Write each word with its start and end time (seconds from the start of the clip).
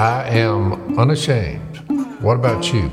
I 0.00 0.26
am 0.30 0.98
unashamed. 0.98 1.76
What 2.22 2.36
about 2.36 2.72
you? 2.72 2.88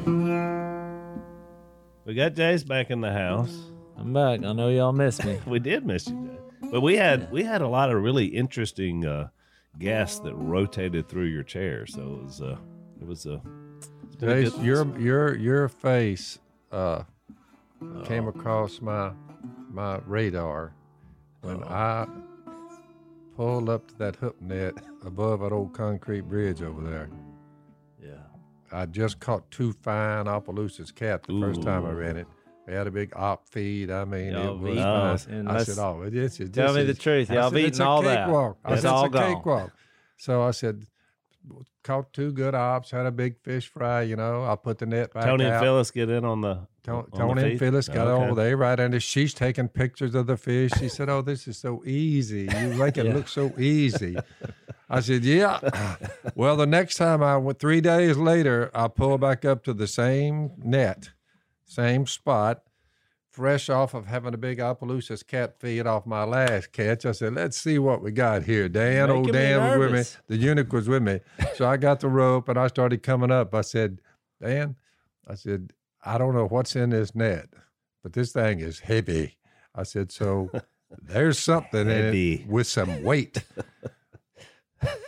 We 2.04 2.14
got 2.14 2.34
Jay's 2.34 2.66
back 2.66 2.92
in 2.92 3.00
the 3.00 3.14
house. 3.14 3.58
I'm 3.96 4.12
back. 4.12 4.44
I 4.44 4.52
know 4.52 4.68
y'all 4.68 4.92
miss 4.92 5.24
me. 5.24 5.40
We 5.48 5.60
did 5.60 5.86
miss 5.86 6.08
you, 6.08 6.28
Jay. 6.28 6.68
But 6.70 6.82
we 6.82 6.98
had 6.98 7.32
we 7.32 7.44
had 7.44 7.62
a 7.62 7.68
lot 7.70 7.90
of 7.92 8.04
really 8.04 8.26
interesting 8.26 9.06
uh, 9.06 9.30
guests 9.80 10.20
that 10.20 10.36
rotated 10.36 11.08
through 11.08 11.28
your 11.28 11.44
chair. 11.44 11.86
So 11.86 12.02
it 12.02 12.24
was 12.26 12.42
uh, 12.42 12.58
it 13.00 13.08
was 13.08 13.26
a 13.26 13.42
it's 14.04 14.22
a 14.22 14.26
Jase, 14.26 14.58
your 14.58 15.00
your 15.00 15.38
your 15.38 15.70
face 15.70 16.40
uh, 16.74 17.04
came 18.04 18.28
across 18.28 18.82
my 18.82 19.14
my 19.72 20.02
radar 20.06 20.74
when 21.40 21.64
I 21.64 22.06
pulled 23.38 23.70
up 23.70 23.88
to 23.88 23.96
that 24.00 24.16
hook 24.18 24.42
net 24.42 24.74
above 25.06 25.40
that 25.42 25.52
old 25.54 25.72
concrete 25.74 26.22
bridge 26.22 26.62
over 26.64 26.82
there. 26.82 27.10
Yeah. 28.04 28.16
I 28.72 28.86
just 28.88 29.20
caught 29.20 29.50
two 29.52 29.72
fine 29.74 30.28
Opelousas 30.28 30.92
cat 30.94 31.24
the 31.24 31.40
first 31.40 31.62
time 31.62 31.86
I 31.86 31.92
ran 31.92 32.18
it. 32.18 32.28
They 32.66 32.74
had 32.74 32.88
a 32.88 32.92
big 32.92 33.14
op 33.16 33.48
feed. 33.48 33.90
I 33.92 34.04
mean, 34.04 34.34
Y'all 34.34 34.56
it 34.56 34.60
was 34.60 34.72
eating 34.72 34.84
those, 34.84 35.28
and 35.28 35.50
I 35.50 35.64
said, 35.64 35.78
"Oh, 35.78 36.02
it 36.02 36.14
is." 36.14 36.38
It, 36.42 36.52
Tell 36.52 36.74
me 36.74 36.84
the 36.84 36.94
truth. 36.94 37.30
Y'all 37.30 37.50
said, 37.50 37.60
it's 37.62 37.80
a 37.80 37.86
all 37.86 38.02
that. 38.02 38.28
I 38.28 38.74
It's 38.74 38.82
said, 38.82 38.90
all 38.90 39.06
it's 39.06 39.16
a 39.16 39.18
gone. 39.18 39.36
cakewalk. 39.36 39.72
So 40.18 40.42
I 40.44 40.52
said, 40.52 40.84
caught 41.84 42.12
two 42.12 42.34
good 42.34 42.54
ops, 42.56 42.92
had 42.92 43.06
a 43.06 43.12
big 43.12 43.40
fish 43.42 43.70
fry. 43.70 44.02
You 44.02 44.18
know, 44.18 44.44
I 44.44 44.58
put 44.58 44.80
the 44.80 44.86
net 44.86 45.14
back 45.14 45.24
Tony 45.24 45.46
out. 45.46 45.54
and 45.54 45.62
Phyllis 45.62 45.92
get 45.92 46.10
in 46.10 46.26
on 46.26 46.42
the 46.42 46.68
Tony, 46.88 47.08
on 47.14 47.20
Tony 47.20 47.50
and? 47.52 47.60
Phyllis 47.60 47.88
got 47.88 48.08
Okay. 48.08 48.26
over 48.26 48.36
there 48.36 48.58
right 48.58 48.80
under. 48.80 49.00
She's 49.00 49.34
taking 49.34 49.68
pictures 49.68 50.16
of 50.16 50.26
the 50.28 50.38
fish. 50.38 50.72
She 50.80 50.90
said, 50.90 51.10
"Oh, 51.10 51.22
this 51.22 51.48
is 51.48 51.58
so 51.58 51.84
easy. 51.86 52.50
You 52.60 52.70
make 52.76 52.98
it 52.98 53.06
Yeah. 53.08 53.14
look 53.14 53.28
so 53.28 53.54
easy." 53.60 54.18
I 54.90 55.02
said, 55.02 55.24
"Yeah." 55.24 55.60
well, 56.36 56.56
the 56.56 56.66
next 56.66 56.96
time 56.96 57.22
I 57.22 57.38
went, 57.38 57.60
three 57.60 57.82
days 57.82 58.18
later, 58.18 58.72
I 58.74 58.88
pulled 58.88 59.22
back 59.22 59.46
up 59.46 59.64
to 59.66 59.74
the 59.74 59.88
same 59.88 60.52
net, 60.58 61.12
same 61.66 62.08
spot, 62.08 62.64
fresh 63.30 63.70
off 63.70 63.94
of 63.94 64.06
having 64.08 64.34
a 64.34 64.38
big 64.38 64.60
Opelousas 64.60 65.24
cat 65.24 65.60
feed 65.60 65.86
off 65.86 66.06
my 66.06 66.24
last 66.24 66.72
catch. 66.72 67.06
I 67.06 67.12
said, 67.12 67.34
"Let's 67.36 67.58
see 67.58 67.78
what 67.80 68.02
we 68.02 68.12
got 68.12 68.44
here." 68.44 68.70
Dan, 68.70 69.10
old 69.10 69.26
Making 69.28 69.34
me 69.34 69.40
Dan 69.48 69.80
was 69.80 69.92
with 69.92 69.94
me. 69.94 70.22
The 70.28 70.38
eunuch 70.42 70.72
was 70.74 70.88
with 70.88 71.04
me, 71.04 71.20
so 71.56 71.68
I 71.68 71.76
got 71.78 72.00
the 72.00 72.08
rope 72.10 72.48
and 72.50 72.58
I 72.58 72.68
started 72.68 73.04
coming 73.04 73.30
up. 73.32 73.54
I 73.54 73.62
said, 73.62 74.00
"Dan," 74.42 74.76
I 75.28 75.36
said, 75.36 75.74
"I 76.04 76.18
don't 76.18 76.34
know 76.34 76.48
what's 76.48 76.76
in 76.76 76.90
this 76.92 77.16
net, 77.16 77.50
but 78.04 78.14
this 78.14 78.32
thing 78.32 78.60
is 78.60 78.80
heavy." 78.80 79.38
I 79.76 79.84
said, 79.84 80.12
"So 80.12 80.50
there's 81.02 81.40
something 81.40 81.90
in 81.90 82.16
it 82.16 82.48
with 82.48 82.68
some 82.68 83.04
weight." 83.04 83.44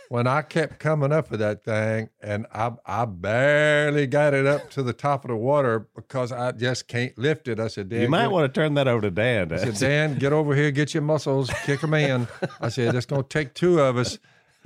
when 0.08 0.26
I 0.26 0.42
kept 0.42 0.80
coming 0.80 1.12
up 1.12 1.30
with 1.30 1.40
that 1.40 1.64
thing, 1.64 2.10
and 2.20 2.46
I 2.52 2.72
I 2.84 3.04
barely 3.04 4.06
got 4.06 4.34
it 4.34 4.46
up 4.46 4.70
to 4.70 4.82
the 4.82 4.92
top 4.92 5.24
of 5.24 5.28
the 5.28 5.36
water 5.36 5.86
because 5.94 6.32
I 6.32 6.52
just 6.52 6.88
can't 6.88 7.16
lift 7.16 7.46
it. 7.46 7.60
I 7.60 7.68
said, 7.68 7.88
"Dan, 7.88 8.02
You 8.02 8.08
might 8.08 8.28
want 8.28 8.52
to 8.52 8.60
turn 8.60 8.74
that 8.74 8.88
over 8.88 9.02
to 9.02 9.10
Dan. 9.10 9.52
I 9.52 9.58
said, 9.58 9.74
Dan, 9.76 10.18
get 10.18 10.32
over 10.32 10.54
here, 10.54 10.70
get 10.70 10.94
your 10.94 11.02
muscles, 11.04 11.50
kick 11.64 11.80
them 11.80 11.94
in. 11.94 12.26
I 12.60 12.68
said, 12.68 12.94
it's 12.94 13.06
going 13.06 13.22
to 13.22 13.28
take 13.28 13.54
two 13.54 13.80
of 13.80 13.96
us. 13.96 14.18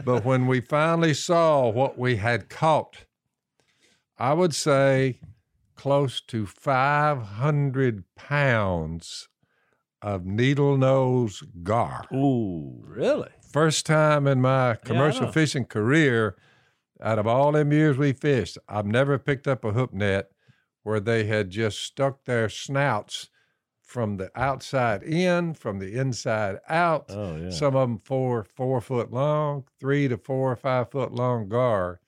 But 0.02 0.24
when 0.24 0.46
we 0.46 0.60
finally 0.60 1.14
saw 1.14 1.68
what 1.68 1.98
we 1.98 2.16
had 2.16 2.48
caught, 2.48 3.04
I 4.18 4.32
would 4.32 4.54
say 4.54 5.20
close 5.74 6.20
to 6.22 6.46
500 6.46 8.04
pounds 8.16 9.28
of 10.02 10.24
needle 10.26 10.76
nose 10.76 11.42
gar. 11.62 12.06
Ooh, 12.12 12.82
Really? 12.86 13.28
First 13.50 13.86
time 13.86 14.26
in 14.26 14.40
my 14.40 14.76
commercial 14.84 15.26
know. 15.26 15.32
fishing 15.32 15.64
career, 15.64 16.36
out 17.00 17.18
of 17.20 17.26
all 17.26 17.52
them 17.52 17.72
years 17.72 17.96
we 17.96 18.12
fished, 18.12 18.58
I've 18.68 18.86
never 18.86 19.16
picked 19.18 19.46
up 19.46 19.64
a 19.64 19.72
hook 19.72 19.94
net 19.94 20.30
where 20.82 20.98
they 21.00 21.24
had 21.24 21.50
just 21.50 21.78
stuck 21.80 22.24
their 22.24 22.48
snouts 22.48 23.30
from 23.80 24.16
the 24.16 24.30
outside 24.34 25.02
in, 25.04 25.54
from 25.54 25.78
the 25.78 25.94
inside 25.96 26.56
out. 26.68 27.06
oh 27.10 27.36
yeah. 27.36 27.50
Some 27.50 27.76
of 27.76 27.88
them 27.88 28.00
four 28.04 28.44
four 28.56 28.80
foot 28.80 29.12
long, 29.12 29.64
three 29.78 30.08
to 30.08 30.18
four 30.18 30.50
or 30.52 30.56
five 30.56 30.90
foot 30.90 31.12
long 31.12 31.48
gar, 31.48 32.00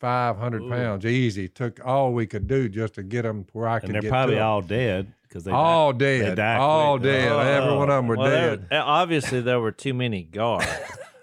five 0.00 0.36
hundred 0.38 0.62
Ooh. 0.62 0.70
pounds 0.70 1.04
easy. 1.06 1.48
Took 1.48 1.80
all 1.84 2.12
we 2.12 2.26
could 2.26 2.46
do 2.48 2.68
just 2.68 2.94
to 2.94 3.02
get 3.02 3.22
them 3.22 3.46
where 3.52 3.68
I 3.68 3.78
could 3.80 3.90
and 3.90 4.02
they're 4.02 4.10
probably 4.10 4.38
all 4.38 4.62
dead 4.62 5.12
because 5.22 5.44
they 5.44 5.52
all 5.52 5.92
they 5.92 6.20
dead, 6.20 6.36
die 6.36 6.56
all 6.56 6.98
quick. 6.98 7.12
dead. 7.12 7.32
Every 7.32 7.76
one 7.76 7.88
of 7.90 7.96
them 7.96 8.06
were 8.08 8.16
Well, 8.16 8.30
dead. 8.56 8.66
uh, 8.72 8.82
obviously, 8.84 9.40
there 9.40 9.60
were 9.60 9.72
too 9.72 9.94
many 9.94 10.22
guards. 10.24 10.66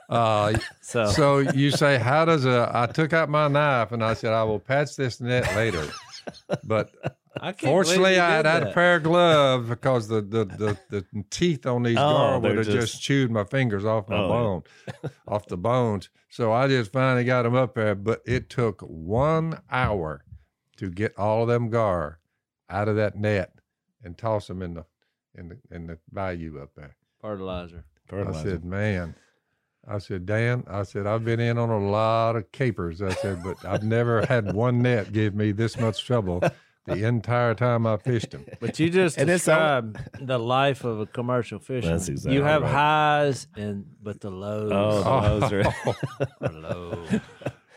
Uh, 0.10 0.54
So, 0.82 1.08
so 1.08 1.40
you 1.40 1.70
say, 1.70 1.98
how 1.98 2.24
does 2.24 2.46
a? 2.46 2.72
I 2.74 2.86
took 2.86 3.12
out 3.12 3.28
my 3.28 3.50
knife 3.50 3.92
and 3.92 4.02
I 4.02 4.14
said, 4.14 4.32
I 4.32 4.42
will 4.46 4.58
patch 4.60 4.96
this 4.96 5.20
net 5.20 5.54
later. 5.54 5.86
But 6.64 6.92
I 7.42 7.52
can't 7.52 7.70
fortunately, 7.70 8.18
I 8.18 8.30
had 8.38 8.46
had 8.46 8.64
a 8.64 8.72
pair 8.72 8.96
of 8.96 9.04
gloves 9.04 9.68
because 9.68 10.08
the 10.08 10.22
the, 10.22 10.46
the, 10.46 10.78
the 10.90 11.06
teeth 11.30 11.66
on 11.66 11.84
these 11.84 11.98
Oh, 12.00 12.40
they're 12.40 12.52
would 12.56 12.66
have 12.66 12.74
just, 12.74 12.92
just- 12.94 13.02
chewed 13.04 13.32
my 13.32 13.44
fingers 13.44 13.84
off 13.84 14.08
my 14.08 14.16
Oh, 14.18 14.28
bone, 14.30 14.64
off 15.28 15.46
the 15.48 15.58
bones. 15.58 16.08
So 16.38 16.54
I 16.54 16.68
just 16.68 16.92
finally 16.92 17.24
got 17.24 17.42
them 17.44 17.56
up 17.56 17.74
there. 17.74 17.96
But 17.96 18.22
it 18.24 18.48
took 18.48 18.82
one 18.82 19.60
hour 19.72 20.24
to 20.76 20.92
get 20.92 21.18
all 21.18 21.42
of 21.42 21.48
them 21.48 21.72
gar 21.72 22.20
out 22.70 22.88
of 22.88 22.96
that 22.98 23.16
net 23.16 23.54
and 24.04 24.16
toss 24.16 24.46
them 24.46 24.62
in 24.62 24.76
the 24.76 24.86
in 25.34 25.50
the 25.50 25.58
in 25.72 25.88
the 25.88 25.98
bayou 26.12 26.62
up 26.62 26.76
there. 26.76 26.96
fertilizer. 27.20 27.86
Fertilizer. 28.06 28.30
I 28.30 28.44
Fertilizer. 28.44 28.50
said, 28.52 28.66
man, 28.66 29.16
I 29.88 29.98
said, 29.98 30.28
Dan, 30.28 30.64
I 30.68 30.84
said, 30.84 31.08
I've 31.08 31.26
been 31.26 31.40
in 31.40 31.58
on 31.58 31.72
a 31.72 31.90
lot 31.90 32.36
of 32.36 32.52
capers. 32.52 33.02
I 33.02 33.14
said, 33.16 33.42
but 33.44 33.66
I've 33.66 33.84
never 33.84 34.24
had 34.28 34.54
one 34.54 34.84
net 34.84 35.12
give 35.12 35.34
me 35.34 35.52
this 35.54 35.76
much 35.80 36.06
trouble 36.06 36.44
the 36.88 37.04
entire 37.06 37.54
time 37.54 37.86
I 37.86 37.98
fished 37.98 38.32
them. 38.32 38.46
But 38.60 38.80
you 38.80 38.90
just 38.90 39.18
And 39.18 39.30
it's 39.30 39.48
all- 39.48 39.82
described 39.82 40.28
the 40.28 40.40
life 40.40 40.84
of 40.84 41.00
a 41.00 41.06
commercial 41.06 41.60
fisherman. 41.60 41.98
That's 41.98 42.10
exactly 42.10 42.36
You 42.36 42.44
have 42.44 42.62
right. 42.64 42.72
highs 42.72 43.48
and 43.56 43.86
but 44.02 44.22
the 44.22 44.32
lows 44.32 44.72
oh, 44.74 45.04
Oh. 45.06 45.40
those 45.40 45.54
are. 45.54 45.74
are 46.42 46.52
low. 46.54 47.06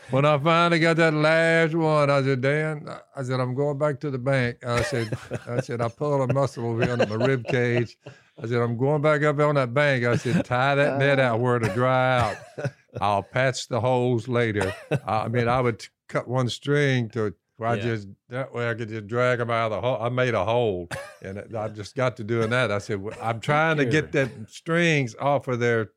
When 0.09 0.25
I 0.25 0.37
finally 0.39 0.79
got 0.79 0.97
that 0.97 1.13
last 1.13 1.73
one, 1.73 2.09
I 2.09 2.21
said, 2.21 2.41
Dan, 2.41 2.85
I 3.15 3.23
said, 3.23 3.39
I'm 3.39 3.55
going 3.55 3.77
back 3.77 3.99
to 4.01 4.11
the 4.11 4.17
bank. 4.17 4.57
I 4.65 4.81
said, 4.81 5.17
I 5.47 5.61
said, 5.61 5.79
I 5.79 5.87
pulled 5.87 6.29
a 6.29 6.33
muscle 6.33 6.65
over 6.65 6.83
here 6.83 6.93
under 6.93 7.05
my 7.17 7.23
rib 7.25 7.45
cage. 7.45 7.97
I 8.41 8.47
said, 8.47 8.57
I'm 8.59 8.75
going 8.77 9.01
back 9.01 9.23
up 9.23 9.39
on 9.39 9.55
that 9.55 9.73
bank. 9.73 10.03
I 10.03 10.17
said, 10.17 10.43
tie 10.43 10.75
that 10.75 10.97
net 10.99 11.17
out 11.19 11.39
where 11.39 11.55
it'll 11.57 11.73
dry 11.73 12.19
out. 12.19 12.71
I'll 12.99 13.23
patch 13.23 13.69
the 13.69 13.79
holes 13.79 14.27
later. 14.27 14.73
I 15.07 15.29
mean, 15.29 15.47
I 15.47 15.61
would 15.61 15.85
cut 16.09 16.27
one 16.27 16.49
string 16.49 17.07
to 17.11 17.33
where 17.61 17.69
I 17.69 17.79
just 17.79 18.07
that 18.29 18.51
way 18.53 18.67
I 18.67 18.73
could 18.73 18.89
just 18.89 19.05
drag 19.05 19.37
them 19.37 19.51
out 19.51 19.71
of 19.71 19.81
the 19.81 19.87
hole. 19.87 19.97
I 20.01 20.09
made 20.09 20.33
a 20.33 20.43
hole, 20.43 20.89
and 21.21 21.37
it- 21.37 21.55
I 21.55 21.67
just 21.67 21.95
got 21.95 22.17
to 22.17 22.23
doing 22.23 22.49
that. 22.49 22.71
I 22.71 22.79
said, 22.79 22.99
well, 23.01 23.15
I'm 23.21 23.39
trying 23.51 23.77
to 23.77 23.85
get 23.85 24.11
that 24.13 24.29
strings 24.49 25.15
off 25.19 25.47
of 25.47 25.59
their 25.59 25.91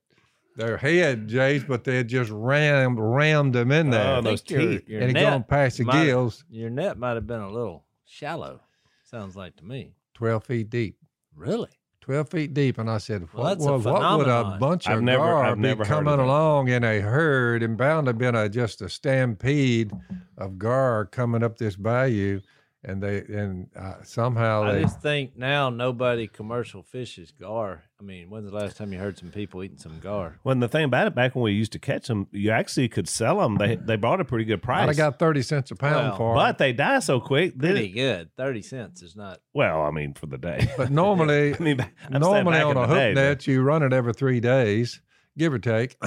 their 0.56 0.76
head, 0.76 1.26
Jase, 1.26 1.64
but 1.64 1.82
they 1.84 2.04
just 2.04 2.30
rammed 2.30 2.98
rammed 3.00 3.54
them 3.54 3.72
in 3.72 3.88
there, 3.90 4.16
Oh, 4.18 4.20
those 4.20 4.42
think 4.42 4.50
your, 4.50 4.60
teeth. 4.78 4.88
your 4.88 5.00
and 5.00 5.10
it 5.10 5.14
net 5.14 5.22
gone 5.24 5.44
past 5.44 5.78
the 5.78 5.84
might- 5.84 6.04
gills, 6.04 6.44
Your 6.50 6.68
net 6.70 6.98
might 6.98 7.14
have 7.14 7.26
been 7.26 7.40
a 7.40 7.50
little 7.50 7.84
shallow. 8.04 8.60
Sounds 9.04 9.34
like 9.34 9.56
to 9.56 9.64
me. 9.64 9.94
twelve 10.12 10.44
feet 10.44 10.68
deep. 10.70 10.98
Really? 11.34 11.70
12 12.04 12.28
feet 12.28 12.52
deep. 12.54 12.76
And 12.78 12.90
I 12.90 12.98
said, 12.98 13.26
what, 13.32 13.54
that's 13.54 13.64
a 13.66 13.72
would- 13.72 13.84
what 13.84 14.18
would 14.18 14.28
a 14.28 14.56
bunch 14.60 14.86
I've 14.86 14.98
of 14.98 15.04
never- 15.04 15.24
gar 15.24 15.44
I've 15.46 15.56
be 15.56 15.62
never 15.62 15.84
coming 15.84 16.18
along 16.20 16.68
in 16.68 16.84
a 16.84 17.00
herd 17.00 17.62
and 17.62 17.78
bound 17.78 18.06
to 18.06 18.10
have 18.10 18.18
been 18.18 18.34
a, 18.34 18.46
just 18.48 18.82
a 18.82 18.88
stampede 18.90 19.90
of 20.36 20.58
gar 20.58 21.06
coming 21.06 21.42
up 21.42 21.56
this 21.56 21.76
bayou. 21.76 22.40
And 22.86 23.02
they, 23.02 23.18
and 23.20 23.68
uh, 23.74 24.02
somehow 24.02 24.64
I 24.64 24.72
they, 24.72 24.82
just 24.82 25.00
think 25.00 25.38
now 25.38 25.70
nobody 25.70 26.26
commercial 26.26 26.82
fishes 26.82 27.30
gar. 27.30 27.84
I 27.98 28.02
mean, 28.02 28.28
when's 28.28 28.50
the 28.50 28.54
last 28.54 28.76
time 28.76 28.92
you 28.92 28.98
heard 28.98 29.16
some 29.16 29.30
people 29.30 29.64
eating 29.64 29.78
some 29.78 29.98
gar? 30.00 30.38
When 30.42 30.60
the 30.60 30.68
thing 30.68 30.84
about 30.84 31.06
it, 31.06 31.14
back 31.14 31.34
when 31.34 31.44
we 31.44 31.52
used 31.52 31.72
to 31.72 31.78
catch 31.78 32.08
them, 32.08 32.26
you 32.30 32.50
actually 32.50 32.88
could 32.88 33.08
sell 33.08 33.38
them. 33.38 33.56
They 33.56 33.76
they 33.76 33.96
brought 33.96 34.20
a 34.20 34.24
pretty 34.24 34.44
good 34.44 34.62
price. 34.62 34.88
I 34.90 34.92
got 34.92 35.18
30 35.18 35.40
cents 35.42 35.70
a 35.70 35.76
pound 35.76 36.08
Well, 36.08 36.16
for 36.18 36.30
'em. 36.32 36.36
but 36.36 36.58
they 36.58 36.74
die 36.74 36.98
so 36.98 37.20
quick. 37.20 37.54
that- 37.58 37.70
Pretty 37.72 37.88
good. 37.92 38.28
Thirty 38.36 38.60
cents 38.60 39.02
is 39.02 39.16
not. 39.16 39.38
well, 39.54 39.80
I 39.82 39.90
mean, 39.90 40.12
for 40.12 40.26
the 40.26 40.36
day. 40.38 40.68
But 40.76 40.90
normally, 40.90 41.54
I 41.58 41.58
mean, 41.62 41.78
I'm 42.10 42.20
normally 42.20 42.60
on 42.60 42.76
a 42.76 42.86
hook 42.86 42.96
day, 42.98 43.14
net, 43.14 43.46
you 43.46 43.62
run 43.62 43.82
it 43.82 43.92
every 43.94 44.12
three 44.12 44.40
days, 44.40 45.00
give 45.38 45.54
or 45.54 45.58
take, 45.58 45.96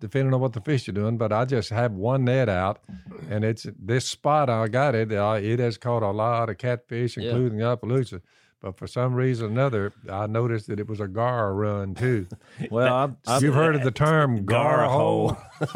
depending 0.00 0.34
on 0.34 0.40
what 0.40 0.52
the 0.52 0.60
fish 0.60 0.88
are 0.88 0.92
doing. 0.92 1.16
But 1.16 1.32
I 1.32 1.44
just 1.44 1.70
have 1.70 1.92
one 1.92 2.24
net 2.24 2.48
out, 2.48 2.80
and 3.28 3.44
it's 3.44 3.66
this 3.78 4.06
spot 4.06 4.50
I 4.50 4.66
got 4.68 4.94
it. 4.94 5.12
Uh, 5.12 5.38
it 5.40 5.58
has 5.58 5.78
caught 5.78 6.02
a 6.02 6.10
lot 6.10 6.50
of 6.50 6.58
catfish, 6.58 7.16
including 7.16 7.58
the 7.58 7.64
Appaloosa. 7.64 8.20
But 8.60 8.76
for 8.76 8.86
some 8.86 9.14
reason 9.14 9.46
or 9.46 9.50
another, 9.50 9.92
I 10.10 10.26
noticed 10.26 10.66
that 10.66 10.78
it 10.78 10.86
was 10.86 11.00
a 11.00 11.08
gar 11.08 11.54
run 11.54 11.94
too. 11.94 12.26
Well, 12.70 12.94
I'm, 12.94 13.16
I'm, 13.26 13.42
You've 13.42 13.54
heard 13.54 13.74
of 13.74 13.82
the 13.84 13.90
term 13.90 14.44
gar, 14.44 14.76
gar 14.76 14.88
hole? 14.90 15.28
hole. 15.30 15.36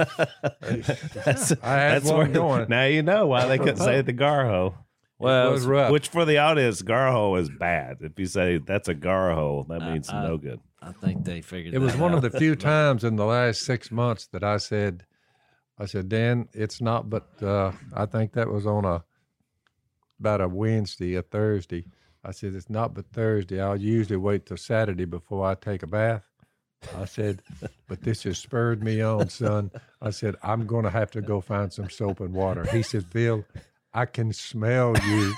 that's, 0.61 1.53
I 1.63 1.75
had 1.77 2.03
that's 2.03 2.05
one 2.05 2.17
where, 2.19 2.27
going. 2.29 2.69
Now 2.69 2.85
you 2.85 3.03
know 3.03 3.27
why 3.27 3.47
they 3.47 3.57
couldn't 3.57 3.79
say 3.79 4.03
the 4.03 4.13
gar 4.13 4.47
hole. 4.47 4.75
well, 5.19 5.49
it 5.49 5.53
was 5.53 5.65
rough. 5.65 5.93
Which 5.93 6.09
for 6.09 6.27
the 6.27 6.37
audience, 6.39 6.83
gar 6.83 7.11
hole 7.11 7.37
is 7.37 7.49
bad. 7.49 7.99
If 8.01 8.19
you 8.19 8.27
say 8.27 8.59
that's 8.59 8.89
a 8.89 8.95
gar 8.95 9.35
hole, 9.35 9.65
that 9.71 9.81
means 9.81 10.11
uh, 10.11 10.23
no 10.23 10.37
good. 10.37 10.61
I 10.87 10.93
think 10.93 11.25
they 11.25 11.41
figured 11.41 11.75
It 11.75 11.79
was 11.79 11.97
one 11.97 12.13
of 12.13 12.23
the 12.23 12.31
few 12.31 12.55
times 12.73 13.05
in 13.05 13.17
the 13.17 13.25
last 13.25 13.63
six 13.63 13.91
months 13.91 14.27
that 14.29 14.45
I 14.45 14.59
said, 14.59 15.07
I 15.79 15.87
said, 15.87 16.09
Dan, 16.09 16.49
it's 16.53 16.81
not, 16.81 17.09
but 17.09 17.43
uh, 17.43 17.73
I 17.95 18.07
think 18.07 18.33
that 18.35 18.49
was 18.49 18.67
on 18.67 18.85
a 18.85 19.05
about 20.21 20.41
a 20.41 20.49
Wednesday, 20.49 21.17
a 21.17 21.23
Thursday. 21.23 21.85
I 22.25 22.31
said, 22.31 22.55
it's 22.55 22.71
not 22.71 22.95
but 22.95 23.07
Thursday. 23.13 23.61
I'll 23.61 23.81
usually 23.81 24.17
wait 24.17 24.47
till 24.47 24.57
Saturday 24.57 25.05
before 25.05 25.47
I 25.47 25.55
take 25.55 25.83
a 25.83 25.87
bath. 25.87 26.31
I 26.97 27.07
said, 27.07 27.43
but 27.89 28.03
this 28.03 28.23
has 28.25 28.39
spurred 28.39 28.83
me 28.83 29.01
on, 29.01 29.29
son. 29.29 29.71
I 30.03 30.11
said, 30.11 30.37
I'm 30.43 30.67
going 30.67 30.85
to 30.85 30.91
have 30.91 31.11
to 31.13 31.23
go 31.23 31.41
find 31.41 31.73
some 31.73 31.91
soap 31.91 32.21
and 32.21 32.33
water. 32.35 32.65
He 32.67 32.83
said, 32.83 33.07
Phil, 33.07 33.45
I 33.97 34.07
can 34.07 34.33
smell 34.33 34.95
you. 35.07 35.35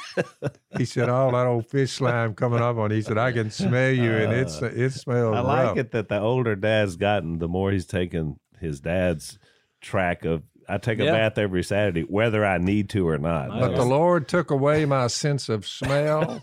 He 0.78 0.86
said, 0.86 1.08
all 1.10 1.32
that 1.32 1.46
old 1.46 1.66
fish 1.66 1.92
slime 1.92 2.34
coming 2.34 2.60
up 2.60 2.76
on. 2.78 2.90
He 2.90 3.02
said, 3.02 3.18
I 3.18 3.30
can 3.32 3.50
smell 3.50 3.90
you, 3.92 4.10
and 4.12 4.32
it's 4.32 4.62
it 4.62 4.90
smells. 4.92 5.36
I 5.36 5.40
like 5.40 5.66
rough. 5.66 5.76
it 5.76 5.90
that 5.92 6.08
the 6.08 6.18
older 6.20 6.56
dad's 6.56 6.96
gotten, 6.96 7.38
the 7.38 7.48
more 7.48 7.70
he's 7.70 7.86
taken 7.86 8.38
his 8.58 8.80
dad's 8.80 9.38
track 9.80 10.24
of. 10.24 10.42
I 10.68 10.78
take 10.78 10.98
a 10.98 11.04
Yeah. 11.04 11.12
bath 11.12 11.38
every 11.38 11.62
Saturday, 11.62 12.00
whether 12.02 12.44
I 12.44 12.58
need 12.58 12.88
to 12.90 13.06
or 13.08 13.18
not. 13.18 13.52
I 13.52 13.60
But 13.60 13.76
the 13.76 13.84
Lord 13.84 14.26
took 14.26 14.50
away 14.50 14.84
my 14.84 15.06
sense 15.06 15.48
of 15.48 15.64
smell 15.64 16.40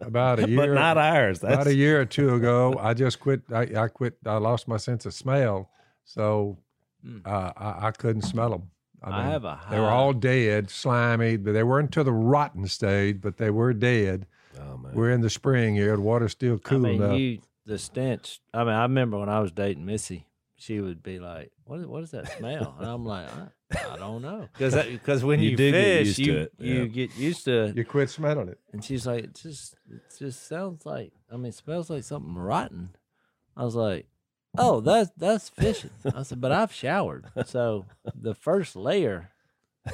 about 0.00 0.40
a 0.40 0.48
year. 0.50 0.58
but 0.66 0.74
not 0.74 0.98
ours. 0.98 1.42
about 1.42 1.66
a 1.68 1.74
year 1.74 1.98
or 2.00 2.04
two 2.04 2.34
ago. 2.34 2.76
I 2.78 2.92
just 2.92 3.18
quit. 3.18 3.40
I, 3.50 3.62
I 3.74 3.88
quit. 3.88 4.18
I 4.26 4.36
lost 4.36 4.68
my 4.68 4.76
sense 4.76 5.06
of 5.06 5.14
smell, 5.14 5.70
so 6.04 6.58
Mm. 7.06 7.26
uh, 7.26 7.52
I, 7.56 7.86
I 7.88 7.90
couldn't 7.92 8.22
smell 8.22 8.50
them. 8.50 8.70
I 9.04 9.24
have 9.24 9.44
a 9.44 9.60
They 9.70 9.78
were 9.80 9.88
all 9.88 10.12
dead, 10.12 10.70
slimy, 10.70 11.36
but 11.36 11.52
they 11.52 11.62
weren't 11.62 11.92
to 11.92 12.04
the 12.04 12.12
rotten 12.12 12.66
stage, 12.68 13.20
but 13.20 13.36
they 13.38 13.50
were 13.50 13.72
dead. 13.72 14.26
oh 14.60 14.76
man. 14.76 14.92
We're 14.94 15.10
in 15.10 15.20
the 15.22 15.30
spring 15.30 15.74
here. 15.74 15.96
The 15.96 16.02
water's 16.02 16.32
still 16.32 16.58
cool 16.58 16.86
I 16.86 16.90
mean, 16.90 17.02
enough. 17.02 17.18
you 17.18 17.38
the 17.64 17.78
stench. 17.78 18.40
I 18.52 18.60
mean, 18.64 18.74
I 18.74 18.82
remember 18.82 19.18
when 19.18 19.28
I 19.28 19.40
was 19.40 19.52
dating 19.52 19.86
Missy, 19.86 20.26
she 20.56 20.80
would 20.80 21.02
be 21.02 21.18
like, 21.18 21.50
"What? 21.64 21.80
is- 21.80 21.86
What 21.86 22.02
is 22.02 22.10
that 22.12 22.30
smell?" 22.38 22.74
And 22.78 22.88
I'm 22.88 23.04
like, 23.04 23.28
"I, 23.72 23.92
I 23.94 23.96
don't 23.96 24.22
know," 24.22 24.48
because 24.58 24.74
because 24.86 25.24
when 25.24 25.40
You 25.40 25.50
you, 25.50 25.56
do 25.56 25.72
fish, 25.72 26.18
you 26.18 26.36
it, 26.38 26.52
you 26.58 26.86
get 26.88 27.16
used 27.16 27.44
to. 27.46 27.72
You 27.74 27.84
quit 27.84 28.10
smelling 28.10 28.48
it. 28.48 28.58
And 28.72 28.84
she's 28.84 29.06
like, 29.06 29.24
"It 29.24 29.34
just 29.34 29.74
it 29.90 30.02
just 30.18 30.46
sounds 30.48 30.84
like. 30.86 31.12
I 31.32 31.36
mean, 31.36 31.46
it 31.46 31.54
smells 31.54 31.88
like 31.90 32.04
something 32.04 32.34
rotten." 32.34 32.90
I 33.56 33.64
was 33.64 33.74
like, 33.74 34.06
"Oh, 34.58 34.80
that's 34.80 35.10
that's 35.16 35.48
fishing." 35.48 35.90
I 36.14 36.22
said, 36.22 36.40
"But 36.40 36.52
I've 36.52 36.72
showered, 36.72 37.26
so 37.46 37.86
the 38.14 38.34
first 38.34 38.76
layer." 38.76 39.30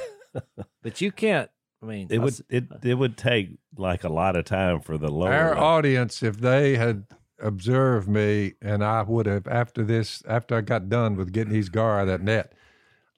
But 0.81 1.01
you 1.01 1.11
can't. 1.11 1.49
I 1.81 1.85
mean, 1.85 2.07
it 2.09 2.19
I 2.19 2.23
would 2.23 2.33
s- 2.33 2.41
it 2.49 2.65
uh 2.71 2.77
it 2.83 2.93
would 2.95 3.17
take 3.17 3.57
like 3.77 4.03
a 4.03 4.09
lot 4.09 4.35
of 4.35 4.45
time 4.45 4.79
for 4.81 4.97
the 4.97 5.09
lower. 5.09 5.31
Our 5.33 5.57
audience, 5.57 6.21
if 6.23 6.37
they 6.37 6.75
had 6.75 7.05
observed 7.41 8.07
me, 8.07 8.53
and 8.61 8.83
I 8.83 9.01
would 9.01 9.25
have 9.25 9.47
after 9.47 9.83
this, 9.83 10.21
after 10.27 10.55
I 10.55 10.61
got 10.61 10.87
done 10.89 11.15
with 11.15 11.31
getting 11.33 11.53
these 11.53 11.69
gar 11.69 11.97
out 11.99 12.01
of 12.03 12.07
that 12.09 12.21
net, 12.21 12.53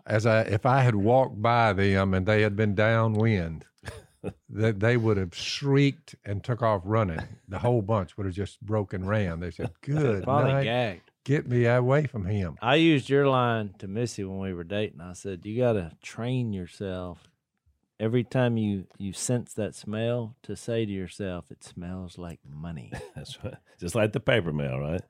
as 0.05 0.25
I 0.25 0.41
if 0.41 0.65
I 0.65 0.81
had 0.81 0.95
walked 0.95 1.41
by 1.41 1.73
them 1.73 2.13
and 2.13 2.25
they 2.25 2.41
had 2.43 2.55
been 2.55 2.75
downwind, 2.75 3.65
that 4.49 4.79
they 4.79 4.95
would 4.97 5.17
have 5.17 5.35
shrieked 5.35 6.15
and 6.23 6.43
took 6.43 6.61
off 6.61 6.81
running. 6.85 7.19
The 7.49 7.59
whole 7.59 7.81
bunch 7.81 8.15
would 8.17 8.25
have 8.25 8.35
just 8.35 8.61
broken 8.61 9.05
ran. 9.05 9.39
They 9.41 9.51
said, 9.51 9.71
"Good 9.81 10.23
probably 10.23 10.53
night, 10.53 10.63
gagged. 10.63 11.10
Get 11.25 11.47
me 11.47 11.65
away 11.65 12.05
from 12.07 12.25
him." 12.25 12.55
I 12.61 12.75
used 12.75 13.09
your 13.09 13.27
line 13.27 13.73
to 13.79 13.87
Missy 13.87 14.23
when 14.23 14.39
we 14.39 14.53
were 14.53 14.63
dating. 14.63 15.01
I 15.01 15.13
said, 15.13 15.45
"You 15.45 15.57
got 15.57 15.73
to 15.73 15.91
train 16.01 16.53
yourself 16.53 17.27
every 17.99 18.23
time 18.23 18.57
you 18.57 18.85
you 18.97 19.13
sense 19.13 19.53
that 19.53 19.75
smell 19.75 20.35
to 20.43 20.55
say 20.55 20.85
to 20.85 20.91
yourself, 20.91 21.51
it 21.51 21.63
smells 21.63 22.17
like 22.17 22.39
money." 22.47 22.91
That's 23.15 23.43
right. 23.43 23.55
Just 23.79 23.95
like 23.95 24.13
the 24.13 24.19
paper 24.19 24.51
mail, 24.53 24.79
right? 24.79 25.01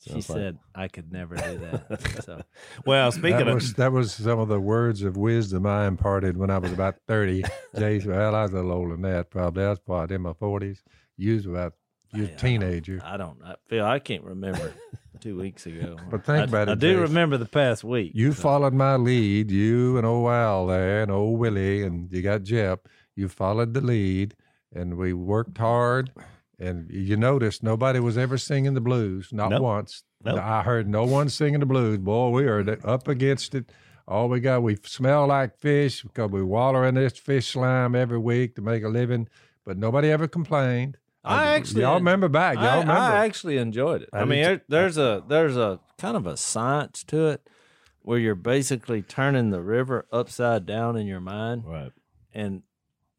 She 0.00 0.10
Sounds 0.10 0.30
like- 0.30 0.38
said, 0.38 0.58
"I 0.74 0.88
could 0.88 1.12
never 1.12 1.36
do 1.36 1.58
that." 1.58 2.22
so 2.24 2.42
Well, 2.86 3.12
speaking 3.12 3.38
That 3.38 3.48
of 3.48 3.54
was 3.54 3.74
that 3.74 3.92
was 3.92 4.12
some 4.12 4.40
of 4.40 4.48
the 4.48 4.58
words 4.60 5.02
of 5.02 5.16
wisdom 5.16 5.64
I 5.64 5.86
imparted 5.86 6.36
when 6.36 6.50
I 6.50 6.58
was 6.58 6.72
about 6.72 6.96
thirty. 7.06 7.44
Jay, 7.78 8.00
well, 8.04 8.34
I 8.34 8.42
was 8.42 8.50
a 8.52 8.56
little 8.56 8.72
older 8.72 8.94
than 8.94 9.02
that. 9.02 9.30
Probably 9.30 9.62
I 9.64 9.70
was 9.70 9.78
probably 9.78 10.16
in 10.16 10.22
my 10.22 10.32
forties. 10.32 10.82
You 11.16 11.34
was 11.36 11.46
about 11.46 11.74
you 12.12 12.22
was 12.22 12.30
a 12.30 12.32
Hey, 12.32 12.34
I 12.34 12.40
don't- 12.58 12.60
teenager. 12.60 13.00
I 13.04 13.16
don't. 13.16 13.38
I 13.44 13.54
feel 13.68 13.84
I 13.84 14.00
can't 14.00 14.24
remember 14.24 14.74
two 15.22 15.36
weeks 15.38 15.64
ago. 15.66 15.96
But 16.10 16.24
think 16.26 16.40
I, 16.40 16.42
about 16.44 16.68
it, 16.68 16.72
I 16.72 16.74
do 16.74 16.92
Jase. 16.94 17.08
remember 17.08 17.38
the 17.38 17.46
past 17.46 17.84
week. 17.84 18.12
You 18.14 18.32
so- 18.32 18.42
followed 18.42 18.74
my 18.74 18.96
lead, 18.96 19.50
you 19.50 19.96
and 19.96 20.06
old 20.06 20.28
Al 20.30 20.66
there, 20.66 21.02
and 21.02 21.10
old 21.10 21.38
Willie, 21.38 21.82
and 21.82 22.12
you 22.12 22.20
got 22.22 22.42
Jep. 22.42 22.88
You 23.16 23.28
followed 23.28 23.74
the 23.74 23.80
lead, 23.80 24.34
and 24.74 24.96
we 24.96 25.12
worked 25.12 25.58
hard. 25.58 26.10
And 26.58 26.88
you 26.90 27.16
noticed 27.16 27.62
nobody 27.64 27.98
was 27.98 28.16
ever 28.16 28.38
singing 28.38 28.74
the 28.74 28.80
blues, 28.80 29.30
not 29.32 29.50
Nope. 29.50 29.62
once. 29.62 30.04
Nope. 30.24 30.38
I 30.40 30.62
heard 30.62 30.88
no 30.88 31.02
one 31.04 31.28
singing 31.28 31.58
the 31.60 31.66
blues. 31.66 31.98
Boy, 31.98 32.28
we 32.30 32.44
are 32.44 32.78
up 32.86 33.08
against 33.08 33.54
it. 33.56 33.72
All 34.06 34.28
we 34.28 34.38
got, 34.40 34.62
we 34.62 34.76
smell 34.84 35.26
like 35.26 35.58
fish 35.58 36.02
because 36.02 36.30
we 36.30 36.42
water 36.42 36.84
in 36.84 36.94
this 36.94 37.18
fish 37.18 37.48
slime 37.52 37.96
every 37.96 38.18
week 38.18 38.54
to 38.56 38.62
make 38.62 38.84
a 38.84 38.88
living. 38.88 39.28
But 39.64 39.76
nobody 39.76 40.10
ever 40.10 40.28
complained. 40.28 40.98
I 41.24 41.54
actually 41.54 41.82
y'all 41.82 41.94
remember 41.94 42.28
back. 42.28 42.56
Y'all 42.56 42.64
I, 42.64 42.78
remember. 42.80 42.92
I 42.92 43.24
actually 43.24 43.56
enjoyed 43.56 44.02
it. 44.02 44.10
I 44.12 44.20
I, 44.20 44.24
mean, 44.24 44.42
there, 44.42 44.62
there's 44.68 44.98
a 44.98 45.22
there's 45.26 45.56
a 45.56 45.80
kind 45.98 46.16
of 46.16 46.26
a 46.26 46.36
science 46.36 47.04
to 47.04 47.26
it 47.26 47.48
where 48.02 48.18
you're 48.18 48.34
basically 48.34 49.02
turning 49.02 49.50
the 49.50 49.62
river 49.62 50.06
upside 50.10 50.66
down 50.66 50.96
in 50.96 51.06
your 51.06 51.20
mind 51.20 51.64
right. 51.64 51.92
and 52.34 52.62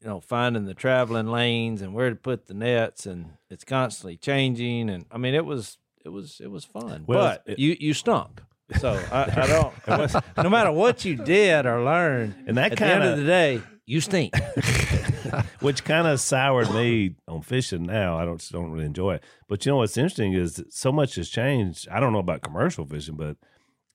you 0.00 0.06
know 0.06 0.20
finding 0.20 0.66
the 0.66 0.74
traveling 0.74 1.26
lanes 1.26 1.80
and 1.80 1.94
where 1.94 2.10
to 2.10 2.16
put 2.16 2.46
the 2.46 2.54
nets 2.54 3.06
and 3.06 3.30
it's 3.48 3.64
constantly 3.64 4.18
changing 4.18 4.90
and 4.90 5.06
I 5.10 5.16
mean 5.16 5.34
it 5.34 5.46
was 5.46 5.78
it 6.04 6.10
was 6.10 6.40
it 6.40 6.50
was 6.50 6.64
fun. 6.64 7.04
Well, 7.06 7.38
but 7.46 7.52
it- 7.52 7.58
you 7.58 7.76
you 7.80 7.94
stunk. 7.94 8.42
So 8.78 8.92
I, 9.12 9.24
I 9.24 9.46
don't. 9.46 10.14
no 10.38 10.48
matter 10.48 10.72
what 10.72 11.04
you 11.04 11.16
did 11.16 11.66
or 11.66 11.84
learned, 11.84 12.34
And 12.46 12.56
that 12.56 12.72
at 12.72 12.78
the 12.78 12.86
end 12.86 13.04
of 13.04 13.18
the 13.18 13.24
day, 13.24 13.62
you 13.86 14.00
stink. 14.00 14.34
which 15.60 15.84
kind 15.84 16.06
of 16.06 16.20
soured 16.20 16.72
me 16.74 17.16
on 17.28 17.42
fishing 17.42 17.84
now. 17.84 18.18
I 18.18 18.24
don't 18.24 18.46
don't 18.50 18.70
really 18.70 18.86
enjoy 18.86 19.14
it. 19.14 19.24
But 19.48 19.64
you 19.64 19.72
know 19.72 19.78
what's 19.78 19.96
interesting 19.96 20.32
is 20.32 20.62
so 20.70 20.92
much 20.92 21.16
has 21.16 21.28
changed. 21.28 21.88
I 21.90 22.00
don't 22.00 22.12
know 22.12 22.18
about 22.18 22.42
commercial 22.42 22.86
fishing, 22.86 23.16
but 23.16 23.36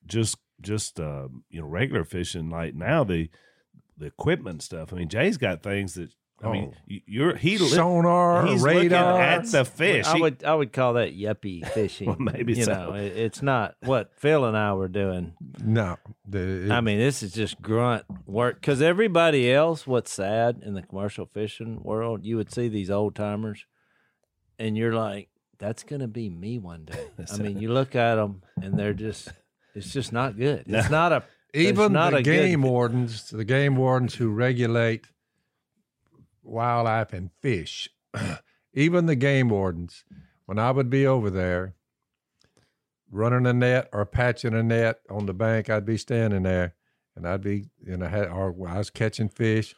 just 0.06 0.36
just 0.60 1.00
uh, 1.00 1.28
you 1.48 1.60
know 1.60 1.66
regular 1.66 2.04
fishing. 2.04 2.50
Like 2.50 2.74
now 2.74 3.04
the 3.04 3.30
the 3.96 4.06
equipment 4.06 4.62
stuff. 4.62 4.92
I 4.92 4.96
mean, 4.96 5.08
Jay's 5.08 5.36
got 5.36 5.62
things 5.62 5.94
that 5.94 6.10
I 6.42 6.50
mean, 6.52 6.72
Oh. 6.74 6.78
you- 6.86 7.00
you're 7.06 7.36
he 7.36 7.58
li- 7.58 7.68
Sonar, 7.68 8.46
he's 8.46 8.62
looking 8.62 8.78
radar. 8.90 9.20
at 9.20 9.44
the 9.46 9.64
fish. 9.64 10.06
I 10.06 10.14
He- 10.16 10.22
would 10.22 10.42
I 10.42 10.54
would 10.54 10.72
call 10.72 10.94
that 10.94 11.14
yuppie 11.16 11.66
fishing. 11.74 12.06
Well, 12.08 12.16
maybe 12.18 12.54
you 12.54 12.64
so. 12.64 12.72
know, 12.72 12.94
it, 12.94 13.16
it's 13.16 13.42
not 13.42 13.76
what 13.82 14.12
Phil 14.16 14.44
and 14.46 14.56
I 14.56 14.72
were 14.72 14.88
doing. 14.88 15.34
no, 15.62 15.98
the, 16.26 16.68
I 16.70 16.80
mean, 16.80 16.98
this 16.98 17.22
is 17.22 17.32
just 17.32 17.60
grunt 17.60 18.04
work 18.26 18.60
because 18.60 18.80
everybody 18.80 19.52
else. 19.52 19.86
What's 19.86 20.12
sad 20.12 20.62
in 20.64 20.72
the 20.74 20.82
commercial 20.82 21.26
fishing 21.26 21.82
world, 21.82 22.24
you 22.24 22.36
would 22.38 22.50
see 22.50 22.68
these 22.68 22.90
old 22.90 23.14
timers, 23.14 23.66
and 24.58 24.76
you're 24.78 24.94
like, 24.94 25.28
"That's 25.58 25.82
gonna 25.82 26.08
be 26.08 26.30
me 26.30 26.58
one 26.58 26.86
day." 26.86 27.06
I 27.32 27.36
mean, 27.36 27.58
you 27.58 27.72
look 27.72 27.94
at 27.94 28.14
them, 28.14 28.42
and 28.62 28.78
they're 28.78 28.94
just, 28.94 29.28
it's 29.74 29.92
just 29.92 30.10
not 30.12 30.38
good. 30.38 30.64
It's 30.68 30.88
not 30.90 31.12
a 31.12 31.22
even 31.52 31.92
not 31.92 32.12
the 32.12 32.18
a 32.18 32.22
good- 32.22 32.48
game 32.48 32.62
wardens, 32.62 33.28
the 33.28 33.44
game 33.44 33.76
wardens 33.76 34.14
who 34.14 34.30
regulate 34.30 35.06
wildlife 36.50 37.12
and 37.12 37.30
fish, 37.40 37.88
even 38.74 39.06
the 39.06 39.16
game 39.16 39.48
wardens, 39.48 40.04
when 40.46 40.58
I 40.58 40.70
would 40.70 40.90
be 40.90 41.06
over 41.06 41.30
there 41.30 41.74
running 43.10 43.46
a 43.46 43.52
net 43.52 43.88
or 43.92 44.04
patching 44.06 44.54
a 44.54 44.62
net 44.62 45.00
on 45.08 45.26
the 45.26 45.34
bank, 45.34 45.70
I'd 45.70 45.86
be 45.86 45.96
standing 45.96 46.42
there 46.42 46.74
and 47.16 47.26
I'd 47.26 47.42
be, 47.42 47.66
you 47.84 47.96
know, 47.96 48.06
had, 48.06 48.28
or 48.28 48.54
I 48.68 48.78
was 48.78 48.90
catching 48.90 49.28
fish. 49.28 49.74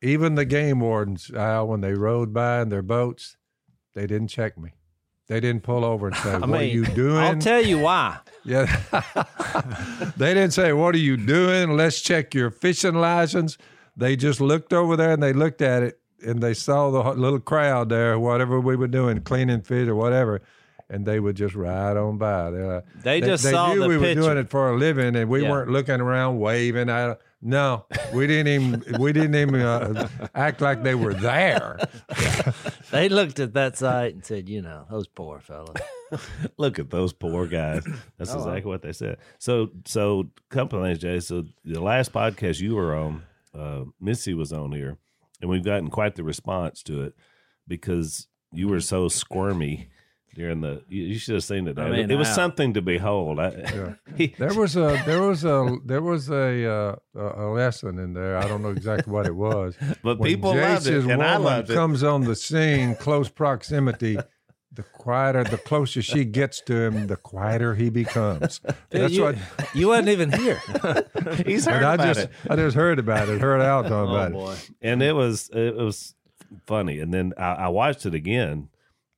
Even 0.00 0.34
the 0.34 0.44
game 0.44 0.80
wardens, 0.80 1.30
Al, 1.30 1.68
when 1.68 1.80
they 1.80 1.94
rode 1.94 2.32
by 2.34 2.60
in 2.62 2.68
their 2.68 2.82
boats, 2.82 3.36
they 3.94 4.06
didn't 4.06 4.28
check 4.28 4.58
me. 4.58 4.72
They 5.28 5.38
didn't 5.38 5.62
pull 5.62 5.84
over 5.84 6.08
and 6.08 6.16
say, 6.18 6.32
I 6.32 6.38
"What 6.38 6.48
mean, 6.48 6.60
are 6.60 6.64
you 6.64 6.84
doing?" 6.86 7.16
I'll 7.18 7.38
tell 7.38 7.64
you 7.64 7.78
why. 7.88 8.18
Yeah. 8.44 8.66
they 10.16 10.34
didn't 10.34 10.52
say, 10.52 10.72
What 10.72 10.94
are 10.96 10.98
you 10.98 11.16
doing? 11.16 11.76
Let's 11.76 12.00
check 12.00 12.34
your 12.34 12.50
fishing 12.50 12.94
license. 12.96 13.56
They 13.96 14.16
just 14.16 14.40
looked 14.40 14.72
over 14.72 14.96
there 14.96 15.12
and 15.12 15.22
they 15.22 15.32
looked 15.32 15.60
at 15.62 15.82
it 15.82 15.98
and 16.24 16.42
they 16.42 16.54
saw 16.54 16.90
the 16.90 17.12
little 17.20 17.40
crowd 17.40 17.88
there, 17.88 18.18
whatever 18.18 18.60
we 18.60 18.76
were 18.76 18.86
doing, 18.88 19.20
cleaning 19.22 19.62
fish 19.62 19.88
or 19.88 19.94
whatever. 19.94 20.40
And 20.88 21.06
they 21.06 21.20
would 21.20 21.36
just 21.36 21.54
ride 21.54 21.96
on 21.96 22.18
by. 22.18 22.50
They're 22.50 22.66
like, 22.74 22.84
They 23.02 23.20
just 23.22 23.44
saw 23.48 23.72
knew 23.72 23.80
the 23.80 23.88
we 23.88 23.98
picture. 23.98 24.20
were 24.20 24.26
doing 24.26 24.38
it 24.38 24.50
for 24.50 24.70
a 24.72 24.76
living, 24.76 25.16
and 25.16 25.28
we 25.30 25.42
Yeah. 25.42 25.50
weren't 25.50 25.70
looking 25.70 26.00
around 26.02 26.38
waving. 26.38 26.90
I, 26.90 27.16
no, 27.40 27.86
we 28.12 28.26
didn't 28.26 28.48
even 28.48 29.00
we 29.00 29.12
didn't 29.12 29.34
even 29.34 29.62
uh, 29.62 30.06
act 30.34 30.60
like 30.60 30.82
they 30.82 30.94
were 30.94 31.14
there. 31.14 31.78
They 32.90 33.08
looked 33.08 33.40
at 33.40 33.54
that 33.54 33.78
site 33.78 34.12
and 34.14 34.24
said, 34.24 34.48
"You 34.50 34.60
know, 34.62 34.84
those 34.90 35.08
poor 35.08 35.40
fellows. 35.40 35.76
Look 36.58 36.78
at 36.78 36.90
those 36.90 37.12
poor 37.14 37.46
guys. 37.46 37.84
That's 38.18 38.30
Oh, 38.34 38.38
exactly 38.38 38.68
what 38.68 38.82
they 38.82 38.92
said. 38.92 39.16
So, 39.38 39.70
so 39.86 40.28
couple 40.50 40.82
things, 40.82 40.98
Jay. 40.98 41.20
So, 41.20 41.44
the 41.64 41.80
last 41.80 42.12
podcast 42.12 42.60
you 42.60 42.74
were 42.74 42.94
on, 42.94 43.22
uh, 43.58 43.84
Missy 44.00 44.34
was 44.34 44.52
on 44.52 44.72
here, 44.72 44.98
and 45.40 45.50
we've 45.50 45.64
gotten 45.64 45.88
quite 45.90 46.14
the 46.16 46.24
response 46.24 46.82
to 46.84 47.02
it 47.02 47.14
because 47.68 48.28
you 48.52 48.68
were 48.68 48.80
so 48.80 49.08
squirmy 49.08 49.88
during 50.34 50.60
the. 50.62 50.82
You, 50.88 51.02
you 51.04 51.18
should 51.18 51.34
have 51.34 51.44
seen 51.44 51.68
it. 51.68 51.78
I 51.78 51.90
mean, 51.90 52.10
it 52.10 52.14
was 52.16 52.28
I- 52.28 52.32
something 52.34 52.74
to 52.74 52.82
behold. 52.82 53.38
I, 53.38 53.94
he- 54.16 54.34
There 54.38 54.54
was 54.54 54.76
a 54.76 55.02
there 55.06 55.22
was 55.22 55.44
a 55.44 55.76
there 55.84 56.02
was 56.02 56.30
a 56.30 56.66
uh, 56.70 56.96
a 57.14 57.46
a 57.46 57.52
lesson 57.52 57.98
in 57.98 58.14
there. 58.14 58.36
I 58.38 58.46
don't 58.48 58.62
know 58.62 58.70
exactly 58.70 59.12
what 59.12 59.26
it 59.26 59.34
was. 59.36 59.76
but 60.02 60.18
When 60.18 60.28
people 60.30 60.50
loved 60.54 60.86
it, 60.86 60.90
Jase's 60.90 61.06
and 61.06 61.22
I 61.22 61.36
loved 61.36 61.70
it. 61.70 61.74
comes 61.74 62.02
on 62.02 62.22
the 62.24 62.34
scene, 62.36 62.94
close 62.96 63.28
proximity. 63.28 64.18
The 64.74 64.82
quieter, 64.84 65.44
the 65.44 65.58
closer 65.58 66.00
she 66.00 66.24
gets 66.24 66.60
to 66.62 66.74
him, 66.74 67.06
the 67.06 67.16
quieter 67.16 67.74
he 67.74 67.90
becomes. 67.90 68.60
That's 68.88 69.12
you, 69.12 69.22
what. 69.24 69.36
you 69.74 69.88
wasn't 69.88 70.08
even 70.08 70.32
here. 70.32 70.62
He's 71.44 71.66
But 71.66 71.74
heard 71.74 71.82
I 71.84 71.94
about 71.94 72.06
just 72.06 72.20
it. 72.20 72.30
I 72.48 72.56
just 72.56 72.74
heard 72.74 72.98
about 72.98 73.28
it. 73.28 73.38
Heard 73.40 73.60
Al 73.60 73.82
talking 73.82 73.94
oh 73.94 74.14
about 74.14 74.32
it. 74.56 74.70
and 74.80 75.02
it 75.02 75.12
was 75.14 75.50
it 75.52 75.76
was 75.76 76.14
funny. 76.66 77.00
And 77.00 77.12
then 77.12 77.34
I, 77.36 77.52
I 77.52 77.68
watched 77.68 78.06
it 78.06 78.14
again, 78.14 78.68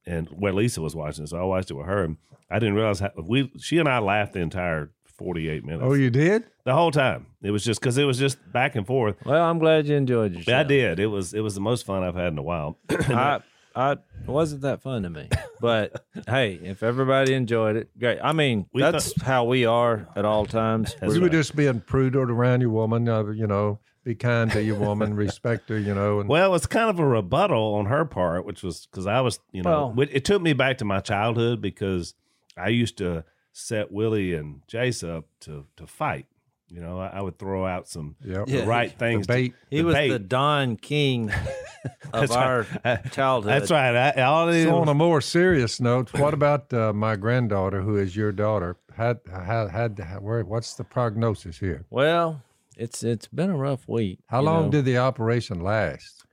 and 0.04 0.26
where 0.28 0.52
Lisa 0.52 0.80
was 0.82 0.96
watching, 0.96 1.22
it, 1.24 1.28
so 1.30 1.38
I 1.38 1.44
watched 1.44 1.70
it 1.70 1.74
with 1.74 1.86
her. 1.86 2.02
And 2.02 2.16
I 2.50 2.58
didn't 2.58 2.74
realize 2.74 2.98
how 2.98 3.10
we 3.16 3.52
she 3.58 3.78
and 3.78 3.88
I 3.88 4.00
laughed 4.00 4.32
the 4.32 4.40
entire 4.40 4.90
forty 5.06 5.48
eight 5.48 5.64
minutes. 5.64 5.84
Oh, 5.86 5.94
you 5.94 6.10
did? 6.10 6.44
the 6.64 6.74
whole 6.74 6.90
time. 6.90 7.26
It 7.42 7.50
was 7.52 7.62
just 7.62 7.78
because 7.80 7.96
it 7.98 8.04
was 8.04 8.18
just 8.18 8.38
back 8.52 8.74
and 8.74 8.86
forth. 8.86 9.16
Well, 9.24 9.42
I'm 9.44 9.58
glad 9.60 9.86
you 9.86 9.94
enjoyed 9.94 10.34
yourself. 10.34 10.58
I 10.58 10.62
did. 10.64 10.98
It 10.98 11.06
was 11.06 11.32
it 11.32 11.40
was 11.40 11.54
the 11.54 11.60
most 11.60 11.86
fun 11.86 12.02
I've 12.02 12.16
had 12.16 12.28
in 12.32 12.38
a 12.38 12.42
while. 12.42 12.78
I, 12.90 13.40
I 13.74 13.92
it 13.92 13.98
wasn't 14.26 14.62
that 14.62 14.80
fun 14.82 15.02
to 15.02 15.10
me, 15.10 15.28
but 15.60 16.04
hey, 16.28 16.58
if 16.62 16.82
everybody 16.82 17.34
enjoyed 17.34 17.76
it, 17.76 17.90
great. 17.98 18.18
I 18.22 18.32
mean, 18.32 18.66
We 18.72 18.80
that's 18.82 19.20
how 19.22 19.44
we 19.44 19.66
are 19.66 20.06
at 20.16 20.24
all 20.24 20.46
times. 20.46 20.94
That's 21.00 21.14
you 21.14 21.20
were 21.20 21.26
right. 21.26 21.32
just 21.32 21.54
being 21.56 21.80
prudent 21.80 22.30
around 22.30 22.60
your 22.60 22.70
woman. 22.70 23.08
Uh, 23.08 23.24
you 23.26 23.46
know, 23.46 23.80
be 24.04 24.14
kind 24.14 24.50
to 24.52 24.62
your 24.62 24.78
woman, 24.78 25.14
respect 25.26 25.68
her. 25.68 25.78
You 25.78 25.94
know, 25.94 26.20
and 26.20 26.28
Well, 26.28 26.54
it's 26.54 26.66
kind 26.66 26.88
of 26.88 26.98
a 26.98 27.06
rebuttal 27.06 27.74
on 27.74 27.86
her 27.86 28.04
part, 28.04 28.46
which 28.46 28.62
was 28.62 28.86
because 28.86 29.06
I 29.06 29.20
was, 29.20 29.40
you 29.52 29.62
know, 29.62 29.92
Well- 29.94 30.04
it, 30.04 30.10
it 30.12 30.24
took 30.24 30.40
me 30.40 30.52
back 30.52 30.78
to 30.78 30.84
my 30.84 31.00
childhood 31.00 31.60
because 31.60 32.14
I 32.56 32.68
used 32.68 32.96
to 32.98 33.24
set 33.52 33.90
Willie 33.92 34.34
and 34.34 34.62
Jase 34.66 35.02
up 35.02 35.24
to 35.40 35.66
to 35.76 35.86
fight. 35.86 36.26
You 36.74 36.80
know, 36.80 36.98
I, 36.98 37.06
I 37.18 37.20
would 37.22 37.38
throw 37.38 37.64
out 37.64 37.86
some 37.88 38.16
Yep. 38.24 38.46
the 38.46 38.52
Yeah. 38.58 38.64
right 38.66 38.90
things. 38.90 39.28
to- 39.28 39.32
bait. 39.32 39.54
He 39.70 39.78
the 39.78 39.84
was 39.84 39.94
bait. 39.94 40.08
the 40.08 40.18
Don 40.18 40.76
King 40.76 41.30
of 42.12 42.20
That's 42.20 42.32
our 42.32 42.66
right. 42.84 43.12
childhood. 43.12 43.52
That's 43.52 43.70
right. 43.70 43.94
I, 44.18 44.22
all 44.22 44.48
it 44.48 44.64
So 44.64 44.76
on 44.78 44.88
a 44.88 44.94
more 44.94 45.20
serious 45.20 45.80
note, 45.80 46.12
what 46.14 46.34
about 46.34 46.72
uh, 46.74 46.92
my 46.92 47.14
granddaughter, 47.14 47.80
who 47.82 47.96
is 47.96 48.16
your 48.16 48.32
daughter? 48.32 48.76
Had 48.96 49.20
had 49.32 49.70
had 50.00 50.22
where? 50.22 50.42
What's 50.44 50.74
the 50.74 50.82
prognosis 50.84 51.58
here? 51.58 51.84
Well, 51.90 52.42
it's 52.76 53.04
it's 53.04 53.28
been 53.28 53.50
a 53.50 53.56
rough 53.56 53.86
week. 53.88 54.18
How 54.26 54.40
long 54.42 54.64
know. 54.64 54.70
did 54.72 54.84
the 54.84 54.98
operation 54.98 55.60
last? 55.60 56.24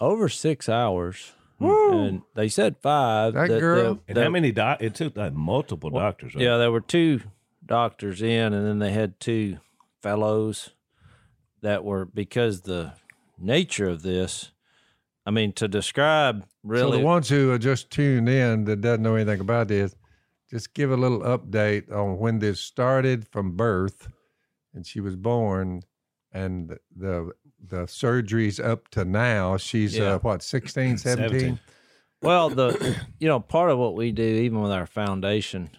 over 0.00 0.28
six 0.28 0.68
hours? 0.68 1.32
Woo! 1.58 1.92
And 2.06 2.22
they 2.34 2.48
said 2.48 2.76
five. 2.82 3.34
That 3.34 3.48
The- 3.48 3.54
the- 3.54 3.60
girl. 3.60 4.00
and 4.08 4.16
the- 4.16 4.22
how 4.24 4.30
many 4.30 4.50
doc? 4.50 4.82
It 4.82 4.94
took 4.94 5.16
like 5.16 5.32
multiple 5.32 5.90
doctors. 5.90 6.34
Right? 6.34 6.42
Yeah, 6.44 6.56
there 6.56 6.72
were 6.72 6.80
two 6.80 7.20
doctors 7.64 8.22
in, 8.22 8.52
and 8.52 8.66
then 8.66 8.78
they 8.78 8.92
had 8.92 9.20
two 9.20 9.58
fellows 10.00 10.70
that 11.60 11.84
were 11.84 12.04
because 12.04 12.62
the 12.62 12.92
nature 13.38 13.88
of 13.88 14.02
this. 14.02 14.50
I 15.24 15.30
mean, 15.30 15.52
to 15.52 15.68
describe 15.68 16.42
So 16.42 16.46
really, 16.64 16.98
the 16.98 17.04
ones 17.04 17.28
who 17.28 17.52
are 17.52 17.58
just 17.58 17.90
tuned 17.90 18.28
in 18.28 18.64
that 18.64 18.80
doesn't 18.80 19.02
know 19.02 19.14
anything 19.14 19.40
about 19.40 19.68
this, 19.68 19.94
just 20.50 20.74
give 20.74 20.90
a 20.90 20.96
little 20.96 21.20
update 21.20 21.92
on 21.92 22.18
when 22.18 22.40
this 22.40 22.60
started 22.60 23.28
from 23.28 23.52
birth, 23.56 24.08
and 24.74 24.84
she 24.84 25.00
was 25.00 25.14
born, 25.16 25.82
and 26.32 26.76
the 26.96 27.30
the 27.64 27.84
surgeries 27.84 28.62
up 28.62 28.88
to 28.88 29.04
now. 29.04 29.56
She's 29.56 29.96
Yeah. 29.96 30.14
uh, 30.14 30.18
what 30.18 30.42
16, 30.42 30.98
17? 30.98 31.30
17. 31.30 31.60
well, 32.20 32.50
the 32.50 32.96
you 33.20 33.28
know 33.28 33.38
part 33.38 33.70
of 33.70 33.78
what 33.78 33.94
we 33.94 34.10
do, 34.10 34.24
even 34.24 34.60
with 34.60 34.72
our 34.72 34.86
foundation, 34.86 35.70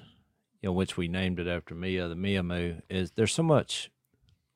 you 0.64 0.70
know, 0.70 0.74
which 0.74 0.96
we 0.96 1.10
named 1.10 1.40
it 1.40 1.48
after 1.48 1.76
Mia, 1.76 2.08
the 2.08 2.16
Mia 2.16 2.42
Moo, 2.42 2.76
is 2.90 3.12
there's 3.12 3.34
so 3.34 3.44
much 3.44 3.92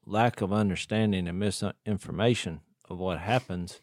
lack 0.05 0.39
of 0.41 0.53
understanding 0.53 1.27
and 1.27 1.37
misinformation 1.37 2.61
of 2.89 2.97
what 2.97 3.19
happens 3.19 3.81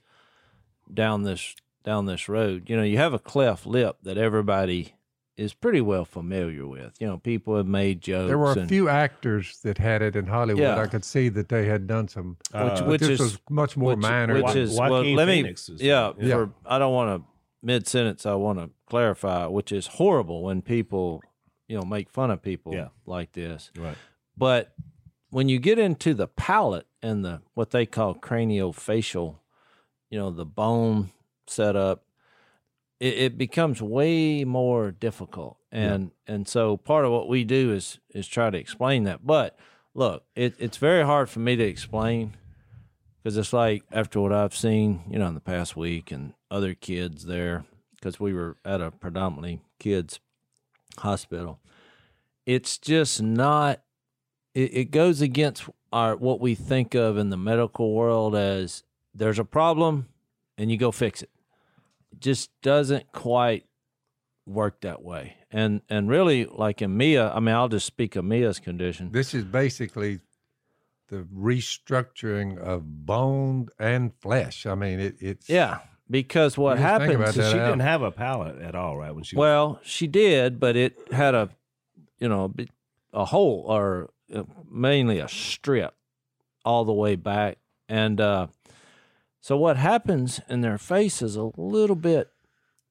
down 0.92 1.22
this 1.22 1.54
down 1.84 2.06
this 2.06 2.26
road. 2.28 2.70
You 2.70 2.78
know, 2.78 2.82
you 2.82 2.96
have 2.96 3.12
a 3.12 3.18
cleft 3.18 3.66
lip 3.66 3.98
that 4.02 4.16
everybody 4.16 4.94
is 5.36 5.52
pretty 5.52 5.82
well 5.82 6.06
familiar 6.06 6.66
with. 6.66 6.94
You 6.98 7.08
know, 7.08 7.18
people 7.18 7.56
have 7.58 7.66
made 7.66 8.00
jokes. 8.00 8.28
There 8.28 8.38
were 8.38 8.52
a 8.52 8.58
and- 8.58 8.68
few 8.70 8.88
actors 8.88 9.58
that 9.62 9.76
had 9.76 10.00
it 10.00 10.16
in 10.16 10.26
Hollywood. 10.26 10.62
Yeah. 10.62 10.80
I 10.80 10.86
could 10.86 11.04
see 11.04 11.28
that 11.28 11.50
they 11.50 11.66
had 11.66 11.86
done 11.86 12.08
some. 12.08 12.38
which, 12.52 12.54
Uh, 12.54 12.84
which 12.84 13.00
this 13.02 13.10
is 13.10 13.20
was 13.20 13.38
much 13.50 13.76
more 13.76 13.90
which, 13.90 13.98
minor. 13.98 14.42
Which 14.42 14.56
is 14.56 14.78
Joaquin 14.78 15.16
well, 15.16 15.26
let 15.26 15.28
me, 15.28 15.46
is- 15.46 15.70
yeah, 15.78 16.12
yeah. 16.18 16.34
For, 16.36 16.50
I 16.64 16.78
don't 16.78 16.94
want 16.94 17.20
to 17.22 17.28
mid 17.62 17.86
sentence. 17.86 18.24
I 18.24 18.34
want 18.34 18.60
to 18.60 18.70
clarify, 18.86 19.46
which 19.46 19.72
is 19.72 19.88
horrible 19.88 20.42
when 20.44 20.62
people, 20.62 21.22
you 21.68 21.76
know, 21.78 21.84
make 21.84 22.10
fun 22.10 22.30
of 22.30 22.42
people 22.42 22.72
Yeah. 22.74 22.88
like 23.06 23.32
this. 23.32 23.70
Right. 23.76 23.96
But 24.36 24.74
when 25.30 25.48
you 25.48 25.58
get 25.58 25.78
into 25.78 26.14
the 26.14 26.28
palate 26.28 26.86
and 27.02 27.24
the 27.24 27.42
what 27.54 27.70
they 27.70 27.86
call 27.86 28.14
craniofacial, 28.14 29.36
you 30.10 30.18
know, 30.18 30.30
the 30.30 30.44
bone 30.44 31.10
setup, 31.46 32.04
it, 33.00 33.14
it 33.18 33.38
becomes 33.38 33.82
way 33.82 34.44
more 34.44 34.90
difficult. 34.90 35.58
And 35.72 36.12
and 36.26 36.46
so 36.46 36.76
part 36.76 37.04
of 37.04 37.10
what 37.10 37.28
we 37.28 37.42
do 37.44 37.72
is 37.72 37.98
is 38.14 38.28
try 38.28 38.50
to 38.50 38.58
explain 38.58 39.04
that. 39.04 39.26
But 39.26 39.58
look, 39.94 40.24
it, 40.36 40.54
it's 40.58 40.76
very 40.76 41.04
hard 41.04 41.28
for 41.28 41.40
me 41.40 41.56
to 41.56 41.64
explain 41.64 42.36
because 43.22 43.36
it's 43.36 43.52
like 43.52 43.82
after 43.90 44.20
what 44.20 44.32
I've 44.32 44.54
seen, 44.54 45.02
you 45.10 45.18
know, 45.18 45.26
in 45.26 45.34
the 45.34 45.40
past 45.40 45.76
week 45.76 46.12
and 46.12 46.34
other 46.50 46.74
kids 46.74 47.24
there, 47.26 47.64
because 47.96 48.20
we 48.20 48.32
were 48.32 48.56
at 48.64 48.80
a 48.80 48.92
predominantly 48.92 49.60
kids 49.80 50.20
hospital. 50.98 51.60
It's 52.46 52.78
just 52.78 53.22
not. 53.22 53.80
It, 54.54 54.76
it 54.76 54.90
goes 54.90 55.20
against 55.20 55.68
our 55.92 56.16
what 56.16 56.40
we 56.40 56.54
think 56.54 56.94
of 56.94 57.16
in 57.16 57.30
the 57.30 57.36
medical 57.36 57.92
world 57.92 58.34
as 58.34 58.84
there's 59.14 59.38
a 59.38 59.44
problem 59.44 60.08
and 60.58 60.70
you 60.70 60.76
go 60.76 60.90
fix 60.90 61.22
it. 61.22 61.30
It 62.12 62.20
just 62.20 62.50
doesn't 62.62 63.12
quite 63.12 63.64
work 64.46 64.80
that 64.82 65.02
way. 65.02 65.36
And 65.50 65.82
and 65.88 66.08
really, 66.08 66.44
like 66.46 66.82
in 66.82 66.96
Mia, 66.96 67.30
I 67.30 67.40
mean, 67.40 67.54
I'll 67.54 67.68
just 67.68 67.86
speak 67.86 68.16
of 68.16 68.24
Mia's 68.24 68.58
condition. 68.58 69.10
This 69.12 69.34
is 69.34 69.44
basically 69.44 70.20
the 71.08 71.26
restructuring 71.34 72.58
of 72.58 73.06
bone 73.06 73.68
and 73.78 74.12
flesh. 74.20 74.66
I 74.66 74.74
mean, 74.74 75.00
it, 75.00 75.16
it's 75.20 75.48
Yeah, 75.48 75.78
because 76.10 76.56
what 76.58 76.78
You 76.78 76.84
just 76.84 76.90
happens 76.90 77.14
about 77.14 77.34
So 77.34 77.42
that 77.42 77.52
she 77.52 77.58
out. 77.58 77.66
didn't 77.66 77.80
have 77.82 78.02
a 78.02 78.10
palate 78.10 78.60
at 78.60 78.74
all, 78.74 78.96
right? 78.96 79.14
When 79.14 79.24
she 79.24 79.36
was- 79.36 79.40
Well, 79.40 79.80
she 79.82 80.06
did, 80.06 80.58
but 80.60 80.76
it 80.76 80.96
had 81.12 81.34
a, 81.34 81.50
you 82.18 82.28
know, 82.28 82.52
a 83.12 83.24
hole 83.26 83.64
or 83.68 84.10
uh, 84.34 84.42
mainly 84.70 85.18
a 85.18 85.28
strip 85.28 85.94
all 86.64 86.84
the 86.84 86.92
way 86.92 87.14
back, 87.16 87.58
and 87.88 88.20
uh, 88.20 88.46
so 89.40 89.56
what 89.56 89.76
happens 89.76 90.40
in 90.48 90.62
their 90.62 90.78
face 90.78 91.20
is 91.20 91.36
a 91.36 91.50
little 91.56 91.94
bit 91.96 92.30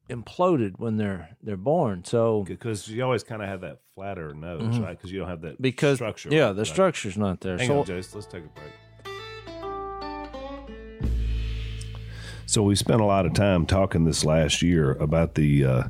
imploded 0.09 0.77
when 0.77 0.97
they're 0.97 1.29
they're 1.41 1.57
born. 1.57 2.03
So 2.05 2.43
because 2.47 2.87
you 2.87 3.03
always 3.03 3.23
kind 3.23 3.41
of 3.41 3.47
have 3.47 3.61
that 3.61 3.79
flatter 3.95 4.33
nose, 4.33 4.61
Mhm. 4.77 4.83
right? 4.83 4.97
Because 4.97 5.11
you 5.11 5.19
don't 5.19 5.29
have 5.29 5.41
that 5.41 5.61
because 5.61 5.97
structure. 5.97 6.29
yeah, 6.31 6.47
right? 6.47 6.55
the 6.55 6.65
structure's 6.65 7.17
not 7.17 7.41
there. 7.41 7.57
Hang 7.57 7.67
so 7.67 7.79
on, 7.79 7.85
Jase. 7.85 8.13
Let's 8.13 8.27
take 8.27 8.43
a 8.43 8.47
break. 8.49 8.71
So 12.53 12.61
we 12.61 12.75
spent 12.75 13.01
a 13.01 13.05
lot 13.05 13.25
of 13.25 13.33
time 13.33 13.65
talking 13.65 14.05
this 14.05 14.23
last 14.23 14.61
year 14.61 14.91
about 14.91 15.33
the 15.33 15.65
uh, 15.65 15.83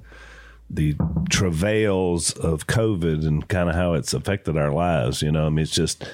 the 0.69 0.95
travails 1.29 2.31
of 2.31 2.67
COVID 2.67 3.27
and 3.27 3.45
kind 3.49 3.67
of 3.67 3.75
how 3.75 3.95
it's 3.95 4.13
affected 4.13 4.55
our 4.55 4.71
lives. 4.71 5.21
You 5.21 5.33
know, 5.33 5.45
I 5.45 5.49
mean, 5.49 5.63
it's 5.63 5.71
just. 5.71 6.09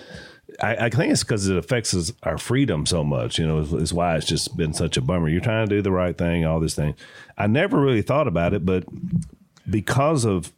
I, 0.60 0.88
I 0.88 0.90
think 0.90 1.12
it's 1.12 1.24
because 1.24 1.48
it 1.48 1.56
affects 1.56 1.94
us, 1.94 2.12
our 2.24 2.40
freedom 2.40 2.88
so 2.88 3.04
much. 3.04 3.38
You 3.38 3.46
know, 3.46 3.60
is, 3.60 3.72
is 3.74 3.94
why 3.94 4.16
it's 4.16 4.26
just 4.26 4.58
been 4.58 4.74
such 4.74 4.98
a 4.98 5.02
bummer. 5.02 5.30
You're 5.30 5.40
trying 5.40 5.70
to 5.70 5.76
do 5.76 5.84
the 5.84 5.92
right 5.92 6.18
thing, 6.18 6.46
all 6.46 6.60
this 6.60 6.74
thing. 6.74 6.96
I 7.38 7.46
never 7.46 7.80
really 7.80 8.02
thought 8.02 8.28
about 8.28 8.56
it, 8.56 8.66
but 8.66 8.86
because 9.70 10.26
of 10.26 10.52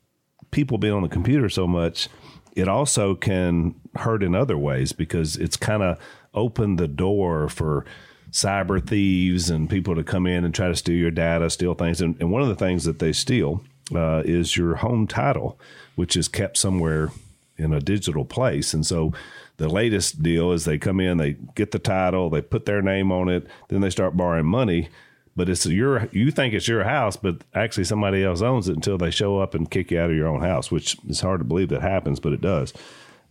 people 0.51 0.77
being 0.77 0.93
on 0.93 1.03
the 1.03 1.09
computer 1.09 1.49
so 1.49 1.67
much, 1.67 2.07
it 2.55 2.69
also 2.69 3.13
can 3.13 3.75
hurt 3.95 4.23
in 4.23 4.35
other 4.35 4.57
ways 4.57 4.93
because 4.93 5.35
it's 5.35 5.57
kind 5.57 5.83
of 5.83 5.99
opened 6.33 6.79
the 6.79 6.87
door 6.87 7.49
for 7.49 7.85
cyber 8.31 8.85
thieves 8.85 9.49
and 9.49 9.69
people 9.69 9.95
to 9.95 10.03
come 10.03 10.25
in 10.25 10.45
and 10.45 10.53
try 10.53 10.67
to 10.67 10.75
steal 10.75 10.95
your 10.95 11.11
data, 11.11 11.49
steal 11.49 11.73
things. 11.73 12.01
And, 12.01 12.15
and 12.19 12.31
one 12.31 12.41
of 12.41 12.47
the 12.47 12.55
things 12.55 12.85
that 12.85 12.99
they 12.99 13.11
steal 13.11 13.63
uh, 13.93 14.23
is 14.25 14.55
your 14.55 14.75
home 14.75 15.07
title, 15.07 15.59
which 15.95 16.15
is 16.15 16.27
kept 16.27 16.57
somewhere 16.57 17.09
in 17.57 17.73
a 17.73 17.81
digital 17.81 18.25
place. 18.25 18.73
And 18.73 18.85
so 18.85 19.13
the 19.57 19.67
latest 19.67 20.23
deal 20.23 20.51
is 20.51 20.65
they 20.65 20.77
come 20.77 20.99
in, 20.99 21.17
they 21.17 21.35
get 21.55 21.71
the 21.71 21.79
title, 21.79 22.29
they 22.29 22.41
put 22.41 22.65
their 22.65 22.81
name 22.81 23.11
on 23.11 23.29
it, 23.29 23.47
then 23.67 23.81
they 23.81 23.89
start 23.89 24.17
borrowing 24.17 24.45
money. 24.45 24.89
But 25.35 25.47
it's 25.47 25.65
your 25.65 26.09
you 26.11 26.29
think 26.31 26.53
it's 26.53 26.67
your 26.67 26.83
house, 26.83 27.15
but 27.15 27.43
actually 27.53 27.85
somebody 27.85 28.23
else 28.23 28.41
owns 28.41 28.67
it 28.67 28.75
until 28.75 28.97
they 28.97 29.11
show 29.11 29.39
up 29.39 29.53
and 29.53 29.69
kick 29.69 29.91
you 29.91 29.99
out 29.99 30.09
of 30.09 30.15
your 30.15 30.27
own 30.27 30.41
house, 30.41 30.69
which 30.69 30.97
is 31.07 31.21
hard 31.21 31.39
to 31.39 31.45
believe 31.45 31.69
that 31.69 31.81
happens, 31.81 32.19
but 32.19 32.33
it 32.33 32.41
does. 32.41 32.73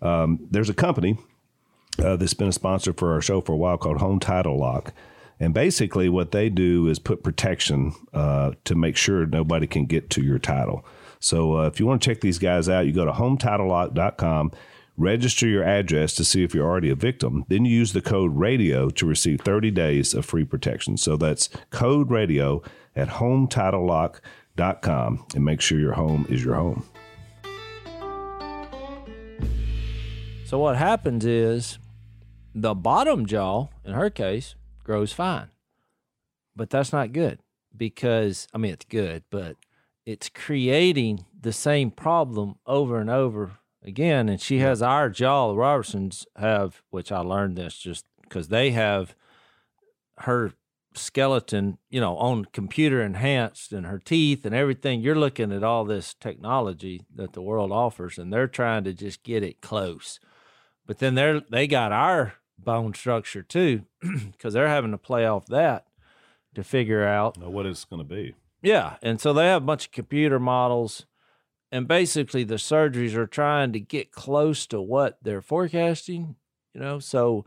Um, 0.01 0.47
there's 0.51 0.71
a 0.71 0.75
company 0.75 1.19
uh, 2.03 2.17
that's 2.17 2.35
been 2.35 2.49
a 2.49 2.53
sponsor 2.53 2.93
for 2.93 3.13
our 3.13 3.21
show 3.21 3.41
for 3.41 3.53
a 3.53 3.57
while 3.57 3.79
called 3.79 3.99
Home 3.99 4.19
Title 4.19 4.59
Lock, 4.59 4.93
And 5.39 5.55
basically, 5.55 6.09
what 6.09 6.33
they 6.33 6.49
do 6.49 6.89
is 6.89 6.99
put 6.99 7.23
protection 7.23 7.93
uh, 8.13 8.53
to 8.65 8.75
make 8.75 8.97
sure 8.97 9.27
nobody 9.27 9.67
can 9.67 9.87
get 9.87 10.11
to 10.11 10.23
your 10.23 10.39
title. 10.39 10.85
So 11.19 11.59
uh, 11.59 11.67
if 11.67 11.81
you 11.81 11.87
want 11.87 12.03
to 12.03 12.11
check 12.11 12.21
these 12.21 12.39
guys 12.39 12.69
out, 12.69 12.87
you 12.87 12.93
go 12.93 13.05
to 13.05 13.13
hometitlelock.com, 13.13 14.53
register 14.97 15.47
your 15.47 15.65
address 15.65 16.15
to 16.15 16.25
see 16.25 16.43
if 16.43 16.55
you're 16.55 16.67
already 16.67 16.91
a 16.91 16.95
victim. 16.95 17.45
Then 17.49 17.65
you 17.65 17.77
use 17.77 17.93
the 17.93 18.03
code 18.03 18.37
RADIO 18.37 18.91
to 18.91 19.07
receive 19.07 19.41
30 19.43 19.71
days 19.71 20.15
of 20.15 20.25
free 20.25 20.45
protection. 20.45 20.97
So 20.97 21.17
that's 21.17 21.49
code 21.71 22.11
RADIO 22.11 22.63
at 22.97 23.09
hometitlelock.com 23.09 25.27
and 25.35 25.45
make 25.45 25.61
sure 25.61 25.79
your 25.79 25.93
home 25.93 26.27
is 26.29 26.45
your 26.45 26.55
home. 26.55 26.85
So 30.45 30.59
what 30.59 30.77
happens 30.77 31.25
is 31.25 31.79
the 32.55 32.75
bottom 32.75 33.27
jaw, 33.27 33.69
in 33.85 33.93
her 33.93 34.11
case, 34.11 34.55
grows 34.85 35.13
fine. 35.13 35.49
But 36.57 36.71
that's 36.71 36.93
not 36.93 37.13
good 37.13 37.41
because 37.77 38.49
I 38.53 38.59
mean 38.59 38.73
it's 38.73 38.85
good, 38.85 39.25
but 39.31 39.57
it's 40.05 40.29
creating 40.29 41.25
the 41.39 41.53
same 41.53 41.91
problem 41.91 42.57
over 42.67 42.99
and 42.99 43.09
over 43.09 43.59
again. 43.85 44.29
And 44.29 44.41
she 44.41 44.59
has 44.59 44.83
our 44.83 45.09
jaw, 45.09 45.49
the 45.49 45.57
Robertsons 45.57 46.27
have, 46.37 46.83
which 46.91 47.13
I 47.13 47.21
learned 47.21 47.57
this 47.57 47.77
just 47.77 48.05
because 48.23 48.49
they 48.49 48.71
have 48.73 49.15
her 50.19 50.53
skeleton, 50.95 51.79
you 51.89 52.01
know, 52.01 52.17
on 52.17 52.45
computer 52.47 53.03
enhanced 53.03 53.73
and 53.73 53.87
her 53.87 53.99
teeth 53.99 54.45
and 54.45 54.55
everything. 54.55 55.01
You're 55.01 55.15
looking 55.15 55.53
at 55.53 55.63
all 55.63 55.85
this 55.85 56.15
technology 56.15 57.03
that 57.15 57.33
the 57.33 57.43
world 57.43 57.73
offers, 57.73 58.19
and 58.19 58.33
they're 58.33 58.49
trying 58.49 58.85
to 58.85 58.93
just 58.93 59.23
get 59.23 59.43
it 59.43 59.61
close. 59.61 60.19
But 60.87 60.99
then 60.99 61.15
they're 61.15 61.41
they 61.41 61.67
got 61.67 61.93
our 61.93 62.35
bone 62.65 62.95
structure 62.95 63.43
too, 63.43 63.83
because 64.33 64.55
they're 64.55 64.69
having 64.69 64.91
to 64.93 64.99
play 64.99 65.27
off 65.27 65.47
that 65.47 65.87
to 66.55 66.63
figure 66.65 67.07
out 67.07 67.39
Know 67.39 67.51
what 67.51 67.67
it's 67.67 67.85
going 67.85 68.01
to 68.03 68.09
be. 68.09 68.35
yeah, 68.63 68.97
and 69.03 69.21
so 69.21 69.33
they 69.33 69.47
have 69.47 69.63
a 69.63 69.67
bunch 69.67 69.87
of 69.87 69.93
computer 69.93 70.39
models, 70.41 71.07
and 71.73 71.87
basically 71.87 72.45
the 72.45 72.57
surgeries 72.57 73.15
are 73.15 73.27
trying 73.27 73.73
to 73.73 73.81
get 73.81 74.11
close 74.13 74.67
to 74.67 74.81
what 74.81 75.19
they're 75.23 75.43
forecasting. 75.43 76.37
You 76.75 76.81
know, 76.81 76.99
so 76.99 77.45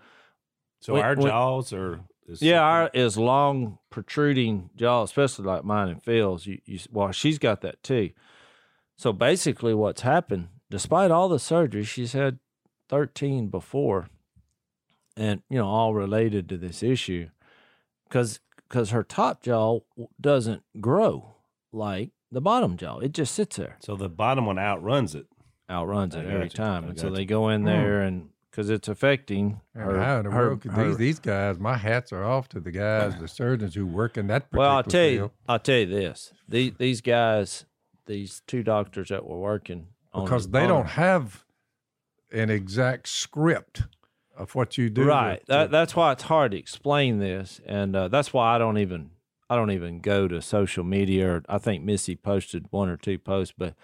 So 0.80 0.94
When- 0.94 1.04
our 1.04 1.16
when- 1.16 1.28
jaws 1.28 1.72
are. 1.74 2.02
Is 2.26 2.42
yeah, 2.42 2.62
our 2.62 2.90
is 2.94 3.18
long 3.18 3.80
protruding 3.90 4.70
jaw, 4.78 5.04
especially 5.04 5.44
like 5.44 5.66
mine 5.66 5.90
and 5.90 6.02
Phil's. 6.02 6.46
You, 6.46 6.60
you, 6.66 6.80
well, 6.90 7.12
she's 7.12 7.38
got 7.38 7.60
that 7.62 7.84
too. 7.84 8.12
So 8.96 9.12
basically, 9.12 9.74
what's 9.74 10.04
happened, 10.04 10.48
despite 10.70 11.12
all 11.12 11.28
the 11.28 11.38
surgery, 11.38 11.84
she's 11.84 12.14
had 12.14 12.40
thirteen 12.88 13.50
before, 13.50 14.08
and 15.16 15.42
you 15.50 15.58
know, 15.58 15.68
all 15.68 15.94
related 15.94 16.50
to 16.50 16.58
this 16.58 16.84
issue, 16.84 17.30
because 18.08 18.40
because 18.68 18.90
her 18.90 19.04
top 19.04 19.44
jaw 19.44 19.80
doesn't 20.20 20.64
grow 20.82 21.36
like 21.72 22.12
the 22.32 22.42
bottom 22.42 22.78
jaw; 22.78 23.00
it 23.00 23.14
just 23.14 23.34
sits 23.36 23.58
there, 23.58 23.78
So 23.80 23.96
the 23.96 24.10
bottom 24.10 24.46
one 24.46 24.58
outruns 24.60 25.16
it. 25.16 25.28
outruns 25.70 26.16
I 26.16 26.20
it 26.22 26.26
every 26.28 26.48
gotcha. 26.48 26.58
time, 26.58 26.86
I 26.86 26.88
and 26.90 27.00
so 27.00 27.10
gotcha. 27.10 27.16
they 27.16 27.26
go 27.26 27.50
in 27.50 27.62
hmm. 27.62 27.68
there 27.68 28.02
and 28.02 28.30
because 28.50 28.70
it's 28.70 28.88
affecting 28.88 29.62
her. 29.74 30.00
how 30.00 30.22
her- 30.22 30.30
world 30.30 30.64
her- 30.64 30.88
these 30.90 30.98
these 30.98 31.20
guys? 31.20 31.60
My 31.60 31.76
hats 31.76 32.12
are 32.14 32.24
off 32.24 32.50
to 32.50 32.60
the 32.60 32.72
guys, 32.72 33.16
the 33.20 33.28
surgeons 33.40 33.74
who 33.76 33.86
work 33.86 34.18
in 34.18 34.28
that 34.28 34.50
particular 34.52 34.68
Well, 34.68 34.78
I'll 34.78 34.84
tell 34.84 35.06
you, 35.06 35.18
field. 35.18 35.32
I'll 35.48 35.60
tell 35.60 35.78
you 35.80 35.86
this: 35.88 36.34
these 36.48 36.74
these 36.78 37.02
guys, 37.02 37.66
these 38.06 38.42
two 38.46 38.64
doctors 38.64 39.10
that 39.10 39.26
were 39.26 39.40
working 39.40 39.88
on 40.14 40.26
because 40.26 40.50
they 40.50 40.68
don't 40.68 40.90
have 40.90 41.44
an 42.32 42.50
exact 42.50 43.08
script 43.08 43.84
of 44.38 44.56
what 44.56 44.78
you 44.78 44.90
do. 44.90 45.04
right. 45.06 45.40
to- 45.42 45.46
That, 45.48 45.72
that's 45.72 45.96
why 45.96 46.12
it's 46.12 46.24
hard 46.24 46.52
to 46.52 46.58
explain 46.58 47.20
this, 47.20 47.62
and 47.66 47.96
uh, 47.96 48.08
that's 48.08 48.34
why 48.34 48.56
I 48.56 48.58
don't 48.58 48.78
even 48.78 49.12
I 49.50 49.56
don't 49.56 49.72
even 49.72 50.00
go 50.00 50.28
to 50.28 50.42
social 50.42 50.84
media. 50.84 51.30
Or 51.36 51.44
I 51.48 51.58
think 51.58 51.84
Missy 51.84 52.16
posted 52.16 52.66
one 52.72 52.90
or 52.90 52.98
two 52.98 53.20
posts, 53.20 53.54
but 53.58 53.76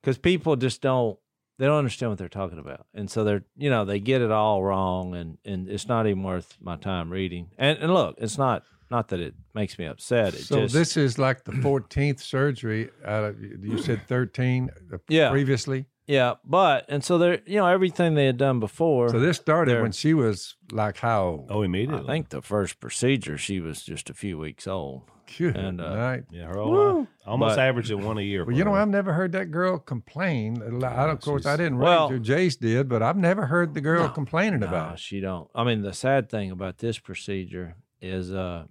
because 0.00 0.18
people 0.18 0.56
just 0.56 0.80
don't 0.80 1.18
they 1.58 1.66
don't 1.66 1.78
understand 1.78 2.10
what 2.12 2.18
they're 2.18 2.28
talking 2.28 2.58
about, 2.58 2.86
and 2.94 3.10
so 3.10 3.24
they're 3.24 3.44
you 3.56 3.68
know 3.68 3.84
they 3.84 3.98
get 4.00 4.22
it 4.22 4.30
all 4.30 4.62
wrong, 4.62 5.14
and 5.14 5.38
and 5.44 5.68
it's 5.68 5.88
not 5.88 6.06
even 6.06 6.22
worth 6.22 6.56
my 6.60 6.76
time 6.76 7.10
reading. 7.10 7.50
And 7.58 7.78
and 7.78 7.92
look, 7.92 8.14
it's 8.18 8.38
not 8.38 8.62
not 8.90 9.08
that 9.08 9.20
it 9.20 9.34
makes 9.54 9.78
me 9.78 9.84
upset. 9.84 10.32
It 10.34 10.44
so 10.44 10.62
just 10.62 10.72
this 10.74 10.96
is 10.96 11.18
like 11.18 11.44
the 11.44 11.52
14th 11.52 12.20
surgery 12.20 12.88
out 13.04 13.24
of 13.24 13.42
you 13.42 13.76
said 13.82 14.00
13 14.08 14.70
uh, 14.94 14.96
Yeah. 15.10 15.28
previously. 15.30 15.84
Yeah, 16.08 16.34
but 16.42 16.86
and 16.88 17.04
so 17.04 17.18
they're 17.18 17.40
you 17.46 17.56
know 17.56 17.66
everything 17.66 18.14
they 18.14 18.24
had 18.26 18.38
done 18.38 18.58
before. 18.60 19.10
So 19.10 19.20
this 19.20 19.36
started 19.36 19.82
when 19.82 19.92
she 19.92 20.14
was 20.14 20.56
like 20.72 20.96
how 20.96 21.44
Oh, 21.50 21.60
immediately. 21.62 22.02
I 22.04 22.06
think 22.06 22.30
the 22.30 22.40
first 22.42 22.80
procedure, 22.80 23.36
she 23.36 23.60
was 23.60 23.82
just 23.82 24.08
a 24.10 24.14
few 24.14 24.38
weeks 24.38 24.66
old. 24.66 25.02
Good 25.36 25.58
and, 25.58 25.78
uh, 25.78 25.94
night. 25.94 26.24
Yeah, 26.30 26.46
her 26.46 26.54
whole 26.54 27.00
life. 27.00 27.08
Almost 27.26 27.56
But- 27.56 27.58
averaging 27.68 28.02
one 28.02 28.16
a 28.16 28.22
year. 28.22 28.46
Well, 28.46 28.56
you 28.56 28.64
know. 28.64 28.72
I've 28.72 28.88
never 28.88 29.12
heard 29.12 29.32
that 29.32 29.50
girl 29.50 29.78
complain. 29.78 30.62
I, 30.82 31.10
of 31.10 31.20
course, 31.20 31.44
I 31.44 31.58
didn't 31.58 31.76
Well- 31.76 32.08
raise 32.08 32.18
her. 32.18 32.24
Jase 32.24 32.56
did, 32.56 32.88
but 32.88 33.02
I've 33.02 33.18
never 33.18 33.44
heard 33.44 33.74
the 33.74 33.82
girl 33.82 34.04
No, 34.04 34.08
complaining 34.08 34.60
No, 34.60 34.68
about 34.68 34.94
it. 34.94 34.98
she 35.00 35.20
don't. 35.20 35.50
I 35.54 35.64
mean, 35.64 35.82
the 35.82 35.92
sad 35.92 36.30
thing 36.30 36.50
about 36.50 36.78
this 36.78 36.98
procedure 36.98 37.76
is 38.00 38.32
uh, 38.32 38.64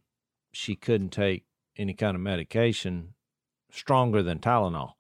she 0.52 0.76
couldn't 0.76 1.12
take 1.12 1.46
any 1.78 1.94
kind 1.94 2.16
of 2.16 2.22
medication 2.22 3.14
stronger 3.70 4.24
than 4.24 4.40
Tylenol. 4.40 4.94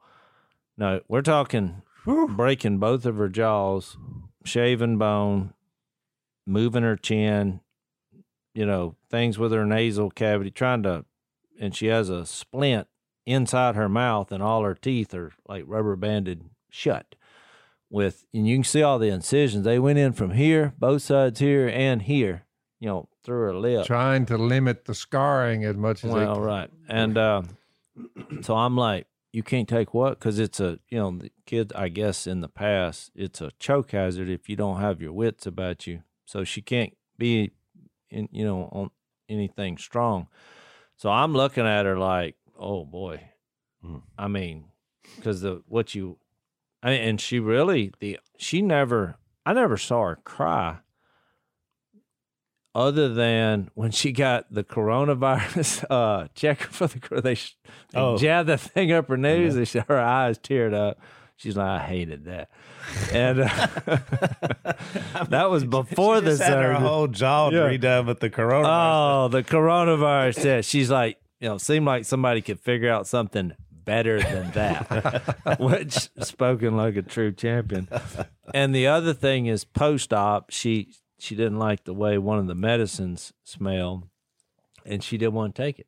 No, 0.78 1.02
we're 1.08 1.23
talking 1.23 1.82
Whew. 2.08 2.30
breaking 2.30 2.78
both 2.78 3.06
of 3.06 3.17
her 3.17 3.28
jaws, 3.28 3.98
shaving 4.46 4.98
bone, 4.98 5.54
moving 6.46 6.84
her 6.84 6.96
chin, 6.96 7.60
you 8.54 8.65
know, 8.65 8.96
things 9.10 9.38
with 9.38 9.52
her 9.52 9.65
nasal 9.65 10.10
cavity, 10.10 10.50
trying 10.50 10.84
to, 10.84 11.04
and 11.60 11.76
she 11.76 11.88
has 11.88 12.08
a 12.08 12.26
splint 12.26 12.88
inside 13.26 13.76
her 13.76 13.89
mouth, 13.89 14.32
and 14.32 14.41
all 14.41 14.63
her 14.63 14.74
teeth 14.74 15.13
are 15.13 15.34
like 15.50 15.65
rubber 15.67 15.98
banded 15.98 16.46
shut. 16.70 17.15
With, 17.89 18.26
and 18.34 18.48
you 18.48 18.56
can 18.56 18.63
see 18.63 18.82
all 18.82 19.00
the 19.00 19.10
incisions. 19.10 19.65
They 19.65 19.80
went 19.80 20.00
in 20.00 20.13
from 20.13 20.32
here, 20.32 20.74
both 20.80 21.02
sides 21.02 21.41
here 21.41 21.67
and 21.67 22.02
here, 22.02 22.46
you 22.80 22.88
know, 22.88 23.10
through 23.24 23.41
her 23.41 23.54
lip. 23.54 23.86
Trying 23.86 24.26
to 24.28 24.38
limit 24.38 24.86
the 24.86 24.96
scarring 24.96 25.65
as 25.65 25.76
much 25.76 26.06
as 26.06 26.12
Well, 26.12 26.39
right. 26.39 26.70
And 26.88 27.17
uh, 27.17 27.41
so 28.41 28.56
I'm 28.56 28.78
like, 28.78 29.08
you 29.31 29.43
can't 29.43 29.67
take 29.67 29.93
what? 29.93 30.19
Because 30.19 30.39
it's 30.39 30.59
a, 30.59 30.79
you 30.89 30.97
know, 30.97 31.17
the 31.17 31.31
kid, 31.45 31.73
I 31.75 31.89
guess 31.89 32.27
in 32.27 32.41
the 32.41 32.49
past, 32.49 33.11
it's 33.15 33.41
a 33.41 33.51
choke 33.59 33.91
hazard 33.91 34.29
if 34.29 34.49
you 34.49 34.55
don't 34.55 34.79
have 34.79 35.01
your 35.01 35.13
wits 35.13 35.45
about 35.45 35.85
you. 35.87 36.03
So 36.25 36.43
she 36.43 36.61
can't 36.61 36.95
be, 37.17 37.51
in, 38.09 38.29
you 38.31 38.45
know, 38.45 38.69
on 38.71 38.91
anything 39.29 39.77
strong. 39.77 40.27
So 40.95 41.09
I'm 41.09 41.33
looking 41.33 41.65
at 41.65 41.85
her 41.85 41.97
like, 41.97 42.35
oh 42.57 42.85
boy. 42.85 43.29
Hmm. 43.81 43.97
I 44.17 44.27
mean, 44.27 44.65
because 45.15 45.41
the 45.41 45.61
what 45.67 45.93
you, 45.93 46.17
I 46.81 46.91
mean, 46.91 47.01
and 47.01 47.21
she 47.21 47.39
really 47.39 47.91
the 47.99 48.19
she 48.37 48.61
never, 48.61 49.17
I 49.45 49.53
never 49.53 49.77
saw 49.77 50.03
her 50.03 50.19
cry 50.23 50.79
other 52.77 53.09
than 53.13 53.69
when 53.73 53.89
she 53.89 54.11
got 54.11 54.45
the 54.53 54.63
coronavirus 54.63 55.83
uh 55.89 56.27
checker 56.35 56.67
for 56.69 56.85
the 56.87 57.21
they, 57.21 57.33
they 57.33 57.39
Oh. 57.95 58.17
jabbed 58.17 58.47
the 58.49 58.57
thing 58.57 58.91
up 58.91 59.07
her 59.09 59.17
nose 59.17 59.55
and 59.55 59.67
she, 59.67 59.79
her 59.79 59.99
eyes 59.99 60.37
teared 60.37 60.73
up. 60.73 60.99
She's 61.39 61.55
like, 61.55 61.67
I 61.67 61.85
hated 61.85 62.25
that, 62.25 62.49
and 63.13 63.41
uh, 63.41 63.67
that 65.29 65.49
was 65.51 65.63
before 65.79 66.19
she 66.21 66.29
had 66.29 66.39
her 66.63 66.73
whole 66.73 67.07
jaw 67.07 67.49
Yeah. 67.51 67.59
redone 67.69 68.07
with 68.07 68.19
the 68.19 68.29
coronavirus. 68.29 69.25
Oh, 69.25 69.27
the 69.27 69.43
coronavirus. 69.43 70.43
Yeah, 70.43 70.61
she's 70.61 70.89
like, 70.89 71.17
you 71.39 71.47
know, 71.49 71.57
seemed 71.59 71.85
like 71.85 72.05
somebody 72.05 72.41
could 72.41 72.59
figure 72.59 72.89
out 72.89 73.05
something 73.05 73.53
better 73.71 74.19
than 74.19 74.51
that, 74.51 75.59
which 75.59 76.09
spoken 76.25 76.75
like 76.75 76.95
a 76.95 77.01
true 77.03 77.31
champion. 77.31 77.87
And 78.53 78.73
the 78.73 78.87
other 78.87 79.13
thing 79.13 79.45
is 79.45 79.63
post 79.63 80.13
op, 80.13 80.49
she 80.49 80.93
she 81.19 81.36
didn't 81.36 81.60
like 81.60 81.84
the 81.84 81.93
way 81.93 82.17
one 82.17 82.39
of 82.39 82.47
the 82.47 82.56
medicines 82.56 83.34
smelled, 83.43 84.08
and 84.86 85.03
she 85.03 85.17
didn't 85.17 85.34
want 85.34 85.56
to 85.56 85.62
take 85.62 85.80
it. 85.80 85.88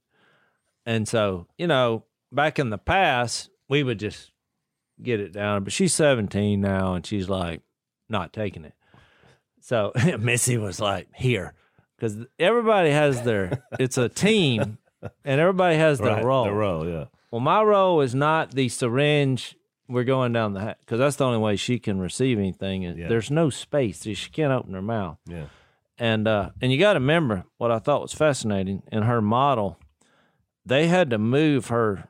And 0.86 1.08
so, 1.08 1.48
you 1.58 1.68
know, 1.68 2.06
back 2.32 2.58
in 2.60 2.70
the 2.70 2.78
past, 2.78 3.50
we 3.68 3.84
would 3.84 4.00
just 4.00 4.32
get 5.02 5.20
it 5.20 5.32
down. 5.34 5.64
But 5.64 5.74
she's 5.74 5.94
17 5.94 6.60
now, 6.60 6.96
and 6.96 7.06
she's 7.06 7.30
like 7.30 7.62
not 8.10 8.34
taking 8.34 8.66
it. 8.66 8.74
So 9.62 9.92
Missy 10.20 10.58
was 10.58 10.80
like, 10.80 11.08
"Here," 11.16 11.54
because 11.96 12.18
everybody 12.40 12.90
has 12.92 13.22
their. 13.24 13.64
It's 13.80 13.98
a 13.98 14.10
team, 14.10 14.78
and 15.02 15.40
everybody 15.40 15.76
has 15.76 16.00
their 16.00 16.16
Right, 16.16 16.26
role. 16.26 16.46
The 16.46 16.54
role, 16.54 16.88
yeah. 16.88 17.06
Well, 17.30 17.42
my 17.42 17.62
role 17.62 18.02
is 18.02 18.16
not 18.16 18.52
the 18.52 18.70
syringe. 18.70 19.56
We're 19.90 20.04
going 20.04 20.32
down 20.32 20.54
the 20.54 20.78
because 20.86 21.00
that's 21.00 21.16
the 21.16 21.26
only 21.26 21.40
way 21.40 21.56
she 21.56 21.80
can 21.80 22.00
receive 22.00 22.38
anything. 22.38 22.84
is 22.84 22.98
Yeah. 22.98 23.08
There's 23.08 23.32
no 23.32 23.50
space. 23.50 24.04
She 24.04 24.30
can't 24.30 24.54
open 24.54 24.74
her 24.74 24.82
mouth. 24.82 25.18
Yeah. 25.26 25.46
And 25.98 26.28
uh, 26.28 26.52
and 26.62 26.72
you 26.72 26.78
got 26.80 26.94
to 26.94 27.00
remember 27.00 27.46
what 27.58 27.72
I 27.72 27.80
thought 27.80 28.02
was 28.02 28.14
fascinating 28.14 28.84
in 28.92 29.04
her 29.04 29.22
model. 29.22 29.78
They 30.66 30.88
had 30.88 31.10
to 31.10 31.18
move 31.18 31.68
her 31.68 32.08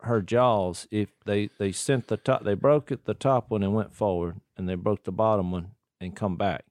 her 0.00 0.20
jaws 0.20 0.86
if 0.90 1.08
they 1.24 1.48
they 1.58 1.72
sent 1.72 2.08
the 2.08 2.16
top. 2.16 2.44
They 2.44 2.54
broke 2.54 2.90
it 2.90 3.04
the 3.04 3.14
top 3.14 3.50
one 3.50 3.62
and 3.62 3.72
went 3.72 3.94
forward, 3.94 4.40
and 4.56 4.68
they 4.68 4.74
broke 4.74 5.04
the 5.04 5.12
bottom 5.12 5.50
one 5.52 5.68
and 6.00 6.14
come 6.16 6.36
back. 6.36 6.64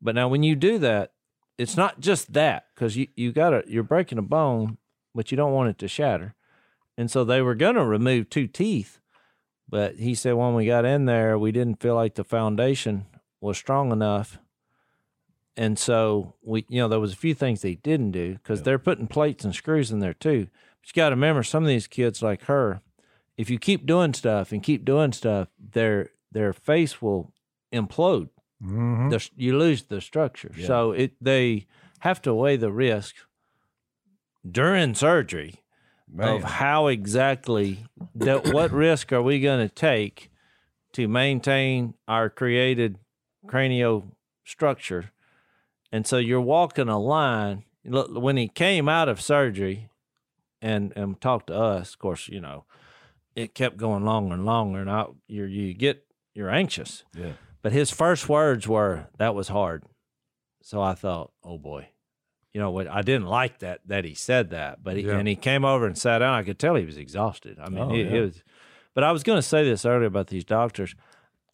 But 0.00 0.14
now 0.14 0.28
when 0.28 0.42
you 0.42 0.54
do 0.54 0.78
that, 0.78 1.12
it's 1.56 1.76
not 1.76 2.00
just 2.00 2.32
that 2.34 2.66
because 2.74 2.96
you 2.96 3.08
you 3.16 3.32
got 3.32 3.50
to 3.50 3.62
you're 3.66 3.82
breaking 3.82 4.18
a 4.18 4.22
bone, 4.22 4.78
but 5.14 5.30
you 5.30 5.36
don't 5.36 5.52
want 5.52 5.70
it 5.70 5.78
to 5.78 5.88
shatter, 5.88 6.34
and 6.96 7.10
so 7.10 7.24
they 7.24 7.40
were 7.40 7.54
gonna 7.54 7.86
remove 7.86 8.28
two 8.28 8.46
teeth, 8.46 9.00
but 9.68 9.96
he 9.96 10.14
said 10.14 10.34
when 10.34 10.54
we 10.54 10.66
got 10.66 10.84
in 10.84 11.06
there, 11.06 11.38
we 11.38 11.52
didn't 11.52 11.80
feel 11.80 11.94
like 11.94 12.14
the 12.14 12.24
foundation 12.24 13.06
was 13.40 13.58
strong 13.58 13.92
enough. 13.92 14.38
And 15.56 15.78
so 15.78 16.34
we, 16.42 16.64
you 16.68 16.80
know, 16.80 16.88
there 16.88 17.00
was 17.00 17.12
a 17.12 17.16
few 17.16 17.34
things 17.34 17.62
they 17.62 17.76
didn't 17.76 18.10
do 18.10 18.34
because 18.34 18.62
they're 18.62 18.78
putting 18.78 19.06
plates 19.06 19.44
and 19.44 19.54
screws 19.54 19.90
in 19.90 20.00
there 20.00 20.14
too. 20.14 20.48
But 20.80 20.88
you 20.88 20.92
got 20.94 21.10
to 21.10 21.14
remember, 21.14 21.42
some 21.42 21.62
of 21.62 21.68
these 21.68 21.86
kids 21.86 22.22
like 22.22 22.44
her, 22.44 22.82
if 23.36 23.50
you 23.50 23.58
keep 23.58 23.86
doing 23.86 24.14
stuff 24.14 24.52
and 24.52 24.62
keep 24.62 24.84
doing 24.84 25.12
stuff, 25.12 25.48
their 25.58 26.10
their 26.32 26.52
face 26.52 27.00
will 27.00 27.32
implode. 27.72 28.30
Mm-hmm. 28.62 29.10
The, 29.10 29.28
you 29.36 29.56
lose 29.58 29.84
the 29.84 30.00
structure. 30.00 30.50
Yeah. 30.56 30.66
So 30.66 30.92
it 30.92 31.12
they 31.20 31.66
have 32.00 32.20
to 32.22 32.34
weigh 32.34 32.56
the 32.56 32.72
risk 32.72 33.14
during 34.48 34.94
surgery 34.94 35.63
Man. 36.14 36.28
of 36.36 36.44
how 36.44 36.86
exactly 36.86 37.84
that 38.14 38.52
what 38.52 38.70
risk 38.86 39.12
are 39.12 39.22
we 39.22 39.40
going 39.40 39.66
to 39.66 39.74
take 39.74 40.30
to 40.92 41.08
maintain 41.08 41.94
our 42.06 42.30
created 42.30 42.98
cranial 43.48 44.12
structure 44.44 45.10
and 45.92 46.06
so 46.06 46.16
you're 46.18 46.40
walking 46.40 46.88
a 46.88 46.98
line 46.98 47.64
look 47.84 48.08
when 48.14 48.36
he 48.36 48.48
came 48.48 48.88
out 48.88 49.08
of 49.08 49.20
surgery 49.20 49.88
and 50.62 50.92
and 50.96 51.20
talked 51.20 51.48
to 51.48 51.54
us 51.54 51.92
of 51.94 51.98
course 51.98 52.28
you 52.28 52.40
know 52.40 52.64
it 53.34 53.54
kept 53.54 53.76
going 53.76 54.04
longer 54.04 54.34
and 54.34 54.46
longer 54.46 54.78
and 54.80 54.90
I, 54.90 55.06
you 55.26 55.44
you 55.44 55.74
get 55.74 56.06
you're 56.34 56.48
anxious 56.50 57.02
Yeah. 57.14 57.32
but 57.60 57.72
his 57.72 57.90
first 57.90 58.28
words 58.28 58.66
were 58.68 59.06
that 59.18 59.34
was 59.34 59.48
hard 59.48 59.82
so 60.62 60.80
i 60.80 60.94
thought 60.94 61.32
oh 61.42 61.58
boy 61.58 61.88
you 62.54 62.60
know 62.60 62.70
what 62.70 62.86
i 62.88 63.02
didn't 63.02 63.26
like 63.26 63.58
that 63.58 63.80
that 63.86 64.04
he 64.04 64.14
said 64.14 64.50
that 64.50 64.82
but 64.82 64.96
he, 64.96 65.02
Yeah. 65.02 65.18
and 65.18 65.28
he 65.28 65.36
came 65.36 65.64
over 65.64 65.86
and 65.86 65.98
sat 65.98 66.18
down 66.20 66.32
i 66.34 66.42
could 66.42 66.58
tell 66.58 66.76
he 66.76 66.86
was 66.86 66.96
exhausted 66.96 67.58
i 67.60 67.68
mean 67.68 67.82
Oh, 67.82 67.94
it, 67.94 68.06
yeah. 68.06 68.12
it 68.12 68.20
was 68.20 68.42
but 68.94 69.04
i 69.04 69.10
was 69.12 69.22
going 69.22 69.36
to 69.38 69.42
say 69.42 69.64
this 69.64 69.84
earlier 69.84 70.06
about 70.06 70.28
these 70.28 70.44
doctors 70.44 70.94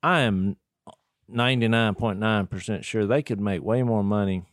i 0.02 0.20
am 0.20 0.56
99.9% 1.32 2.84
sure 2.84 3.06
they 3.06 3.22
could 3.22 3.40
make 3.40 3.62
way 3.62 3.82
more 3.82 4.02
money 4.04 4.44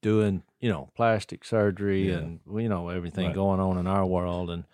doing 0.00 0.42
you 0.60 0.70
know 0.70 0.90
plastic 0.96 1.44
surgery 1.44 2.08
Yeah. 2.10 2.18
and 2.18 2.40
you 2.54 2.68
know 2.68 2.88
everything 2.88 3.26
Right. 3.26 3.34
going 3.34 3.60
on 3.60 3.78
in 3.78 3.86
our 3.86 4.06
world 4.06 4.50
and 4.50 4.64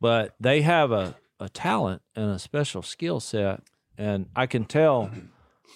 but 0.00 0.34
they 0.40 0.62
have 0.62 0.90
a, 0.92 1.16
a 1.40 1.48
talent 1.48 2.02
and 2.16 2.30
a 2.30 2.38
special 2.38 2.82
skill 2.82 3.18
set 3.20 3.62
and 3.98 4.26
i 4.36 4.46
can 4.46 4.64
tell 4.64 5.10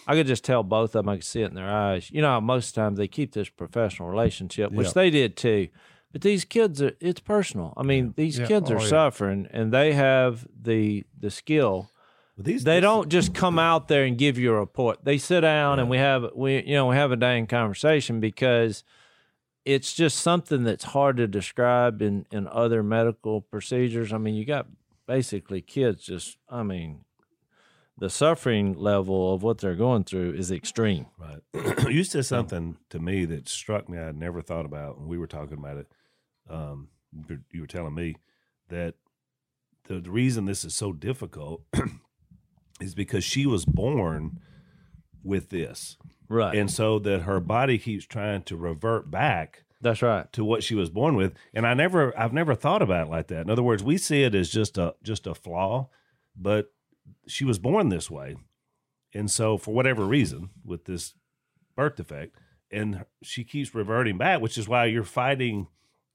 i 0.07 0.15
could 0.15 0.27
just 0.27 0.45
tell 0.45 0.63
both 0.63 0.95
of 0.95 1.05
them 1.05 1.09
i 1.09 1.17
could 1.17 1.25
see 1.25 1.43
it 1.43 1.47
in 1.51 1.55
their 1.55 1.69
eyes 1.71 2.11
you 2.11 2.21
know 2.23 2.29
how 2.31 2.41
most 2.41 2.75
times 2.75 2.99
they 2.99 3.09
keep 3.09 3.33
this 3.33 3.49
professional 3.49 4.09
relationship 4.09 4.73
which 4.73 4.89
Yeah. 4.89 4.93
they 4.95 5.11
did 5.11 5.37
too 5.37 5.69
but 6.13 6.21
these 6.23 6.45
kids 6.45 6.81
are 6.81 6.93
it's 7.01 7.21
personal 7.21 7.73
i 7.77 7.83
mean 7.83 8.15
these 8.17 8.39
Yeah. 8.39 8.47
kids 8.47 8.71
Oh, 8.71 8.75
are 8.77 8.81
yeah. 8.81 8.89
suffering 8.89 9.49
and 9.51 9.73
they 9.73 9.93
have 9.93 10.47
the 10.61 11.05
the 11.19 11.31
skill 11.31 11.91
But 12.37 12.45
these 12.47 12.65
they 12.65 12.77
this- 12.77 12.83
don't 12.83 13.09
just 13.09 13.35
come 13.35 13.59
out 13.59 13.89
there 13.89 14.05
and 14.05 14.17
give 14.19 14.39
you 14.39 14.53
a 14.53 14.59
report. 14.61 15.05
They 15.05 15.17
sit 15.19 15.41
down 15.41 15.79
and 15.79 15.89
we 15.89 15.97
have 15.99 16.31
we 16.35 16.63
you 16.65 16.75
know 16.75 16.87
we 16.89 16.97
have 16.97 17.11
a 17.11 17.17
dang 17.17 17.47
conversation 17.47 18.21
because 18.21 18.85
it's 19.65 19.95
just 19.95 20.19
something 20.19 20.63
that's 20.63 20.85
hard 20.85 21.17
to 21.17 21.27
describe 21.27 22.01
in 22.03 22.27
in 22.31 22.47
other 22.47 22.83
medical 22.83 23.41
procedures. 23.41 24.13
I 24.13 24.19
mean, 24.19 24.35
you 24.35 24.45
got 24.45 24.67
basically 25.07 25.61
kids 25.63 26.05
just 26.05 26.37
I 26.51 26.63
mean 26.63 27.06
the 27.99 28.11
suffering 28.11 28.75
level 28.75 29.33
of 29.35 29.43
what 29.43 29.59
they're 29.59 29.75
going 29.75 30.05
through 30.05 30.33
is 30.35 30.51
extreme. 30.53 31.07
Right. 31.19 31.89
you 31.89 32.05
said 32.05 32.27
something 32.27 32.77
to 32.91 32.99
me 32.99 33.25
that 33.27 33.49
struck 33.49 33.89
me. 33.89 33.99
I'd 33.99 34.17
never 34.17 34.43
thought 34.43 34.67
about, 34.67 34.99
and 34.99 35.07
we 35.09 35.17
were 35.19 35.27
talking 35.27 35.59
about 35.59 35.79
it. 35.79 35.87
Um, 36.49 36.89
you 37.13 37.25
were- 37.29 37.43
you 37.53 37.61
were 37.63 37.67
telling 37.67 37.95
me 37.95 38.17
that 38.69 38.95
the, 39.85 40.01
the 40.01 40.11
reason 40.11 40.45
this 40.45 40.65
is 40.65 40.75
so 40.75 40.93
difficult 40.93 41.63
is 42.81 42.95
because 42.95 43.25
she 43.25 43.47
was 43.47 43.65
born 43.65 44.41
with 45.25 45.49
this, 45.51 45.97
Right. 46.29 46.57
and 46.57 46.71
so 46.71 46.99
that 47.01 47.23
her 47.23 47.41
body 47.41 47.79
keeps 47.79 48.05
trying 48.05 48.43
to 48.43 48.57
revert 48.57 49.11
back 49.11 49.65
that's 49.81 50.03
right. 50.03 50.31
to 50.33 50.45
what 50.45 50.63
she 50.63 50.75
was 50.75 50.91
born 50.91 51.17
with. 51.17 51.35
And 51.55 51.67
I 51.67 51.75
never, 51.75 52.17
I've 52.19 52.33
never 52.33 52.55
thought 52.55 52.83
about 52.83 53.07
it 53.09 53.11
like 53.11 53.29
that. 53.29 53.41
In 53.43 53.51
other 53.51 53.63
words, 53.63 53.83
we 53.83 53.97
see 53.99 54.23
it 54.23 54.35
as 54.35 54.51
just 54.51 54.79
a 54.79 54.95
just 55.03 55.27
a 55.27 55.35
flaw, 55.35 55.89
but 56.37 56.73
she 57.27 57.45
was 57.45 57.59
born 57.59 57.89
this 57.89 58.11
way, 58.11 58.37
and 59.15 59.31
so 59.31 59.57
for 59.59 59.73
whatever 59.75 60.05
reason, 60.05 60.51
with 60.65 60.85
this 60.85 61.15
birth 61.77 61.97
defect, 61.97 62.37
and 62.71 63.05
she 63.23 63.45
keeps 63.45 63.75
reverting 63.75 64.19
back, 64.19 64.41
which 64.41 64.59
is 64.59 64.69
why 64.69 64.87
you're 64.87 65.05
fighting 65.05 65.69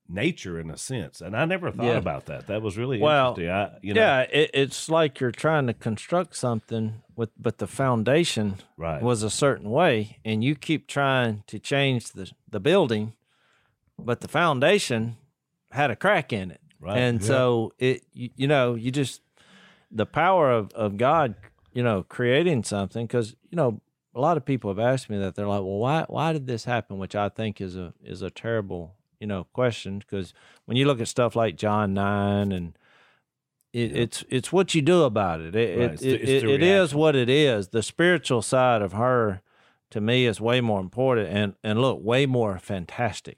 nature 0.10 0.60
in 0.60 0.70
a 0.70 0.76
sense. 0.78 1.22
And 1.22 1.38
I 1.38 1.46
never 1.46 1.72
thought 1.72 1.86
Yeah. 1.86 1.98
about 1.98 2.26
that. 2.26 2.48
That 2.48 2.62
was 2.62 2.78
really 2.78 3.00
Well, 3.00 3.30
interesting. 3.30 3.50
I, 3.50 3.78
you 3.82 3.94
know, 3.94 4.02
yeah, 4.02 4.22
it, 4.24 4.50
it's 4.54 4.90
like 4.90 5.22
you're 5.22 5.32
trying 5.32 5.68
to 5.68 5.74
construct 5.74 6.36
something 6.36 7.02
with, 7.16 7.30
but 7.38 7.60
the 7.60 7.68
foundation 7.68 8.56
right. 8.76 9.02
was 9.02 9.24
a 9.24 9.30
certain 9.30 9.70
way, 9.70 10.18
and 10.26 10.44
you 10.44 10.56
keep 10.56 10.88
trying 10.88 11.44
to 11.48 11.60
change 11.60 12.12
the 12.12 12.30
the 12.50 12.60
building, 12.60 13.14
but 13.98 14.20
the 14.20 14.28
foundation 14.28 15.16
had 15.72 15.90
a 15.92 15.96
crack 15.96 16.34
in 16.34 16.52
it, 16.52 16.60
Right, 16.82 16.98
and 16.98 17.22
yeah. 17.22 17.28
so 17.28 17.72
it 17.80 18.04
you, 18.12 18.30
you 18.36 18.48
know 18.48 18.76
you 18.76 18.92
just 18.92 19.22
the 19.92 20.06
power 20.06 20.52
of 20.52 20.72
of 20.74 20.98
God, 20.98 21.36
you 21.74 21.84
know, 21.84 22.04
creating 22.04 22.64
something 22.64 23.06
because 23.06 23.36
you 23.50 23.56
know 23.56 23.82
a 24.14 24.20
lot 24.20 24.38
of 24.38 24.46
people 24.46 24.70
have 24.70 24.80
asked 24.80 25.10
me 25.10 25.18
that 25.18 25.36
they're 25.36 25.48
like, 25.48 25.62
well, 25.62 25.78
why 25.78 26.06
why 26.08 26.34
did 26.34 26.48
this 26.48 26.66
happen? 26.66 26.98
Which 26.98 27.16
I 27.16 27.30
think 27.30 27.62
is 27.62 27.76
a 27.76 27.94
is 28.04 28.22
a 28.22 28.30
terrible 28.30 28.96
you 29.20 29.28
know 29.28 29.46
question 29.54 30.00
because 30.00 30.34
when 30.66 30.78
you 30.78 30.86
look 30.86 31.00
at 31.00 31.08
stuff 31.08 31.36
like 31.36 31.56
John 31.56 31.94
nine 31.94 32.52
and 32.52 32.78
it, 33.74 33.96
it's 33.96 34.24
it's 34.30 34.52
what 34.52 34.76
you 34.76 34.82
do 34.82 35.04
about 35.04 35.40
it. 35.40 35.56
It 35.56 35.80
Right, 35.80 35.90
it, 35.90 35.94
it's 35.94 36.02
the- 36.02 36.10
it, 36.10 36.30
it's 36.30 36.44
the 36.44 36.54
it 36.54 36.64
is 36.64 36.94
what 36.94 37.16
it 37.16 37.30
is. 37.30 37.70
The 37.70 37.84
spiritual 37.84 38.42
side 38.42 38.82
of 38.82 38.94
her, 38.94 39.42
to 39.92 40.02
me, 40.02 40.26
is 40.26 40.42
way 40.42 40.60
more 40.60 40.82
important 40.82 41.30
and 41.30 41.56
and 41.64 41.80
look 41.80 42.00
way 42.02 42.26
more 42.26 42.60
fantastic. 42.60 43.38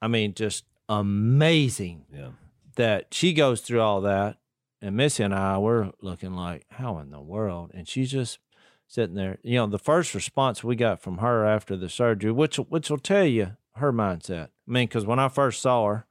I 0.00 0.06
mean, 0.06 0.34
just 0.34 0.64
amazing 0.88 2.04
yeah. 2.12 2.28
that 2.76 3.12
she 3.12 3.32
goes 3.32 3.62
through 3.62 3.80
all 3.80 4.00
that, 4.02 4.36
and 4.84 4.96
Missy 4.96 5.22
and 5.22 5.34
I 5.34 5.56
we're 5.56 5.92
looking 6.02 6.34
like, 6.34 6.66
how 6.68 6.98
in 6.98 7.10
the 7.10 7.20
world? 7.20 7.70
And 7.72 7.88
she's 7.88 8.10
just 8.10 8.38
sitting 8.86 9.14
there. 9.14 9.38
You 9.42 9.56
know, 9.56 9.66
the 9.66 9.78
first 9.78 10.14
response 10.14 10.62
we 10.62 10.76
got 10.76 11.00
from 11.00 11.18
her 11.18 11.46
after 11.46 11.74
the 11.74 11.88
surgery, 11.88 12.30
which 12.30 12.56
which 12.56 12.90
will 12.90 12.98
tell 12.98 13.24
you 13.24 13.56
her 13.76 13.92
mindset. 13.92 14.48
I 14.68 14.70
mean, 14.70 14.86
because 14.86 15.06
when 15.06 15.18
I 15.18 15.28
first 15.28 15.62
saw 15.62 15.86
her, 15.86 16.06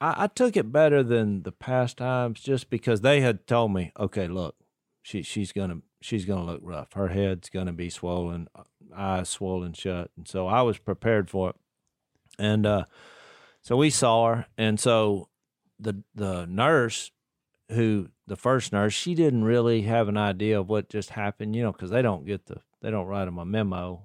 I, 0.00 0.24
I 0.24 0.26
took 0.28 0.56
it 0.56 0.70
better 0.70 1.02
than 1.02 1.42
the 1.42 1.50
past 1.50 1.96
times, 1.96 2.40
just 2.40 2.70
because 2.70 3.00
they 3.00 3.20
had 3.20 3.48
told 3.48 3.74
me, 3.74 3.90
okay, 3.98 4.28
look, 4.28 4.54
she 5.02 5.22
she's 5.22 5.50
gonna 5.52 5.78
she's 6.00 6.26
gonna 6.26 6.44
look 6.44 6.60
rough. 6.62 6.92
Her 6.92 7.08
head's 7.08 7.50
gonna 7.50 7.72
be 7.72 7.90
swollen, 7.90 8.46
uh, 8.54 8.62
eyes 8.94 9.28
swollen 9.28 9.72
shut, 9.72 10.12
and 10.16 10.28
so 10.28 10.46
I 10.46 10.62
was 10.62 10.78
prepared 10.78 11.28
for 11.28 11.50
it. 11.50 11.56
And 12.38 12.64
uh, 12.64 12.84
so 13.62 13.76
we 13.76 13.90
saw 13.90 14.28
her, 14.32 14.46
and 14.56 14.78
so 14.78 15.28
the 15.80 16.04
the 16.14 16.46
nurse 16.46 17.10
who 17.70 18.08
the 18.26 18.36
first 18.36 18.72
nurse 18.72 18.92
she 18.92 19.14
didn't 19.14 19.44
really 19.44 19.82
have 19.82 20.08
an 20.08 20.16
idea 20.16 20.58
of 20.58 20.68
what 20.68 20.88
just 20.88 21.10
happened 21.10 21.56
you 21.56 21.62
know 21.62 21.72
because 21.72 21.90
they 21.90 22.02
don't 22.02 22.26
get 22.26 22.46
the 22.46 22.60
they 22.82 22.90
don't 22.90 23.06
write 23.06 23.24
them 23.24 23.38
a 23.38 23.44
memo. 23.44 24.02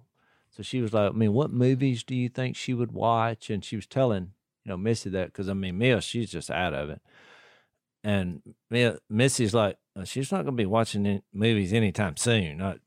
So 0.50 0.64
she 0.64 0.82
was 0.82 0.94
like 0.94 1.12
i 1.12 1.16
mean 1.16 1.34
what 1.34 1.52
movies 1.52 2.04
do 2.04 2.16
you 2.16 2.30
think 2.30 2.56
she 2.56 2.74
would 2.74 2.92
watch? 2.92 3.50
And 3.50 3.64
she 3.64 3.76
was 3.76 3.88
telling 3.88 4.32
you 4.66 4.70
know 4.70 4.78
missy 4.78 5.10
that 5.12 5.28
because 5.28 5.50
i 5.50 5.54
mean 5.54 5.78
mia 5.78 6.02
she's 6.02 6.32
just 6.32 6.50
out 6.50 6.74
of 6.74 6.90
it. 6.90 7.02
And 8.04 8.42
mia 8.70 8.98
missy's 9.10 9.54
like 9.54 9.78
"Uh, 9.96 10.06
she's 10.06 10.32
not 10.32 10.44
going 10.44 10.58
to 10.58 10.64
be 10.64 10.66
watching 10.66 11.22
movies 11.34 11.74
anytime 11.74 12.18
soon. 12.18 12.62
I, 12.62 12.78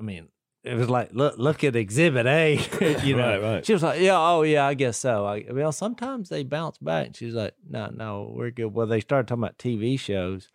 I 0.00 0.02
mean 0.02 0.28
it 0.64 0.74
was 0.74 0.88
like 0.88 1.10
look 1.12 1.36
look 1.38 1.62
at 1.62 1.76
exhibit 1.76 2.26
a 2.26 2.54
you 3.04 3.14
know 3.16 3.40
Right, 3.40 3.42
right. 3.54 3.66
she 3.66 3.72
was 3.74 3.82
like, 3.82 4.00
"Yeah, 4.00 4.18
oh 4.18 4.42
yeah, 4.42 4.66
I 4.66 4.74
guess 4.74 4.96
so." 4.96 5.26
I, 5.26 5.44
well, 5.50 5.72
sometimes 5.72 6.28
they 6.30 6.42
bounce 6.42 6.78
back. 6.78 7.06
And 7.06 7.16
she's 7.16 7.34
like, 7.34 7.54
"No, 7.68 7.90
no, 7.94 8.32
we're 8.34 8.50
good." 8.50 8.72
Well, 8.74 8.86
they 8.86 9.00
started 9.00 9.28
talking 9.28 9.44
about 9.44 9.58
TV 9.58 9.98
shows, 10.00 10.48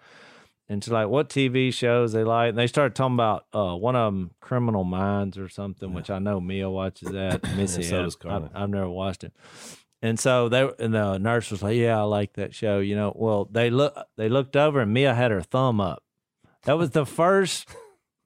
and 0.67 0.83
she's 0.83 0.91
like, 0.91 1.07
"What 1.09 1.29
TV 1.29 1.71
shows 1.73 2.11
they 2.13 2.23
like?" 2.23 2.49
And 2.49 2.57
they 2.57 2.67
started 2.67 2.95
talking 2.95 3.13
about 3.15 3.45
uh, 3.53 3.75
one 3.75 3.95
of 3.95 4.11
them, 4.13 4.31
Criminal 4.41 4.83
Minds 4.83 5.37
or 5.37 5.47
something, 5.49 5.93
which 5.93 6.09
I 6.09 6.19
know 6.19 6.39
Mia 6.41 6.69
watches 6.69 7.09
that. 7.11 7.43
Missy, 7.55 7.83
so 7.83 7.99
I- 7.99 8.01
does 8.03 8.15
Carla. 8.15 8.49
I've, 8.53 8.63
I've 8.63 8.69
never 8.69 8.89
watched 8.89 9.23
it. 9.23 9.33
And 10.01 10.17
so 10.17 10.47
they 10.49 10.67
and 10.79 10.93
the 10.93 11.17
nurse 11.17 11.51
was 11.51 11.61
like, 11.61 11.75
"Yeah, 11.75 11.99
I 11.99 12.03
like 12.03 12.33
that 12.33 12.55
show." 12.55 12.79
You 12.79 12.95
know, 12.95 13.13
well 13.15 13.45
they 13.51 13.69
look 13.69 13.95
they 14.17 14.29
looked 14.29 14.55
over 14.55 14.79
and 14.79 14.93
Mia 14.93 15.13
had 15.13 15.29
her 15.31 15.41
thumb 15.41 15.79
up. 15.81 16.03
That 16.63 16.77
was 16.77 16.91
the 16.91 17.05
first 17.05 17.67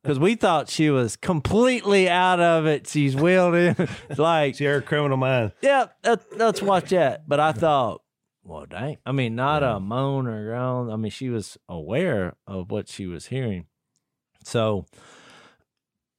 because 0.03 0.19
we 0.19 0.35
thought 0.35 0.69
she 0.69 0.89
was 0.89 1.15
completely 1.15 2.09
out 2.09 2.39
of 2.39 2.65
it. 2.65 2.87
She's 2.87 3.15
wheeled 3.15 3.55
in 3.55 3.87
like 4.17 4.55
She 4.55 4.65
heard 4.65 4.83
a 4.83 4.85
criminal 4.85 5.17
mind. 5.17 5.53
yeah, 5.61 5.87
that, 6.03 6.37
let's 6.37 6.61
watch 6.61 6.89
that. 6.89 7.27
But 7.27 7.39
I 7.39 7.53
thought, 7.53 8.01
well, 8.43 8.65
dang. 8.65 8.97
I 9.05 9.13
mean, 9.13 9.35
not 9.35 9.63
a 9.63 9.79
moan 9.79 10.27
or 10.27 10.43
groan. 10.45 10.91
I 10.91 10.97
mean, 10.97 11.11
she 11.11 11.29
was 11.29 11.57
aware 11.69 12.35
of 12.45 12.69
what 12.69 12.89
she 12.89 13.07
was 13.07 13.27
hearing. 13.27 13.67
So, 14.43 14.85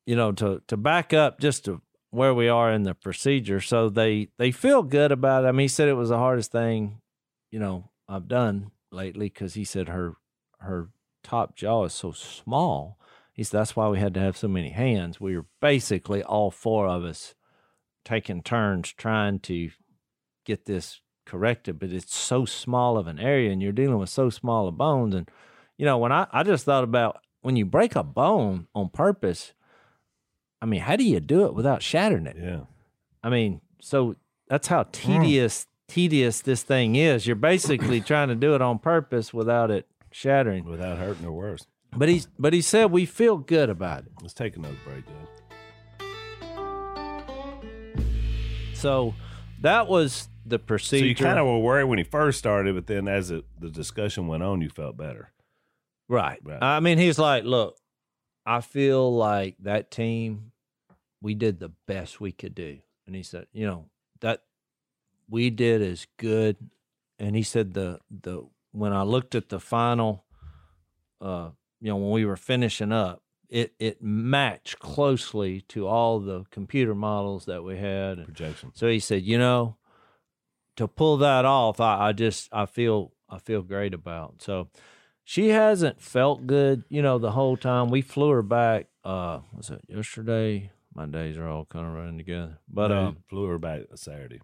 you 0.07 0.17
know, 0.17 0.33
to 0.33 0.63
to 0.69 0.77
back 0.79 1.13
up 1.13 1.39
just 1.39 1.67
to 1.67 1.83
where 2.11 2.33
we 2.33 2.49
are 2.49 2.73
in 2.73 2.85
the 2.85 2.95
procedure. 2.95 3.61
So 3.61 3.91
they 3.91 4.29
they 4.39 4.51
feel 4.51 4.83
good 4.83 5.13
about 5.13 5.45
it. 5.45 5.49
I 5.49 5.53
mean, 5.53 5.65
he 5.65 5.69
said 5.69 5.89
it 5.89 5.95
was 5.95 6.09
the 6.09 6.17
hardest 6.17 6.51
thing, 6.53 7.01
you 7.51 7.59
know, 7.59 7.91
I've 8.09 8.29
done 8.29 8.71
lately 8.91 9.27
because 9.29 9.55
he 9.55 9.65
said 9.65 9.89
her 9.89 10.15
her 10.61 10.89
top 11.23 11.57
jaw 11.57 11.85
is 11.85 11.93
so 11.93 12.13
small. 12.13 12.99
He 13.35 13.43
said 13.43 13.59
that's 13.59 13.77
why 13.77 13.89
we 13.89 13.99
had 13.99 14.15
to 14.15 14.21
have 14.21 14.37
so 14.37 14.47
many 14.47 14.71
hands. 14.71 15.21
We 15.21 15.37
were 15.37 15.47
basically 15.61 16.23
all 16.23 16.51
four 16.53 16.87
of 16.87 17.05
us 17.05 17.35
taking 18.05 18.43
turns 18.43 18.93
trying 18.93 19.41
to 19.41 19.71
get 20.45 20.67
this 20.67 21.01
corrected, 21.27 21.81
but 21.81 21.91
it's 21.91 22.15
so 22.15 22.45
small 22.45 22.97
of 22.97 23.09
an 23.09 23.19
area 23.19 23.51
and 23.51 23.61
you're 23.61 23.73
dealing 23.73 23.99
with 23.99 24.09
so 24.09 24.31
small 24.31 24.69
of 24.69 24.79
bones. 24.79 25.17
And, 25.17 25.29
you 25.77 25.85
know, 25.85 25.99
when 25.99 26.13
I, 26.13 26.29
I 26.31 26.45
just 26.45 26.65
thought 26.65 26.85
about 26.85 27.21
when 27.43 27.57
you 27.57 27.65
break 27.65 27.97
a 27.97 28.05
bone 28.05 28.69
on 28.73 28.89
purpose, 28.89 29.53
I 30.63 30.67
mean, 30.67 30.81
how 30.81 30.95
do 30.95 31.05
you 31.05 31.19
do 31.19 31.45
it 31.45 31.55
without 31.55 31.83
shattering 31.83 32.27
it? 32.27 32.37
Yeah. 32.41 32.61
I 33.23 33.31
mean, 33.31 33.61
so 33.81 34.15
that's 34.49 34.69
how 34.69 34.85
hmm. 34.85 34.91
tedious 34.93 35.67
tedious 35.89 36.41
this 36.41 36.63
thing 36.63 36.95
is. 36.97 37.27
You're 37.27 37.37
basically 37.37 38.01
trying 38.01 38.29
to 38.29 38.35
do 38.35 38.55
it 38.55 38.63
on 38.63 38.79
purpose 38.79 39.35
without 39.35 39.71
it 39.71 39.87
shattering. 40.13 40.65
Without 40.65 40.99
hurting 40.99 41.27
or 41.27 41.33
worse. 41.33 41.67
But 41.97 42.09
he's 42.09 42.27
but 42.39 42.53
he 42.53 42.61
said 42.61 42.91
we 42.91 43.07
feel 43.07 43.37
good 43.39 43.71
about 43.71 44.01
it. 44.01 44.13
Let's 44.21 44.35
take 44.35 44.57
another 44.57 44.77
break, 44.85 45.05
guys. 45.07 45.15
So 48.75 49.15
that 49.61 49.87
was 49.89 50.29
the 50.45 50.59
So 50.59 50.65
procedure. 50.65 51.07
you 51.07 51.15
kind 51.15 51.39
of 51.39 51.47
were 51.47 51.59
worried 51.59 51.85
when 51.85 51.99
he 51.99 52.05
first 52.05 52.39
started, 52.39 52.75
but 52.75 52.87
then 52.87 53.09
as 53.09 53.31
it, 53.31 53.45
the 53.59 53.71
discussion 53.71 54.27
went 54.27 54.43
on, 54.43 54.61
you 54.61 54.69
felt 54.69 54.97
better. 54.97 55.33
Right. 56.09 56.39
Right. 56.43 56.59
I 56.61 56.81
mean, 56.81 56.99
he's 56.99 57.19
like, 57.19 57.45
look, 57.45 57.77
I 58.45 58.61
feel 58.61 59.15
like 59.17 59.57
that 59.61 59.91
team, 59.91 60.53
we 61.23 61.35
did 61.35 61.61
the 61.61 61.71
best 61.87 62.21
we 62.21 62.31
could 62.33 62.55
do. 62.55 62.79
And 63.07 63.17
he 63.17 63.23
said, 63.23 63.47
you 63.53 63.67
know, 63.67 63.87
that 64.21 64.43
we 65.31 65.49
did 65.49 65.81
as 65.81 66.07
good. 66.19 66.57
And 67.19 67.35
he 67.37 67.43
said 67.43 67.73
the 67.75 68.01
the 68.11 68.43
when 68.73 68.93
I 68.93 69.03
looked 69.03 69.35
at 69.35 69.49
the 69.49 69.61
final, 69.61 70.25
uh, 71.23 71.51
you 71.85 71.91
know, 71.91 71.97
when 71.97 72.13
we 72.13 72.25
were 72.25 72.39
finishing 72.39 72.93
up, 72.93 73.23
it 73.51 73.75
it 73.79 74.03
matched 74.03 74.79
closely 74.79 75.61
to 75.69 75.87
all 75.87 76.19
the 76.19 76.47
computer 76.51 76.95
models 76.95 77.45
that 77.45 77.63
we 77.63 77.77
had. 77.77 78.17
And 78.17 78.25
Projection. 78.25 78.73
so 78.75 78.89
he 78.89 78.99
said, 78.99 79.23
you 79.23 79.37
know, 79.37 79.77
to 80.77 80.89
pull 80.89 81.19
that 81.19 81.45
off, 81.45 81.81
I, 81.81 82.09
I 82.09 82.13
just 82.13 82.49
I 82.53 82.65
feel 82.65 83.13
I 83.29 83.39
feel 83.39 83.61
great 83.61 83.93
about. 83.93 84.41
So 84.41 84.69
she 85.25 85.51
hasn't 85.51 86.01
felt 86.01 86.47
good, 86.47 86.85
you 86.89 87.03
know, 87.03 87.19
the 87.19 87.33
whole 87.33 87.59
time. 87.59 87.91
We 87.91 88.01
flew 88.01 88.31
her 88.31 88.43
back. 88.43 88.87
Uh, 89.05 89.41
was 89.55 89.69
it 89.69 89.83
yesterday? 89.87 90.71
My 90.95 91.05
days 91.05 91.37
are 91.37 91.47
all 91.47 91.67
kind 91.67 91.87
of 91.87 91.93
running 91.93 92.17
together. 92.17 92.61
But 92.67 92.93
um, 92.93 93.19
flew 93.29 93.45
her 93.49 93.59
back 93.59 93.83
Saturday. 93.97 94.41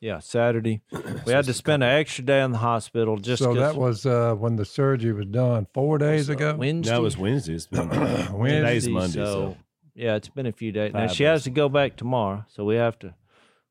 Yeah, 0.00 0.18
Saturday 0.20 0.80
we 1.26 1.32
had 1.32 1.44
to 1.46 1.52
spend 1.54 1.82
an 1.82 1.90
extra 1.90 2.24
day 2.24 2.40
in 2.42 2.52
the 2.52 2.58
hospital 2.58 3.16
just 3.18 3.42
so 3.42 3.50
'cause- 3.54 3.58
that 3.58 3.76
was 3.76 4.06
uh, 4.06 4.34
when 4.34 4.56
the 4.56 4.64
surgery 4.64 5.12
was 5.12 5.26
done 5.26 5.66
four 5.74 5.98
days 5.98 6.28
ago. 6.28 6.54
Wednesday. 6.56 6.92
That 6.94 7.02
was 7.02 7.16
Wednesday. 7.18 7.54
It's 7.54 7.66
been 7.66 7.88
today's 7.90 8.30
Wednesday, 8.30 8.90
Monday. 8.92 9.12
So, 9.12 9.24
So, 9.24 9.56
yeah, 9.94 10.14
it's 10.14 10.28
been 10.28 10.46
a 10.46 10.52
few 10.52 10.70
days. 10.72 10.92
Now 10.92 11.06
Five 11.08 11.16
she 11.16 11.24
has 11.24 11.40
days. 11.40 11.44
to 11.44 11.50
go 11.50 11.68
back 11.68 11.96
tomorrow, 11.96 12.44
so 12.48 12.64
we 12.64 12.76
have 12.76 12.98
to 13.00 13.14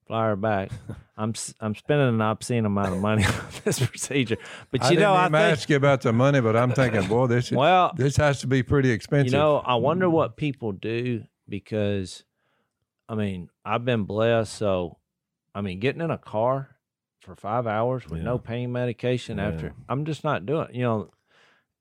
fly 0.05 0.25
her 0.27 0.35
back. 0.35 0.71
I'm 1.19 1.29
s- 1.31 1.53
I'm 1.59 1.73
spending 1.73 2.09
an 2.09 2.21
obscene 2.21 2.65
amount 2.65 2.93
of 2.93 2.99
money 2.99 3.23
on 3.25 3.33
this 3.63 3.79
procedure, 3.79 4.37
but 4.71 4.83
I 4.83 4.91
you 4.91 4.95
know 4.99 5.13
didn't 5.13 5.17
I 5.17 5.21
even 5.27 5.31
think 5.31 5.57
ask 5.57 5.69
you 5.69 5.75
about 5.77 6.01
the 6.01 6.13
money, 6.13 6.41
but 6.41 6.55
I'm 6.55 6.71
thinking, 6.73 7.07
boy, 7.07 7.25
this 7.27 7.45
is, 7.51 7.57
well, 7.57 7.91
this 7.95 8.17
has 8.17 8.41
to 8.41 8.47
be 8.47 8.61
pretty 8.63 8.91
expensive. 8.91 9.31
you 9.33 9.39
know, 9.39 9.57
I 9.57 9.75
wonder 9.75 10.09
what 10.09 10.35
people 10.37 10.73
do 10.73 11.23
because, 11.49 12.23
I 13.09 13.15
mean, 13.15 13.49
I've 13.65 13.83
been 13.85 14.03
blessed. 14.03 14.53
So, 14.53 14.97
I 15.55 15.61
mean, 15.61 15.79
getting 15.79 16.01
in 16.01 16.11
a 16.11 16.17
car 16.17 16.75
for 17.21 17.35
five 17.35 17.67
hours 17.67 18.07
with 18.07 18.21
no 18.21 18.37
pain 18.37 18.71
medication 18.71 19.37
Yeah. 19.37 19.47
after, 19.49 19.73
I'm 19.89 20.05
just 20.05 20.23
not 20.23 20.45
doing. 20.45 20.67
You 20.73 20.81
know, 20.83 21.09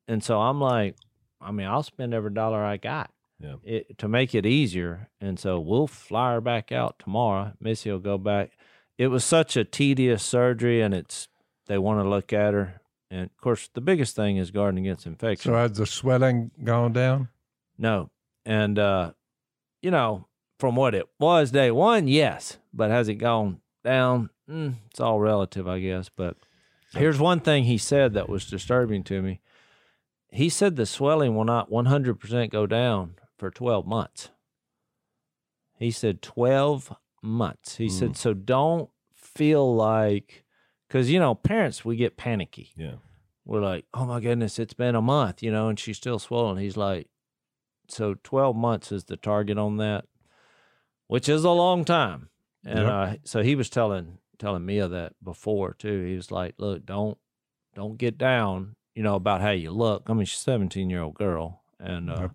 and 0.08 0.22
so 0.24 0.40
I'm 0.40 0.60
like, 0.60 0.96
I 1.40 1.50
mean, 1.52 1.66
I'll 1.66 1.82
spend 1.82 2.14
every 2.14 2.30
dollar 2.32 2.62
I 2.64 2.76
got. 2.78 3.10
Yeah. 3.38 3.56
It, 3.64 3.98
to 3.98 4.08
make 4.08 4.34
it 4.34 4.46
easier, 4.46 5.10
and 5.20 5.38
so 5.38 5.60
we'll 5.60 5.86
fly 5.86 6.32
her 6.32 6.40
back 6.40 6.72
out 6.72 6.98
tomorrow. 6.98 7.52
Missy 7.60 7.90
will 7.90 7.98
go 7.98 8.16
back. 8.16 8.52
It 8.96 9.08
was 9.08 9.24
such 9.26 9.58
a 9.58 9.64
tedious 9.64 10.22
surgery, 10.22 10.80
and 10.80 10.94
it's 10.94 11.28
they 11.66 11.76
want 11.76 12.00
to 12.02 12.08
look 12.08 12.32
at 12.32 12.54
her, 12.54 12.80
and 13.10 13.24
of 13.24 13.36
course, 13.36 13.68
the 13.74 13.82
biggest 13.82 14.16
thing 14.16 14.38
is 14.38 14.50
guarding 14.50 14.86
against 14.86 15.04
infection. 15.06 15.50
so 15.52 15.54
has 15.54 15.76
the 15.76 15.84
swelling 15.84 16.50
gone 16.64 16.94
down? 16.94 17.28
No. 17.76 18.08
And 18.46 18.78
uh, 18.78 19.12
you 19.82 19.90
know, 19.90 20.28
from 20.58 20.74
what 20.74 20.94
it 20.94 21.06
was 21.20 21.50
day 21.50 21.70
one, 21.70 22.08
yes. 22.08 22.56
But 22.76 22.90
has 22.90 23.08
it 23.08 23.14
gone 23.14 23.60
down? 23.82 24.30
Mm, 24.48 24.74
it's 24.90 25.00
all 25.00 25.18
relative, 25.18 25.66
I 25.66 25.80
guess. 25.80 26.10
But 26.14 26.36
here's 26.92 27.18
one 27.18 27.40
thing 27.40 27.64
he 27.64 27.78
said 27.78 28.12
that 28.14 28.28
was 28.28 28.46
disturbing 28.46 29.02
to 29.04 29.22
me. 29.22 29.40
He 30.30 30.48
said 30.48 30.76
the 30.76 30.86
swelling 30.86 31.34
will 31.34 31.44
not 31.44 31.70
100% 31.70 32.50
go 32.50 32.66
down 32.66 33.14
for 33.38 33.50
12 33.50 33.86
months. 33.86 34.30
He 35.78 35.90
said 35.90 36.20
12 36.22 36.94
months. 37.22 37.76
He 37.76 37.88
said, 37.88 38.16
so 38.16 38.34
don't 38.34 38.90
feel 39.14 39.74
like, 39.74 40.44
because, 40.88 41.10
you 41.10 41.18
know, 41.18 41.34
parents, 41.34 41.84
we 41.84 41.96
get 41.96 42.16
panicky 42.16 42.72
yeah. 42.76 42.94
we're 43.44 43.60
like, 43.60 43.84
oh 43.94 44.06
my 44.06 44.20
goodness, 44.20 44.58
it's 44.58 44.74
been 44.74 44.94
a 44.94 45.02
month, 45.02 45.42
you 45.42 45.50
know, 45.50 45.68
and 45.68 45.78
she's 45.78 45.96
still 45.96 46.18
swollen. 46.18 46.58
He's 46.58 46.76
like, 46.76 47.08
so 47.88 48.14
12 48.22 48.56
months 48.56 48.90
is 48.90 49.04
the 49.04 49.16
target 49.16 49.58
on 49.58 49.76
that, 49.76 50.06
which 51.06 51.28
is 51.28 51.44
a 51.44 51.50
long 51.50 51.84
time. 51.84 52.30
And 52.66 52.80
Yep. 52.80 52.88
uh, 52.88 53.14
so 53.24 53.42
he 53.42 53.54
was 53.54 53.70
telling 53.70 54.18
telling 54.38 54.66
Mia 54.66 54.88
that 54.88 55.12
before 55.22 55.72
too. 55.74 56.04
He 56.04 56.16
was 56.16 56.30
like, 56.32 56.54
look, 56.58 56.84
don't 56.84 57.16
don't 57.74 57.96
get 57.96 58.18
down, 58.18 58.74
you 58.94 59.02
know, 59.02 59.14
about 59.14 59.40
how 59.40 59.50
you 59.50 59.70
look. 59.70 60.04
I 60.10 60.12
mean, 60.14 60.24
she's 60.26 60.40
a 60.40 60.42
17 60.42 60.90
year 60.90 61.00
old 61.02 61.14
girl, 61.14 61.62
and 61.78 62.08
Yep. 62.08 62.30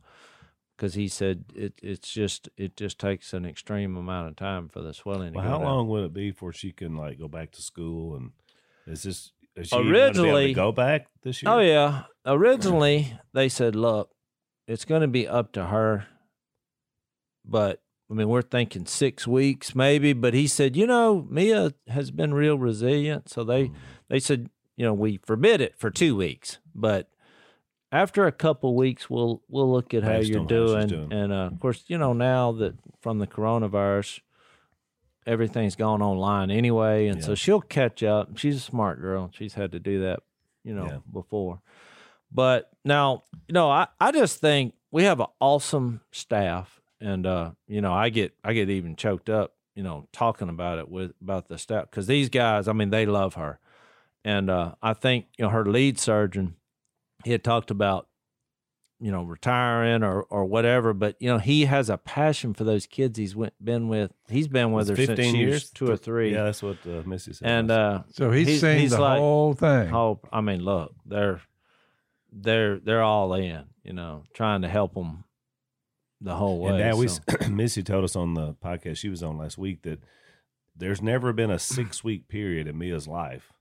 because 0.77 0.93
he 0.93 1.07
said 1.09 1.45
it 1.53 1.73
it's 1.83 2.11
just 2.11 2.47
it 2.55 2.77
just 2.77 2.97
takes 2.97 3.33
an 3.33 3.45
extreme 3.45 3.97
amount 3.97 4.29
of 4.29 4.35
time 4.37 4.69
for 4.69 4.81
the 4.81 4.93
swelling. 4.93 5.33
Well, 5.33 5.43
to 5.43 5.49
go 5.49 5.51
how 5.51 5.57
down. 5.59 5.65
long 5.67 5.87
would 5.89 6.05
it 6.05 6.13
be 6.13 6.31
before 6.31 6.53
she 6.53 6.71
can 6.71 6.95
like 6.95 7.19
go 7.19 7.27
back 7.27 7.51
to 7.51 7.61
school? 7.61 8.15
And 8.15 8.31
is 8.87 9.03
this 9.03 9.31
is 9.57 9.67
she 9.67 9.75
even 9.75 9.91
be 9.91 9.97
able 9.99 10.13
to 10.13 10.19
Originally- 10.21 10.53
go 10.53 10.71
back 10.71 11.07
this 11.23 11.43
year? 11.43 11.51
Oh 11.51 11.59
yeah. 11.59 12.03
Originally 12.25 13.19
they 13.33 13.49
said, 13.49 13.75
look, 13.75 14.11
it's 14.67 14.85
going 14.85 15.01
to 15.01 15.07
be 15.09 15.27
up 15.27 15.51
to 15.53 15.65
her. 15.65 16.05
But 17.43 17.81
I 18.11 18.13
mean, 18.13 18.27
we're 18.27 18.41
thinking 18.41 18.85
six 18.85 19.25
weeks 19.25 19.73
maybe. 19.73 20.11
But 20.13 20.33
he 20.33 20.45
said, 20.47 20.75
you 20.75 20.85
know, 20.85 21.25
Mia 21.29 21.73
has 21.87 22.11
been 22.11 22.33
real 22.33 22.57
resilient, 22.57 23.29
so 23.29 23.43
they 23.45 23.67
Mm. 23.69 23.73
they 24.09 24.19
said, 24.19 24.49
you 24.75 24.85
know, 24.85 24.93
we 24.93 25.17
forbid 25.25 25.61
it 25.61 25.77
for 25.77 25.89
two 25.89 26.15
weeks, 26.15 26.57
but 26.75 27.07
after 27.93 28.25
a 28.25 28.31
couple 28.31 28.75
weeks, 28.75 29.09
we'll 29.09 29.41
we'll 29.47 29.71
look 29.71 29.93
at 29.93 30.03
how 30.03 30.09
Based 30.17 30.29
you're 30.29 30.39
on 30.39 30.45
how 30.45 30.49
doing. 30.49 30.87
doing. 30.87 31.13
And 31.13 31.31
uh, 31.31 31.49
of 31.53 31.59
course, 31.59 31.83
you 31.87 31.97
know, 31.97 32.13
now 32.13 32.51
that 32.53 32.75
from 33.01 33.19
the 33.19 33.27
coronavirus, 33.27 34.19
everything's 35.25 35.75
gone 35.75 36.01
online 36.01 36.51
anyway, 36.51 37.07
and 37.07 37.23
so 37.23 37.35
she'll 37.35 37.61
catch 37.61 38.03
up. 38.03 38.37
She's 38.37 38.57
a 38.57 38.59
smart 38.61 38.99
girl. 39.01 39.29
She's 39.33 39.53
had 39.53 39.71
to 39.73 39.79
do 39.79 40.01
that, 40.01 40.21
you 40.63 40.73
know, 40.73 40.85
Yeah. 40.85 40.97
before. 41.13 41.61
But 42.31 42.69
now, 42.85 43.23
you 43.47 43.53
know, 43.53 43.69
I, 43.69 43.87
I 43.99 44.11
just 44.11 44.39
think 44.39 44.73
we 44.89 45.03
have 45.03 45.19
an 45.19 45.27
awesome 45.39 46.01
staff, 46.11 46.80
and 47.01 47.25
uh, 47.25 47.51
you 47.67 47.81
know, 47.81 47.91
I 47.93 48.09
get 48.09 48.33
I 48.43 48.53
get 48.53 48.69
even 48.69 48.95
choked 48.95 49.29
up, 49.29 49.53
you 49.75 49.83
know, 49.83 50.07
talking 50.13 50.47
about 50.49 50.79
it 50.79 50.87
with 50.89 51.11
about 51.21 51.47
the 51.47 51.57
staff 51.57 51.89
because 51.89 52.07
these 52.07 52.29
guys, 52.29 52.67
I 52.67 52.73
mean, 52.73 52.89
they 52.91 53.05
love 53.05 53.33
her, 53.35 53.59
and 54.23 54.49
uh, 54.49 54.75
I 54.81 54.93
think 54.93 55.25
you 55.37 55.43
know 55.45 55.49
her 55.49 55.65
lead 55.65 55.99
surgeon, 55.99 56.55
he 57.25 57.31
had 57.31 57.43
talked 57.43 57.71
about, 57.71 58.07
you 58.99 59.11
know, 59.11 59.23
retiring 59.23 60.03
or 60.03 60.21
or 60.23 60.45
whatever, 60.45 60.93
but 60.93 61.15
you 61.19 61.27
know, 61.29 61.39
he 61.39 61.65
has 61.65 61.89
a 61.89 61.97
passion 61.97 62.53
for 62.53 62.63
those 62.63 62.85
kids 62.85 63.17
he's 63.17 63.35
went, 63.35 63.53
been 63.63 63.87
with. 63.87 64.11
He's 64.29 64.47
been 64.47 64.71
with 64.71 64.89
It's 64.91 64.99
her 64.99 65.15
since 65.15 65.31
she 65.35 65.45
was 65.47 65.69
two 65.71 65.89
or 65.91 65.97
three, 65.97 66.31
Yeah, 66.33 66.43
that's 66.43 66.61
what 66.63 66.77
uh, 66.85 67.01
Missy 67.05 67.33
said. 67.33 67.47
and 67.49 67.71
uh, 67.71 68.03
So 68.11 68.31
he's, 68.31 68.47
He's- 68.47 68.61
seen 68.61 68.79
he's 68.79 68.91
the 68.91 69.01
like- 69.01 69.17
whole 69.19 69.53
thing. 69.53 69.93
Oh, 69.93 70.19
I 70.31 70.41
mean, 70.41 70.63
look, 70.63 70.93
they're 71.05 71.41
they're 72.31 72.79
they're 72.79 73.01
all 73.03 73.33
in, 73.33 73.63
you 73.83 73.93
know, 73.93 74.23
trying 74.33 74.61
to 74.61 74.67
help 74.69 74.93
them 74.93 75.23
the 76.21 76.35
whole 76.35 76.59
way. 76.59 76.81
and 76.81 76.97
we 76.97 77.07
so- 77.07 77.21
Missy 77.49 77.83
told 77.83 78.03
us 78.03 78.15
on 78.15 78.33
the 78.35 78.53
podcast 78.53 78.97
she 78.97 79.09
was 79.09 79.23
on 79.23 79.37
last 79.37 79.57
week 79.57 79.81
that 79.83 79.99
there's 80.75 81.01
never 81.01 81.33
been 81.33 81.51
a 81.51 81.59
six 81.75 82.03
week 82.03 82.27
period 82.27 82.67
in 82.67 82.77
Mia's 82.77 83.07
life 83.07 83.51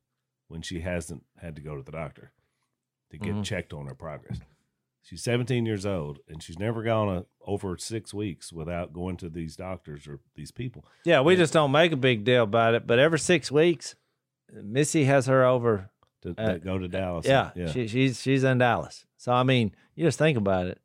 when 0.49 0.63
she 0.63 0.81
hasn't 0.81 1.25
had 1.41 1.57
to 1.57 1.63
go 1.63 1.77
to 1.77 1.83
the 1.83 1.93
doctor 1.93 2.33
to 3.11 3.19
get 3.19 3.35
Mhm. 3.35 3.45
checked 3.45 3.73
on 3.73 3.87
her 3.87 3.95
progress. 3.95 4.39
She's 5.03 5.23
17 5.23 5.65
years 5.65 5.87
old 5.87 6.19
and 6.29 6.43
she's 6.43 6.59
never 6.59 6.83
gone 6.83 7.09
a, 7.09 7.25
over 7.47 7.77
six 7.79 8.13
weeks 8.13 8.53
without 8.53 8.93
going 8.93 9.17
to 9.19 9.29
these 9.31 9.57
doctors 9.57 10.07
or 10.07 10.21
these 10.37 10.51
people. 10.53 10.85
yeah, 11.05 11.21
we 11.23 11.35
just 11.37 11.53
don't 11.55 11.73
make 11.73 11.91
a 11.93 11.97
big 11.97 12.23
deal 12.25 12.45
about 12.45 12.75
it. 12.75 12.87
But 12.87 12.99
every 12.99 13.19
six 13.19 13.51
weeks, 13.51 13.95
Missy 14.53 15.05
has 15.05 15.27
her 15.27 15.45
over. 15.45 15.91
To, 16.23 16.35
Uh, 16.37 16.53
to 16.53 16.59
go 16.59 16.77
to 16.77 16.87
Dallas. 16.87 17.27
Yeah, 17.27 17.51
yeah. 17.57 17.73
She, 17.73 17.89
she's 17.89 18.21
she's 18.21 18.45
in 18.45 18.59
Dallas. 18.59 19.07
So 19.17 19.33
I 19.33 19.43
mean, 19.43 19.75
you 19.95 20.05
just 20.05 20.19
think 20.19 20.37
about 20.37 20.67
it. 20.67 20.79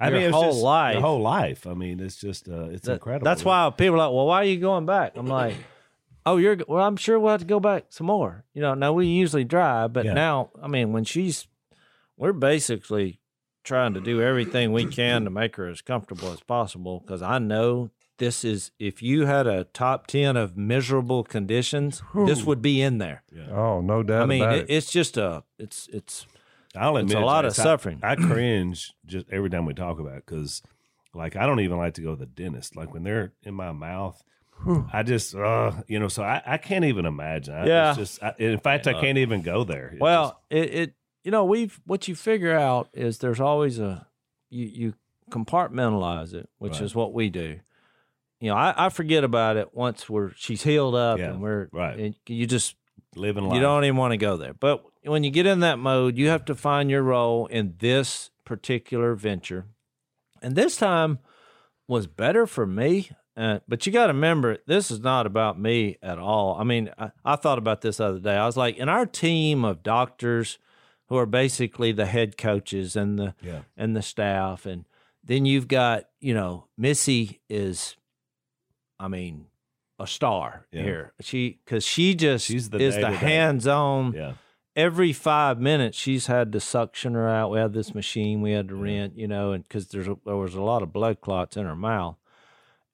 I 0.00 0.10
mean, 0.10 0.22
it's 0.22 0.34
whole 0.34 0.44
just 0.52 0.62
life. 0.62 0.94
Your 0.94 1.02
whole 1.02 1.20
life. 1.20 1.66
I 1.66 1.74
mean, 1.74 2.00
it's 2.00 2.16
just 2.16 2.48
uh, 2.48 2.64
it's 2.70 2.86
That- 2.86 2.94
incredible. 2.94 3.24
That's 3.24 3.44
why 3.44 3.68
people 3.76 3.96
are 3.96 4.06
like, 4.08 4.14
well, 4.14 4.26
why 4.26 4.42
are 4.42 4.44
you 4.44 4.58
going 4.58 4.86
back? 4.86 5.12
I'm 5.16 5.26
like, 5.26 5.54
oh, 6.26 6.36
you're 6.36 6.56
well. 6.68 6.84
I'm 6.86 6.96
sure 6.96 7.18
we'll 7.18 7.32
have 7.32 7.40
to 7.40 7.46
go 7.46 7.60
back 7.60 7.86
some 7.90 8.06
more. 8.06 8.44
You 8.54 8.62
know, 8.62 8.74
now 8.74 8.92
we 8.92 9.06
usually 9.06 9.44
drive, 9.44 9.92
but 9.92 10.04
Yeah. 10.04 10.12
now, 10.14 10.50
I 10.62 10.68
mean, 10.68 10.92
when 10.92 11.04
she's, 11.04 11.46
we're 12.16 12.32
basically 12.32 13.20
trying 13.64 13.92
to 13.94 14.00
do 14.00 14.22
everything 14.22 14.72
we 14.72 14.86
can 14.86 15.24
to 15.24 15.30
make 15.30 15.56
her 15.56 15.66
as 15.68 15.82
comfortable 15.82 16.30
as 16.32 16.40
possible 16.40 17.00
because 17.00 17.20
I 17.20 17.38
know 17.38 17.90
this 18.16 18.42
is 18.44 18.70
if 18.78 19.02
you 19.02 19.26
had 19.26 19.46
a 19.46 19.64
top 19.64 20.06
ten 20.06 20.36
of 20.36 20.56
miserable 20.56 21.22
conditions, 21.22 22.02
this 22.14 22.44
would 22.44 22.62
be 22.62 22.80
in 22.80 22.98
there. 22.98 23.22
Oh, 23.50 23.80
no 23.80 24.02
doubt 24.02 24.22
I 24.22 24.26
mean, 24.26 24.42
about 24.42 24.54
it, 24.56 24.70
it. 24.70 24.74
it's 24.74 24.90
just 24.90 25.16
a, 25.16 25.44
it's 25.58 25.88
it's 25.92 26.26
I'll 26.76 26.96
It's 26.98 27.10
admit 27.10 27.22
a 27.22 27.26
lot 27.26 27.44
of 27.44 27.52
I- 27.58 27.62
suffering. 27.62 28.00
I, 28.02 28.14
cringe 28.16 28.92
just 29.06 29.26
every 29.30 29.50
time 29.50 29.64
we 29.66 29.74
talk 29.74 29.98
about 29.98 30.16
it 30.18 30.24
because, 30.26 30.62
like, 31.14 31.34
I 31.36 31.46
don't 31.46 31.60
even 31.60 31.78
like 31.78 31.94
to 31.94 32.02
go 32.02 32.10
to 32.14 32.18
the 32.18 32.26
dentist. 32.26 32.76
Like 32.76 32.92
when 32.92 33.02
they're 33.04 33.32
in 33.42 33.54
my 33.54 33.72
mouth, 33.72 34.22
I 34.92 35.02
just, 35.04 35.34
uh, 35.34 35.72
you 35.86 35.98
know, 36.00 36.08
so 36.08 36.22
I, 36.22 36.42
I 36.44 36.58
can't 36.58 36.84
even 36.84 37.06
imagine. 37.06 37.54
I, 37.54 37.66
Yeah. 37.66 37.88
It's 37.90 37.98
just, 37.98 38.22
I, 38.22 38.34
in 38.38 38.58
fact, 38.58 38.86
I 38.86 38.92
can't 39.00 39.18
even 39.18 39.40
go 39.42 39.64
there. 39.64 39.88
It 39.94 40.00
Well, 40.00 40.40
it, 40.50 40.74
it 40.74 40.94
you 41.24 41.30
know 41.30 41.44
we've 41.44 41.80
what 41.86 42.08
you 42.08 42.14
figure 42.16 42.56
out 42.56 42.88
is 42.92 43.18
there's 43.18 43.40
always 43.40 43.78
a 43.78 44.06
you 44.50 44.66
you 44.66 44.94
compartmentalize 45.30 46.34
it, 46.34 46.48
which 46.58 46.74
Right. 46.74 46.82
is 46.82 46.94
what 46.94 47.12
we 47.12 47.30
do. 47.30 47.60
You 48.40 48.50
know, 48.50 48.56
I, 48.56 48.86
I 48.86 48.88
forget 48.88 49.24
about 49.24 49.56
it 49.56 49.74
once 49.74 50.08
we're 50.08 50.32
she's 50.36 50.62
healed 50.62 50.94
up 50.94 51.18
Yeah, 51.18 51.30
and 51.30 51.40
we're 51.42 51.68
right. 51.72 51.98
and 51.98 52.14
you 52.26 52.46
just 52.46 52.68
just 52.68 52.76
living 53.16 53.44
life. 53.44 53.54
you 53.56 53.60
don't 53.60 53.84
even 53.84 53.96
want 53.96 54.12
to 54.12 54.16
go 54.16 54.36
there. 54.36 54.54
But 54.54 54.84
when 55.08 55.24
you 55.24 55.30
get 55.30 55.46
in 55.46 55.60
that 55.60 55.78
mode, 55.78 56.16
you 56.18 56.28
have 56.28 56.44
to 56.46 56.54
find 56.54 56.90
your 56.90 57.02
role 57.02 57.46
in 57.46 57.74
this 57.78 58.30
particular 58.44 59.14
venture. 59.14 59.66
And 60.42 60.54
this 60.54 60.76
time 60.76 61.18
was 61.86 62.06
better 62.06 62.46
for 62.46 62.66
me. 62.66 63.10
Uh, 63.36 63.60
but 63.68 63.86
you 63.86 63.92
got 63.92 64.08
to 64.08 64.12
remember, 64.12 64.58
this 64.66 64.90
is 64.90 64.98
not 65.00 65.24
about 65.24 65.58
me 65.60 65.96
at 66.02 66.18
all. 66.18 66.56
I 66.58 66.64
mean, 66.64 66.90
I, 66.98 67.12
I 67.24 67.36
thought 67.36 67.58
about 67.58 67.82
this 67.82 67.98
the 67.98 68.06
other 68.06 68.18
day. 68.18 68.34
I 68.36 68.46
was 68.46 68.56
like, 68.56 68.76
in 68.76 68.88
our 68.88 69.06
team 69.06 69.64
of 69.64 69.82
doctors 69.84 70.58
who 71.06 71.16
are 71.16 71.26
basically 71.26 71.92
the 71.92 72.06
head 72.06 72.36
coaches 72.36 72.96
and 72.96 73.16
the 73.18 73.34
Yeah. 73.40 73.60
and 73.76 73.94
the 73.96 74.02
staff, 74.02 74.66
and 74.66 74.84
then 75.22 75.46
you've 75.46 75.68
got, 75.68 76.08
you 76.20 76.34
know, 76.34 76.66
Missy 76.76 77.40
is, 77.48 77.96
I 78.98 79.06
mean, 79.08 79.46
a 80.00 80.06
star 80.06 80.66
Yeah. 80.72 80.82
here. 80.82 81.12
She 81.20 81.60
because 81.64 81.84
she 81.84 82.14
just 82.16 82.46
She's 82.46 82.70
the 82.70 82.78
is 82.78 82.96
the 82.96 83.10
hands 83.12 83.66
on. 83.68 84.14
Yeah. 84.14 84.32
Every 84.78 85.12
five 85.12 85.58
minutes, 85.58 85.98
she's 85.98 86.26
had 86.26 86.52
to 86.52 86.60
suction 86.60 87.14
her 87.14 87.28
out. 87.28 87.50
We 87.50 87.58
had 87.58 87.72
this 87.72 87.96
machine 87.96 88.40
we 88.40 88.52
had 88.52 88.68
to 88.68 88.76
rent, 88.76 89.18
you 89.18 89.26
know, 89.26 89.50
and 89.50 89.64
because 89.64 89.88
there's 89.88 90.06
a, 90.06 90.16
there 90.24 90.36
was 90.36 90.54
a 90.54 90.62
lot 90.62 90.84
of 90.84 90.92
blood 90.92 91.20
clots 91.20 91.56
in 91.56 91.66
her 91.66 91.74
mouth, 91.74 92.14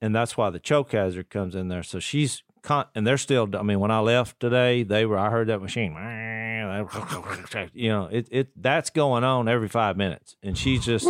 and 0.01 0.17
that's 0.17 0.35
why 0.35 0.49
the 0.49 0.59
choke 0.59 0.93
hazard 0.93 1.29
comes 1.29 1.55
in 1.55 1.69
there. 1.69 1.83
So 1.83 1.99
she's 1.99 2.43
con- 2.63 2.87
and 2.95 3.07
they're 3.07 3.19
still. 3.19 3.55
I 3.55 3.63
mean, 3.63 3.81
when 3.81 3.91
I 3.91 4.01
left 4.01 4.41
today, 4.41 4.83
they 4.83 5.05
were. 5.05 5.19
I 5.19 5.29
heard 5.29 5.49
that 5.49 5.61
machine. 5.61 5.93
You 7.75 7.91
know, 7.91 8.09
it 8.11 8.29
it 8.31 8.49
that's 8.57 8.89
going 8.89 9.23
on 9.23 9.47
every 9.47 9.69
five 9.69 9.99
minutes, 9.99 10.37
and 10.43 10.57
she's 10.57 10.87
just. 10.87 11.07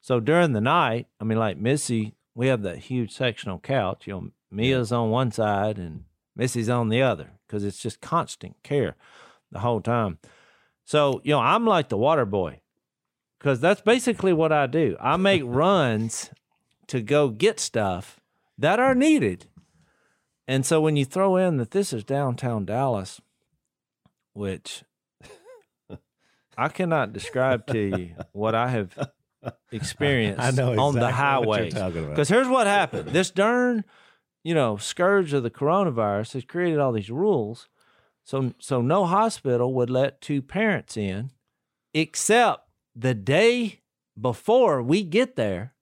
So 0.00 0.20
during 0.20 0.52
the 0.52 0.60
night, 0.60 1.08
I 1.20 1.24
mean, 1.24 1.38
like 1.38 1.58
Missy, 1.58 2.14
we 2.32 2.46
have 2.46 2.62
that 2.62 2.78
huge 2.78 3.10
sectional 3.10 3.58
couch. 3.58 4.06
You 4.06 4.12
know, 4.12 4.30
Mia's 4.52 4.92
on 4.92 5.10
one 5.10 5.32
side 5.32 5.78
and 5.78 6.04
Missy's 6.36 6.68
on 6.68 6.90
the 6.90 7.02
other 7.02 7.32
because 7.44 7.64
it's 7.64 7.82
just 7.82 8.00
constant 8.00 8.54
care 8.62 8.94
the 9.50 9.60
whole 9.60 9.80
time. 9.80 10.18
So, 10.84 11.20
you 11.24 11.32
know, 11.32 11.40
I'm 11.40 11.66
like 11.66 11.88
the 11.88 11.96
water 11.96 12.24
boy 12.24 12.60
because 13.38 13.60
that's 13.60 13.80
basically 13.80 14.32
what 14.32 14.52
I 14.52 14.66
do. 14.66 14.96
I 15.00 15.16
make 15.16 15.42
runs 15.44 16.30
to 16.88 17.00
go 17.00 17.28
get 17.28 17.58
stuff 17.58 18.20
that 18.58 18.78
are 18.78 18.94
needed. 18.94 19.46
And 20.48 20.64
so 20.64 20.80
when 20.80 20.96
you 20.96 21.04
throw 21.04 21.36
in 21.36 21.56
that 21.56 21.72
this 21.72 21.92
is 21.92 22.04
downtown 22.04 22.64
Dallas, 22.64 23.20
which 24.32 24.84
I 26.56 26.68
cannot 26.68 27.12
describe 27.12 27.66
to 27.68 27.78
you 27.78 28.14
what 28.32 28.54
I 28.54 28.68
have 28.68 29.10
experienced 29.72 30.40
I 30.40 30.50
know 30.50 30.78
on 30.78 30.94
the 30.94 31.00
exactly 31.00 31.12
highways. 31.12 31.74
talking 31.74 31.98
about. 31.98 32.10
Because 32.10 32.28
here's 32.28 32.48
what 32.48 32.66
happened. 32.66 33.08
This 33.08 33.30
darn, 33.30 33.84
you 34.44 34.54
know, 34.54 34.76
scourge 34.76 35.32
of 35.32 35.42
the 35.42 35.50
coronavirus 35.50 36.34
has 36.34 36.44
created 36.44 36.78
all 36.78 36.92
these 36.92 37.10
rules. 37.10 37.68
So 38.26 38.52
so 38.58 38.82
no 38.82 39.06
hospital 39.06 39.72
would 39.74 39.88
let 39.88 40.20
two 40.20 40.42
parents 40.42 40.96
in 40.96 41.30
except 41.94 42.68
the 42.94 43.14
day 43.14 43.80
before 44.20 44.82
we 44.82 45.04
get 45.04 45.36
there, 45.36 45.74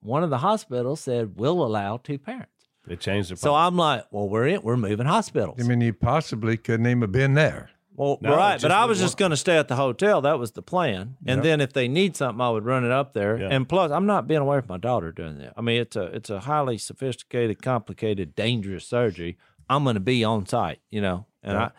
one 0.00 0.22
of 0.22 0.30
the 0.30 0.38
hospitals 0.38 1.00
said 1.00 1.32
we'll 1.36 1.60
allow 1.64 1.96
two 1.96 2.18
parents. 2.18 2.52
They 2.86 2.94
changed 2.94 3.30
the 3.32 3.36
So 3.36 3.52
I'm 3.52 3.76
like, 3.76 4.04
well, 4.12 4.28
we're 4.28 4.46
in, 4.46 4.62
we're 4.62 4.76
moving 4.76 5.06
hospitals. 5.06 5.56
I 5.60 5.64
mean, 5.64 5.80
you 5.80 5.92
possibly 5.92 6.56
couldn't 6.56 6.86
even 6.86 7.00
have 7.02 7.12
been 7.12 7.34
there. 7.34 7.70
Well, 7.96 8.16
No, 8.22 8.36
right, 8.36 8.62
but 8.62 8.70
I 8.70 8.84
was 8.84 9.00
just 9.00 9.16
going 9.18 9.32
to 9.32 9.36
stay 9.36 9.58
at 9.58 9.66
the 9.66 9.74
hotel. 9.74 10.20
That 10.22 10.38
was 10.38 10.52
the 10.52 10.62
plan, 10.62 11.16
and 11.26 11.38
Yep. 11.38 11.42
then 11.42 11.60
if 11.60 11.72
they 11.72 11.88
need 11.88 12.14
something, 12.16 12.40
I 12.40 12.48
would 12.50 12.64
run 12.64 12.84
it 12.84 12.92
up 12.92 13.12
there. 13.12 13.40
Yeah. 13.40 13.48
And 13.50 13.68
plus, 13.68 13.90
I'm 13.90 14.06
not 14.06 14.28
being 14.28 14.40
away 14.40 14.60
from 14.60 14.68
my 14.68 14.76
daughter 14.78 15.10
doing 15.10 15.38
that. 15.38 15.54
I 15.56 15.62
mean, 15.62 15.80
it's 15.80 15.96
a 15.96 16.04
it's 16.04 16.30
a 16.30 16.38
highly 16.38 16.78
sophisticated, 16.78 17.60
complicated, 17.60 18.36
dangerous 18.36 18.86
surgery. 18.86 19.36
I'm 19.68 19.82
going 19.82 19.94
to 19.94 20.00
be 20.00 20.22
on 20.22 20.46
site, 20.46 20.78
you 20.90 21.00
know, 21.00 21.26
and 21.42 21.58
I. 21.58 21.70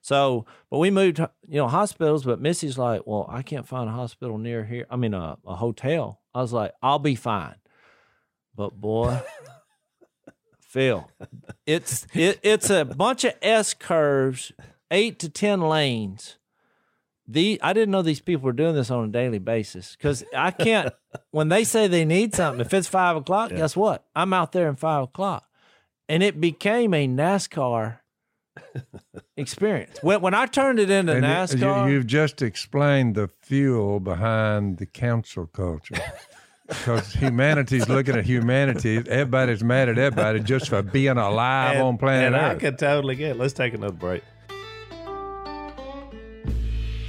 So, 0.00 0.46
but 0.70 0.78
we 0.78 0.90
moved, 0.90 1.18
you 1.18 1.58
know, 1.58 1.68
hospitals. 1.68 2.24
But 2.24 2.40
Missy's 2.40 2.78
like, 2.78 3.02
well, 3.06 3.26
I 3.28 3.42
can't 3.42 3.68
find 3.68 3.88
a 3.88 3.92
hospital 3.92 4.38
near 4.38 4.64
here. 4.64 4.86
I 4.90 4.96
mean, 4.96 5.14
a, 5.14 5.36
a 5.46 5.56
hotel. 5.56 6.20
I 6.34 6.40
was 6.40 6.52
like, 6.52 6.72
I'll 6.82 6.98
be 6.98 7.14
fine. 7.14 7.56
But 8.54 8.80
boy, 8.80 9.20
Phil, 10.60 11.08
it's 11.66 12.06
it, 12.14 12.40
it's 12.42 12.70
a 12.70 12.84
bunch 12.84 13.24
of 13.24 13.34
S 13.42 13.74
curves, 13.74 14.52
eight 14.90 15.18
to 15.20 15.28
ten 15.28 15.60
lanes. 15.60 16.38
The 17.26 17.60
I 17.62 17.72
didn't 17.72 17.92
know 17.92 18.02
these 18.02 18.20
people 18.20 18.46
were 18.46 18.52
doing 18.52 18.74
this 18.74 18.90
on 18.90 19.08
a 19.08 19.12
daily 19.12 19.38
basis 19.38 19.96
because 19.96 20.24
I 20.36 20.50
can't. 20.50 20.92
when 21.30 21.48
they 21.48 21.64
say 21.64 21.86
they 21.86 22.04
need 22.04 22.34
something, 22.34 22.60
if 22.60 22.74
it's 22.74 22.88
five 22.88 23.16
o'clock, 23.16 23.50
guess 23.50 23.76
what? 23.76 24.04
I'm 24.16 24.32
out 24.32 24.52
there 24.52 24.68
in 24.68 24.76
five 24.76 25.04
o'clock, 25.04 25.48
and 26.08 26.22
it 26.22 26.40
became 26.40 26.92
a 26.92 27.06
NASCAR 27.06 27.98
experience. 29.36 29.98
When 30.02 30.20
when 30.20 30.34
I 30.34 30.46
turned 30.46 30.78
it 30.78 30.90
into 30.90 31.12
And 31.14 31.24
NASCAR, 31.24 31.88
You, 31.88 31.96
have 31.96 32.06
just 32.06 32.42
explained 32.42 33.14
the 33.14 33.28
fuel 33.42 34.00
behind 34.00 34.78
the 34.78 34.86
cancel 34.86 35.46
culture. 35.46 35.96
Because 36.68 37.12
humanity's 37.22 37.88
looking 37.88 38.16
at 38.16 38.24
humanity. 38.24 38.96
Everybody's 38.98 39.62
mad 39.64 39.88
at 39.88 39.98
everybody 39.98 40.40
just 40.40 40.68
for 40.68 40.82
being 40.82 41.16
alive 41.18 41.76
And- 41.76 41.82
on 41.84 41.98
planet 41.98 42.32
Earth. 42.32 42.34
and 42.34 42.46
I 42.46 42.52
Earth. 42.54 42.60
could 42.60 42.78
totally 42.78 43.16
get. 43.16 43.30
it. 43.32 43.38
Let's 43.38 43.52
take 43.54 43.74
another 43.74 43.92
break. 43.94 44.22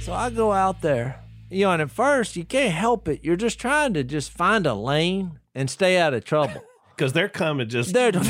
So 0.00 0.12
I 0.12 0.30
go 0.30 0.50
out 0.52 0.80
there, 0.82 1.20
you 1.48 1.64
know, 1.66 1.70
and 1.72 1.82
at 1.82 1.90
first 1.90 2.34
you 2.34 2.44
can't 2.44 2.72
help 2.74 3.06
it. 3.06 3.20
You're 3.22 3.36
just 3.36 3.60
trying 3.60 3.94
to 3.94 4.02
just 4.02 4.32
find 4.32 4.66
a 4.66 4.74
lane 4.74 5.38
and 5.54 5.70
stay 5.70 5.96
out 5.96 6.12
of 6.12 6.24
trouble. 6.24 6.64
Because 6.96 7.12
they're 7.12 7.28
coming 7.28 7.68
just. 7.68 7.92
They're 7.92 8.12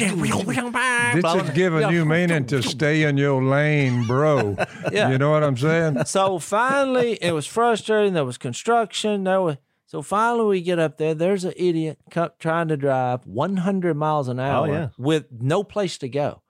This 1.13 1.35
is 1.35 1.51
giving 1.51 1.91
you 1.91 2.05
meaning 2.05 2.47
to 2.47 2.63
stay 2.63 3.03
in 3.03 3.17
your 3.17 3.43
lane, 3.43 4.07
bro. 4.07 4.57
Yeah. 4.93 5.11
You 5.11 5.19
know 5.19 5.31
what 5.31 5.43
I'm 5.43 5.57
saying? 5.57 6.05
So 6.07 6.39
finally, 6.39 7.19
it 7.23 7.33
was 7.33 7.47
frustrating. 7.47 8.15
There 8.15 8.25
was 8.25 8.37
construction. 8.37 9.25
There 9.25 9.41
was 9.41 9.57
so 9.93 10.01
finally 10.01 10.47
we 10.47 10.63
get 10.63 10.79
up 10.79 10.97
there. 10.97 11.15
There's 11.15 11.45
an 11.45 11.53
idiot 11.55 11.99
trying 12.39 12.69
to 12.69 12.79
drive 12.79 13.27
100 13.27 13.95
miles 13.95 14.27
an 14.29 14.41
oh, 14.41 14.43
hour 14.43 14.69
yeah. 14.69 14.89
with 14.97 15.27
no 15.31 15.63
place 15.63 15.99
to 15.99 16.09
go, 16.09 16.41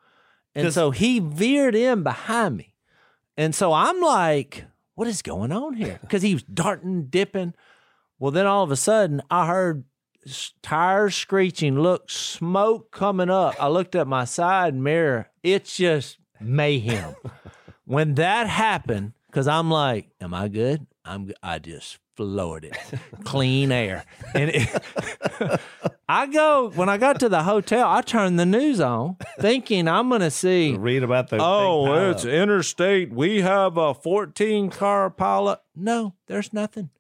And 0.55 0.72
so 0.72 0.92
he 0.92 1.18
veered 1.18 1.75
in 1.75 2.05
behind 2.05 2.57
me, 2.57 2.77
and 3.37 3.53
so 3.53 3.72
I'm 3.72 4.01
like, 4.01 4.64
"What 4.94 5.09
is 5.09 5.22
going 5.22 5.51
on 5.51 5.75
here?" 5.75 5.98
Because 6.03 6.22
he 6.22 6.35
was 6.35 6.44
darting, 6.44 7.07
dipping. 7.07 7.55
Well, 8.20 8.31
then 8.31 8.46
all 8.46 8.62
of 8.62 8.70
a 8.70 8.77
sudden, 8.77 9.20
I 9.29 9.48
heard 9.48 9.83
s- 9.83 9.91
tires 10.62 11.14
screeching. 11.14 11.78
Look, 11.78 12.11
smoke 12.11 12.90
coming 12.90 13.30
up. 13.30 13.54
I 13.61 13.68
looked 13.68 13.94
at 13.94 14.06
my 14.06 14.24
side 14.24 14.74
mirror. 14.74 15.28
It's 15.42 15.76
just 15.76 16.18
mayhem. 16.40 17.14
when 17.85 18.14
that 18.14 18.48
happened, 18.48 19.12
because 19.26 19.48
I'm 19.48 19.70
like, 19.70 20.08
"Am 20.20 20.35
I 20.35 20.48
good?" 20.48 20.87
I'm. 21.04 21.32
I 21.42 21.58
just 21.58 21.98
floored 22.14 22.64
it, 22.64 22.76
clean 23.25 23.73
air, 23.73 24.04
and 24.35 24.50
it, 24.50 24.83
I 26.08 26.27
go 26.27 26.70
when 26.75 26.88
I 26.88 26.98
got 26.98 27.20
to 27.20 27.29
the 27.29 27.42
hotel. 27.42 27.88
I 27.88 28.02
turned 28.02 28.38
the 28.38 28.46
news 28.46 28.81
on, 28.81 29.16
thinking 29.40 29.88
I'm 29.88 30.08
gonna 30.10 30.31
see. 30.31 30.77
Read 30.79 31.02
about 31.02 31.31
the. 31.31 31.38
Oh, 31.40 32.10
it's 32.10 32.25
interstate. 32.25 33.12
We 33.12 33.40
have 33.40 33.77
a 33.77 33.94
14 33.94 34.70
car 34.70 35.10
pilot. 35.10 35.60
No, 35.75 36.14
there's 36.27 36.52
nothing. 36.52 36.90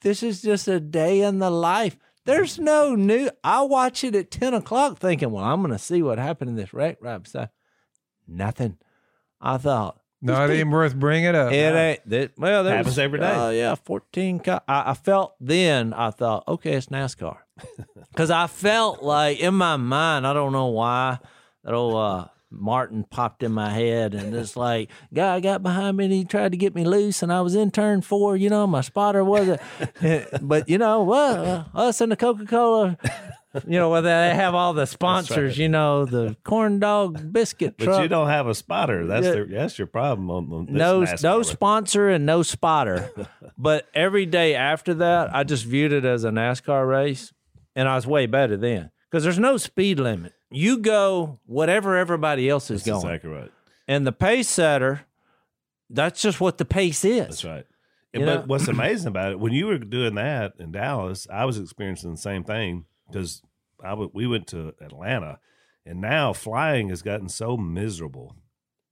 This 0.00 0.22
is 0.22 0.42
just 0.42 0.68
a 0.68 0.80
day 0.80 1.20
in 1.20 1.38
the 1.38 1.50
life. 1.50 1.96
There's 2.26 2.58
no 2.58 2.94
new. 2.94 3.30
I 3.42 3.62
watch 3.62 4.04
it 4.04 4.14
at 4.14 4.30
10 4.30 4.52
o'clock 4.54 4.98
thinking, 4.98 5.30
well, 5.30 5.44
I'm 5.44 5.60
going 5.62 5.72
to 5.72 5.78
see 5.78 6.02
what 6.02 6.18
happened 6.18 6.50
in 6.50 6.56
this 6.56 6.74
wreck 6.74 6.98
right 7.00 7.22
beside. 7.22 7.50
Nothing. 8.28 8.76
I 9.40 9.58
thought, 9.58 10.00
Not 10.20 10.50
even 10.50 10.70
worth 10.70 10.94
bringing 10.96 11.34
up. 11.34 11.52
It 11.52 11.74
ain't 11.74 12.08
that 12.10 12.32
well. 12.36 12.64
There 12.64 12.76
Happens 12.76 12.94
was, 12.94 12.98
every 12.98 13.20
day. 13.20 13.32
Oh 13.32 13.50
yeah, 13.50 13.74
fourteen. 13.76 14.40
Co- 14.40 14.60
I, 14.66 14.90
I 14.90 14.94
felt 14.94 15.36
then. 15.40 15.92
I 15.92 16.10
thought, 16.10 16.44
okay, 16.48 16.72
it's 16.72 16.86
NASCAR, 16.86 17.36
because 18.10 18.30
I 18.30 18.46
felt 18.48 19.02
like 19.02 19.38
in 19.38 19.54
my 19.54 19.76
mind. 19.76 20.26
I 20.26 20.32
don't 20.32 20.52
know 20.52 20.66
why 20.66 21.18
that 21.62 21.74
old 21.74 21.94
uh, 21.94 22.26
Martin 22.50 23.04
popped 23.10 23.42
in 23.42 23.52
my 23.52 23.70
head, 23.70 24.14
and 24.14 24.34
it's 24.34 24.56
like 24.56 24.90
guy 25.12 25.40
got 25.40 25.62
behind 25.62 25.96
me 25.96 26.04
and 26.04 26.12
he 26.14 26.24
tried 26.24 26.52
to 26.52 26.58
get 26.58 26.74
me 26.74 26.84
loose, 26.84 27.22
and 27.22 27.32
I 27.32 27.40
was 27.40 27.54
in 27.54 27.70
turn 27.70 28.02
four. 28.02 28.36
You 28.36 28.48
know, 28.50 28.66
my 28.66 28.80
spotter 28.80 29.24
wasn't. 29.24 29.60
but 30.42 30.68
you 30.68 30.78
know, 30.78 31.02
well, 31.02 31.66
uh, 31.74 31.78
us 31.78 32.00
and 32.00 32.12
the 32.12 32.16
Coca 32.16 32.46
Cola. 32.46 32.98
You 33.66 33.78
know, 33.78 33.88
whether 33.88 34.08
they 34.08 34.34
have 34.34 34.54
all 34.54 34.74
the 34.74 34.84
sponsors, 34.84 35.56
you 35.56 35.68
know, 35.70 36.04
the 36.04 36.36
corn 36.44 36.78
dog 36.78 37.32
biscuit 37.32 37.76
But 37.78 37.86
truck. 37.86 38.02
you 38.02 38.08
don't 38.08 38.28
have 38.28 38.46
a 38.48 38.54
spotter. 38.54 39.06
That's 39.06 39.24
Yeah. 39.26 39.32
the, 39.32 39.44
that's 39.46 39.78
your 39.78 39.86
problem 39.86 40.30
on, 40.30 40.66
no 40.68 41.00
NASCAR 41.00 41.22
no 41.22 41.42
sponsor 41.42 42.10
and 42.10 42.26
no 42.26 42.42
spotter. 42.42 43.10
but 43.56 43.86
every 43.94 44.26
day 44.26 44.54
after 44.54 44.92
that, 44.94 45.34
I 45.34 45.42
just 45.44 45.64
viewed 45.64 45.92
it 45.92 46.04
as 46.04 46.24
a 46.24 46.28
NASCAR 46.30 46.86
race, 46.86 47.32
and 47.74 47.88
I 47.88 47.94
was 47.94 48.06
way 48.06 48.26
better 48.26 48.58
then 48.58 48.90
because 49.10 49.24
there's 49.24 49.38
no 49.38 49.56
speed 49.56 49.98
limit. 50.00 50.34
You 50.50 50.78
go 50.78 51.40
whatever 51.46 51.96
everybody 51.96 52.48
else 52.48 52.70
is 52.70 52.84
That's 52.84 53.02
going, 53.02 53.14
exactly 53.14 53.30
right. 53.30 53.52
and 53.88 54.06
the 54.06 54.12
pace 54.12 54.48
setter. 54.48 55.02
That's 55.88 56.20
just 56.20 56.40
what 56.40 56.58
the 56.58 56.64
pace 56.64 57.04
is. 57.04 57.26
That's 57.26 57.44
right. 57.44 57.66
And 58.12 58.24
know? 58.24 58.38
but 58.38 58.48
what's 58.48 58.68
amazing 58.68 59.08
about 59.08 59.32
it, 59.32 59.40
when 59.40 59.52
you 59.52 59.66
were 59.66 59.78
doing 59.78 60.16
that 60.16 60.54
in 60.58 60.72
Dallas, 60.72 61.26
I 61.32 61.44
was 61.44 61.58
experiencing 61.58 62.12
the 62.12 62.16
same 62.16 62.44
thing 62.44 62.86
because 63.08 63.42
I 63.82 63.90
w- 63.90 64.10
we 64.12 64.26
went 64.26 64.46
to 64.48 64.74
Atlanta, 64.80 65.38
and 65.84 66.00
now 66.00 66.32
flying 66.32 66.88
has 66.88 67.02
gotten 67.02 67.28
so 67.28 67.56
miserable 67.56 68.34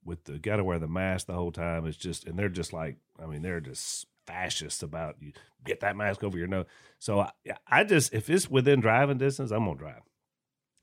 with 0.05 0.25
the 0.25 0.39
got 0.39 0.57
to 0.57 0.65
wear 0.65 0.79
the 0.79 0.87
mask 0.87 1.27
the 1.27 1.33
whole 1.33 1.53
time. 1.53 1.87
It's 1.87 1.97
just, 1.97 2.27
and 2.27 2.39
they're 2.39 2.49
just 2.49 2.73
like, 2.73 2.97
I 3.21 3.27
mean, 3.27 3.43
they're 3.43 3.61
just 3.61 4.07
fascist 4.27 4.83
about 4.83 5.17
you 5.21 5.33
get 5.65 5.81
that 5.81 5.97
mask 5.97 6.23
over 6.23 6.39
your 6.39 6.47
nose. 6.47 6.67
So 6.99 7.21
I, 7.21 7.31
I 7.67 7.85
just, 7.85 8.15
if 8.15 8.29
it's 8.31 8.49
within 8.51 8.81
driving 8.81 9.19
distance, 9.19 9.51
I'm 9.51 9.65
gonna 9.65 9.79
drive. 9.79 10.03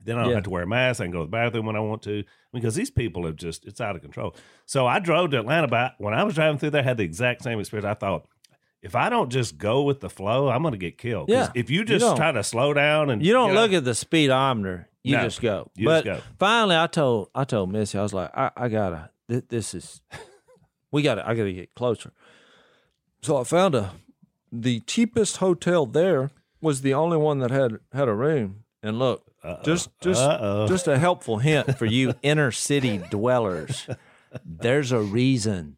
Then 0.03 0.17
I 0.17 0.21
don't 0.21 0.29
Yeah. 0.29 0.35
have 0.35 0.43
to 0.45 0.49
wear 0.49 0.63
a 0.63 0.67
mask. 0.67 0.99
I 1.01 1.05
can 1.05 1.11
go 1.11 1.19
to 1.19 1.25
the 1.25 1.31
bathroom 1.31 1.65
when 1.65 1.75
I 1.75 1.79
want 1.79 2.01
to 2.03 2.23
because 2.53 2.75
these 2.75 2.89
people 2.91 3.25
have 3.25 3.35
just, 3.35 3.65
it's 3.65 3.79
out 3.81 3.95
of 3.95 4.01
control. 4.01 4.35
So 4.65 4.87
I 4.87 4.99
drove 4.99 5.31
to 5.31 5.39
Atlanta, 5.39 5.67
but 5.67 5.93
when 5.99 6.13
I 6.13 6.23
was 6.23 6.35
driving 6.35 6.57
through 6.57 6.71
there, 6.71 6.81
I 6.81 6.85
had 6.85 6.97
the 6.97 7.03
exact 7.03 7.43
same 7.43 7.59
experience. 7.59 7.85
I 7.85 7.93
thought, 7.93 8.27
if 8.81 8.95
I 8.95 9.09
don't 9.09 9.29
just 9.31 9.57
go 9.59 9.83
with 9.83 9.99
the 9.99 10.09
flow, 10.09 10.49
I'm 10.49 10.63
going 10.63 10.71
to 10.71 10.77
get 10.77 10.97
killed. 10.97 11.29
Yeah. 11.29 11.51
If 11.53 11.69
you 11.69 11.79
You 11.79 11.85
just 11.85 12.03
don't- 12.03 12.17
try 12.17 12.31
to 12.31 12.43
slow 12.43 12.73
down 12.73 13.09
and 13.11 13.23
You 13.23 13.31
don't 13.33 13.49
you 13.49 13.55
know, 13.55 13.61
look 13.61 13.73
at 13.73 13.83
the 13.85 13.93
speedometer. 13.93 14.87
You 15.03 15.17
No, 15.17 15.23
just 15.23 15.41
go. 15.41 15.69
you 15.75 15.85
but 15.85 16.03
just 16.05 16.21
go. 16.27 16.33
finally, 16.39 16.75
I 16.77 16.87
told 16.87 17.29
I 17.33 17.43
told 17.43 17.71
Missy, 17.71 17.97
I 17.97 18.01
was 18.03 18.13
like, 18.13 18.29
I, 18.37 18.51
I 18.55 18.69
gotta. 18.69 19.09
Th- 19.29 19.43
this 19.49 19.73
is. 19.73 20.01
We 20.91 21.01
gotta. 21.01 21.27
I 21.27 21.33
gotta 21.33 21.53
get 21.53 21.73
closer. 21.73 22.11
So 23.21 23.37
I 23.37 23.43
found 23.43 23.75
a. 23.75 23.93
The 24.51 24.81
cheapest 24.81 25.37
hotel 25.37 25.85
there 25.85 26.29
was 26.59 26.81
the 26.81 26.93
only 26.93 27.17
one 27.17 27.39
that 27.39 27.49
had 27.49 27.79
had 27.93 28.09
a 28.09 28.13
room. 28.13 28.63
And 28.83 28.99
look, 28.99 29.25
Uh-oh. 29.43 29.63
just 29.63 29.89
just 30.01 30.21
Uh-oh. 30.21 30.67
just 30.67 30.87
a 30.87 30.97
helpful 30.99 31.37
hint 31.37 31.77
for 31.77 31.85
you 31.85 32.13
inner 32.21 32.51
city 32.51 32.99
dwellers. 33.09 33.87
There's 34.45 34.91
a 34.91 34.99
reason 34.99 35.77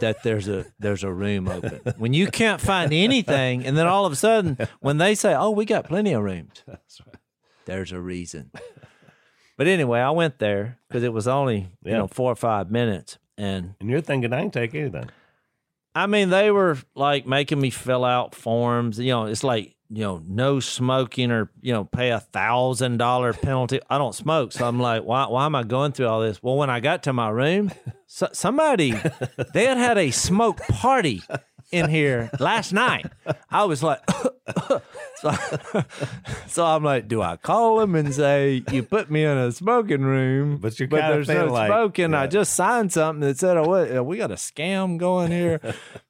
that 0.00 0.22
there's 0.22 0.48
a 0.48 0.66
there's 0.78 1.02
a 1.02 1.12
room 1.12 1.48
open. 1.48 1.80
When 1.98 2.12
you 2.14 2.28
can't 2.28 2.60
find 2.60 2.92
anything, 2.92 3.66
and 3.66 3.76
then 3.76 3.86
all 3.86 4.06
of 4.06 4.12
a 4.12 4.16
sudden, 4.16 4.56
when 4.80 4.98
they 4.98 5.14
say, 5.14 5.34
"Oh, 5.34 5.50
we 5.50 5.64
got 5.64 5.84
plenty 5.88 6.12
of 6.12 6.22
rooms," 6.22 6.62
there's 7.66 7.92
a 7.92 8.00
reason. 8.00 8.50
But 9.56 9.66
anyway, 9.66 10.00
I 10.00 10.10
went 10.10 10.38
there 10.38 10.78
because 10.88 11.02
it 11.02 11.12
was 11.12 11.26
only 11.28 11.68
you 11.84 11.92
know 11.92 12.06
four 12.06 12.30
or 12.32 12.36
five 12.36 12.70
minutes, 12.70 13.18
and 13.36 13.74
and 13.80 13.90
you're 13.90 14.00
thinking 14.00 14.32
I 14.32 14.42
can 14.42 14.50
take 14.50 14.74
anything. 14.74 15.10
I 15.94 16.06
mean, 16.06 16.30
they 16.30 16.50
were 16.50 16.78
like 16.94 17.26
making 17.26 17.60
me 17.60 17.70
fill 17.70 18.04
out 18.04 18.34
forms. 18.34 18.98
You 18.98 19.10
know, 19.10 19.24
it's 19.26 19.44
like 19.44 19.74
you 19.90 20.02
know, 20.02 20.22
no 20.26 20.60
smoking 20.60 21.30
or 21.30 21.50
you 21.60 21.72
know, 21.72 21.84
pay 21.84 22.10
a 22.10 22.20
thousand 22.20 22.96
dollar 22.96 23.32
penalty. 23.32 23.80
I 23.88 23.98
don't 23.98 24.14
smoke, 24.14 24.52
so 24.52 24.66
I'm 24.66 24.80
like, 24.80 25.04
why? 25.04 25.26
Why 25.26 25.46
am 25.46 25.54
I 25.54 25.62
going 25.62 25.92
through 25.92 26.08
all 26.08 26.20
this? 26.20 26.42
Well, 26.42 26.56
when 26.56 26.70
I 26.70 26.80
got 26.80 27.04
to 27.04 27.12
my 27.12 27.28
room, 27.28 27.70
so, 28.06 28.28
somebody 28.32 28.92
they 29.52 29.66
had 29.66 29.76
had 29.76 29.98
a 29.98 30.10
smoke 30.10 30.58
party 30.68 31.22
in 31.72 31.88
here 31.90 32.30
last 32.38 32.72
night. 32.72 33.06
I 33.50 33.64
was 33.64 33.82
like, 33.82 34.00
so, 35.16 35.32
so 36.46 36.64
I'm 36.66 36.84
like, 36.84 37.08
do 37.08 37.22
I 37.22 37.36
call 37.36 37.78
them 37.78 37.94
and 37.94 38.14
say 38.14 38.62
you 38.70 38.82
put 38.82 39.10
me 39.10 39.24
in 39.24 39.36
a 39.36 39.52
smoking 39.52 40.02
room, 40.02 40.58
But 40.58 40.78
you're 40.78 40.88
but 40.88 41.00
kinda 41.00 41.14
there's 41.14 41.28
no 41.28 41.46
like- 41.46 41.68
smoking? 41.68 42.14
I 42.14 42.26
just 42.26 42.54
signed 42.54 42.92
something 42.92 43.20
that 43.26 43.38
said, 43.38 43.56
oh, 43.56 43.62
uh, 43.62 43.66
what, 44.02 44.06
we 44.06 44.16
got 44.16 44.30
a 44.30 44.34
scam 44.34 44.98
going 44.98 45.30
here. 45.30 45.60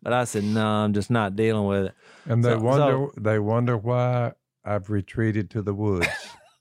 but 0.02 0.12
I 0.12 0.24
said, 0.24 0.44
no, 0.44 0.66
I'm 0.66 0.92
just 0.92 1.10
not 1.10 1.36
dealing 1.36 1.66
with 1.66 1.86
it. 1.86 1.94
And 2.26 2.44
they 2.44 2.50
So- 2.50 2.58
wonder 2.60 3.06
they 3.16 3.38
wonder 3.38 3.76
why 3.76 4.32
I've 4.64 4.90
retreated 4.90 5.50
to 5.50 5.62
the 5.62 5.74
woods. 5.74 6.06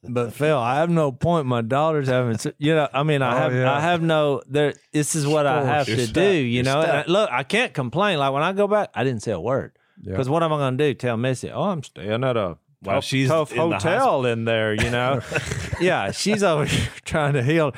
But 0.06 0.34
Phil, 0.34 0.58
I 0.58 0.76
have 0.76 0.90
no 0.90 1.12
point. 1.14 1.46
My 1.48 1.62
daughter's 1.62 2.10
having, 2.10 2.38
you 2.58 2.76
know, 2.76 2.90
I 2.94 3.04
mean, 3.04 3.22
I 3.22 3.34
Oh, 3.36 3.38
have, 3.38 3.54
yeah. 3.56 3.74
I 3.74 3.80
have 3.80 4.02
no. 4.02 4.42
There, 4.48 4.74
this 4.92 5.16
is 5.16 5.26
what 5.26 5.46
I 5.48 5.64
have 5.64 5.86
to 5.86 5.96
You're 5.96 6.08
do. 6.08 6.22
You 6.32 6.42
You're 6.56 6.64
know, 6.66 6.82
I, 6.82 7.06
look, 7.08 7.30
I 7.32 7.44
can't 7.44 7.74
complain. 7.74 8.20
Like 8.20 8.34
when 8.34 8.44
I 8.44 8.52
go 8.52 8.68
back, 8.68 8.90
I 8.94 9.04
didn't 9.06 9.24
say 9.24 9.32
a 9.32 9.40
word 9.40 9.78
Yeah. 10.02 10.12
because 10.12 10.28
what 10.28 10.44
am 10.44 10.52
I 10.52 10.58
going 10.58 10.78
to 10.78 10.84
do? 10.90 10.94
Tell 10.94 11.16
Missy, 11.16 11.50
oh, 11.52 11.64
I'm 11.64 11.84
staying 11.84 12.24
at 12.24 12.36
a 12.36 12.58
While 12.82 12.98
tough, 12.98 13.04
she's 13.06 13.30
tough 13.30 13.52
in 13.54 13.70
the 13.70 13.76
hotel 13.78 14.26
in 14.26 14.44
there. 14.44 14.74
You 14.74 14.90
know, 14.90 15.22
yeah, 15.80 16.12
she's 16.12 16.44
over 16.44 16.66
here 16.66 16.90
trying 17.06 17.34
to 17.34 17.44
heal. 17.44 17.74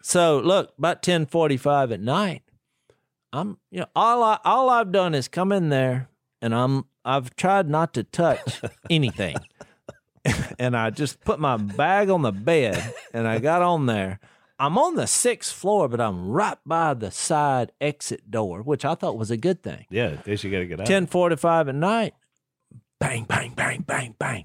So 0.00 0.38
look, 0.38 0.74
about 0.78 1.02
ten 1.02 1.26
forty 1.26 1.56
five 1.56 1.90
at 1.90 2.00
night, 2.00 2.42
I'm, 3.32 3.58
you 3.72 3.80
know, 3.80 3.86
all 3.96 4.22
I 4.22 4.38
all 4.44 4.70
I've 4.70 4.92
done 4.92 5.12
is 5.14 5.26
come 5.26 5.50
in 5.50 5.70
there 5.70 6.08
and 6.40 6.54
I'm 6.54 6.84
I've 7.04 7.34
tried 7.34 7.68
not 7.68 7.94
to 7.94 8.04
touch 8.04 8.60
anything. 8.90 9.36
and 10.58 10.76
I 10.76 10.90
just 10.90 11.20
put 11.20 11.38
my 11.38 11.56
bag 11.56 12.10
on 12.10 12.22
the 12.22 12.32
bed 12.32 12.94
and 13.12 13.26
I 13.26 13.38
got 13.38 13.62
on 13.62 13.86
there. 13.86 14.20
I'm 14.58 14.78
on 14.78 14.94
the 14.94 15.06
sixth 15.06 15.52
floor, 15.52 15.88
but 15.88 16.00
I'm 16.00 16.30
right 16.30 16.58
by 16.64 16.94
the 16.94 17.10
side 17.10 17.72
exit 17.80 18.30
door, 18.30 18.62
which 18.62 18.84
I 18.84 18.94
thought 18.94 19.18
was 19.18 19.30
a 19.30 19.36
good 19.36 19.62
thing. 19.62 19.86
Yeah, 19.90 20.10
in 20.10 20.18
case 20.18 20.44
you 20.44 20.50
got 20.50 20.58
to 20.58 20.66
get 20.66 20.80
out. 20.80 20.86
Ten 20.86 21.06
forty 21.06 21.36
five 21.36 21.68
at 21.68 21.74
night. 21.74 22.14
Bang, 23.00 23.24
bang, 23.24 23.52
bang, 23.54 23.82
bang, 23.82 24.14
bang. 24.18 24.44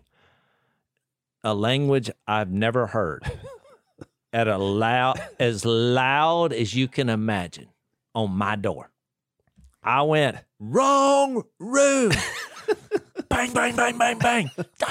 A 1.44 1.54
language 1.54 2.10
I've 2.28 2.52
never 2.52 2.88
heard. 2.88 3.24
At 4.34 4.48
a 4.48 4.58
loud 4.58 5.20
as 5.40 5.66
loud 5.66 6.54
as 6.54 6.76
you 6.76 6.88
can 6.88 7.10
imagine 7.10 7.70
on 8.14 8.32
my 8.32 8.56
door. 8.56 8.92
I 9.82 10.04
went, 10.04 10.38
wrong 10.60 11.44
room. 11.58 12.12
bang, 13.48 13.76
bang, 13.76 13.76
bang, 13.98 13.98
bang, 13.98 14.18
bang. 14.18 14.52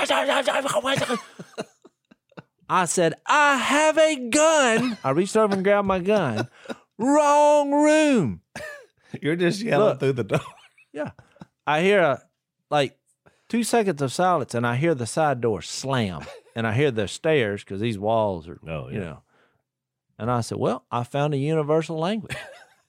I 2.70 2.84
said, 2.84 3.14
I 3.26 3.57
have 3.57 3.99
a 3.99 4.28
gun. 4.28 4.99
I 5.03 5.11
reached 5.11 5.36
over 5.36 5.55
and 5.55 5.64
grabbed 5.64 5.86
my 5.88 5.99
gun. 6.01 6.49
Wrong 6.99 7.72
room. 7.72 8.42
You're 9.22 9.36
just 9.36 9.61
yelling 9.62 9.88
Look. 9.88 10.01
through 10.01 10.12
the 10.14 10.24
door. 10.24 10.40
Yeah. 10.92 11.12
I 11.66 11.82
hear 11.82 12.01
a 12.01 12.22
like 12.70 12.99
two 13.49 13.64
seconds 13.64 14.03
of 14.03 14.12
silence 14.12 14.55
and 14.55 14.66
I 14.66 14.76
hear 14.76 14.94
the 14.94 15.07
side 15.07 15.40
door 15.40 15.62
slam 15.62 16.22
and 16.55 16.66
I 16.66 16.74
hear 16.74 16.90
the 16.90 17.09
stairs 17.09 17.64
because 17.64 17.80
these 17.80 17.99
walls 17.99 18.49
are, 18.49 18.59
Oh, 18.68 18.88
you 18.88 18.99
yeah. 18.99 19.05
know. 19.05 19.22
And 20.18 20.30
I 20.30 20.40
said, 20.42 20.59
Well, 20.59 20.84
I 20.90 21.05
found 21.05 21.32
a 21.34 21.38
universal 21.38 21.99
language. 21.99 22.36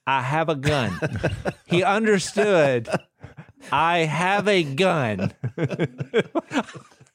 I 0.06 0.22
have 0.22 0.48
a 0.48 0.56
gun. 0.56 0.98
he 1.66 1.82
understood. 1.84 2.88
I 3.72 3.98
have 4.00 4.48
a 4.48 4.62
gun. 4.62 5.32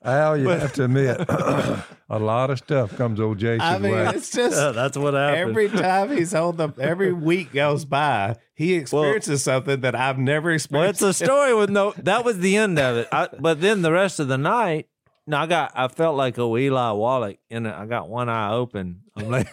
Al, 0.04 0.38
you 0.38 0.50
have 0.50 0.72
to 0.74 0.84
admit, 0.84 1.18
a 1.30 1.84
lot 2.20 2.52
of 2.52 2.60
stuff 2.60 2.96
comes 2.96 3.20
old 3.20 3.40
Jase's 3.40 3.64
I 3.64 3.80
mean, 3.80 3.92
way. 3.92 4.06
it's 4.10 4.30
just 4.30 4.56
that's 4.76 4.96
what 4.98 5.16
happened. 5.16 5.50
every 5.50 5.68
time 5.68 6.16
he's 6.16 6.36
on 6.36 6.58
the 6.58 6.70
every 6.80 7.12
week 7.30 7.52
goes 7.54 7.86
by, 7.86 8.36
he 8.54 8.76
experiences 8.76 9.42
something 9.44 9.82
that 9.82 9.96
I've 9.96 10.20
never 10.20 10.50
Well, 10.50 10.56
experienced. 10.56 11.02
it's 11.02 11.22
a 11.22 11.26
story 11.26 11.56
with 11.56 11.72
no. 11.72 11.94
That 11.98 12.24
was 12.24 12.38
the 12.38 12.56
end 12.56 12.78
of 12.78 12.98
it. 12.98 13.08
I, 13.12 13.30
but 13.40 13.62
then 13.62 13.82
the 13.82 13.92
rest 13.92 14.20
of 14.20 14.28
the 14.28 14.38
night, 14.38 14.90
no, 15.26 15.38
I 15.38 15.48
got. 15.48 15.72
I 15.74 15.88
felt 15.88 16.16
like 16.16 16.38
a 16.38 16.42
Eli 16.56 16.92
Wallach, 16.92 17.38
and 17.50 17.68
I 17.68 17.88
got 17.88 18.08
one 18.08 18.30
eye 18.30 18.52
open. 18.54 19.02
I'm 19.18 19.30
like, 19.32 19.48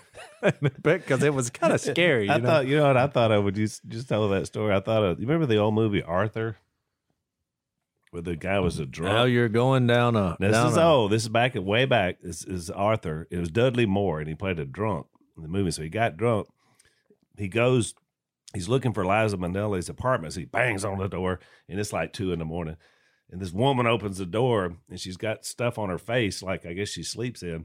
because 0.82 1.22
it 1.22 1.32
was 1.32 1.48
kind 1.48 1.72
of 1.72 1.80
scary. 1.80 2.26
You 2.26 2.32
I 2.32 2.36
know? 2.38 2.46
thought, 2.46 2.66
you 2.66 2.76
know 2.76 2.88
what 2.88 2.98
I 2.98 3.06
thought 3.06 3.32
of 3.32 3.44
when 3.44 3.54
you 3.54 3.64
s- 3.64 3.80
just 3.88 4.06
tell 4.06 4.28
that 4.28 4.46
story. 4.48 4.74
I 4.74 4.80
thought 4.80 5.02
of, 5.02 5.18
you 5.18 5.26
remember 5.26 5.46
the 5.46 5.56
old 5.56 5.72
movie 5.72 6.02
Arthur, 6.02 6.56
where 8.12 8.22
the 8.22 8.36
guy 8.36 8.60
was 8.60 8.78
a 8.78 8.84
drunk. 8.84 9.14
now 9.14 9.24
you're 9.24 9.48
going 9.48 9.86
down 9.86 10.14
a. 10.16 10.36
This 10.38 10.52
down 10.52 10.68
is 10.68 10.76
a- 10.76 10.84
old. 10.84 11.10
This 11.10 11.22
is 11.22 11.28
back 11.30 11.54
way 11.56 11.86
back. 11.86 12.20
This 12.22 12.44
is 12.44 12.70
Arthur. 12.70 13.26
It 13.30 13.38
was 13.38 13.50
Dudley 13.50 13.86
Moore, 13.86 14.20
and 14.20 14.28
he 14.28 14.34
played 14.34 14.58
a 14.58 14.66
drunk 14.66 15.06
in 15.36 15.42
the 15.42 15.48
movie. 15.48 15.70
So 15.70 15.82
he 15.82 15.88
got 15.88 16.16
drunk. 16.16 16.46
He 17.36 17.48
goes. 17.48 17.94
He's 18.54 18.68
looking 18.68 18.92
for 18.92 19.06
Liza 19.06 19.38
Minnelli's 19.38 19.88
apartment. 19.88 20.34
So 20.34 20.40
he 20.40 20.46
bangs 20.46 20.84
on 20.84 20.98
the 20.98 21.08
door, 21.08 21.40
and 21.70 21.80
it's 21.80 21.92
like 21.92 22.12
two 22.12 22.32
in 22.32 22.38
the 22.38 22.44
morning. 22.44 22.76
And 23.30 23.40
this 23.40 23.50
woman 23.50 23.86
opens 23.86 24.18
the 24.18 24.26
door, 24.26 24.74
and 24.90 25.00
she's 25.00 25.16
got 25.16 25.46
stuff 25.46 25.78
on 25.78 25.88
her 25.88 25.96
face, 25.96 26.42
like 26.42 26.66
I 26.66 26.74
guess 26.74 26.90
she 26.90 27.02
sleeps 27.02 27.42
in. 27.42 27.64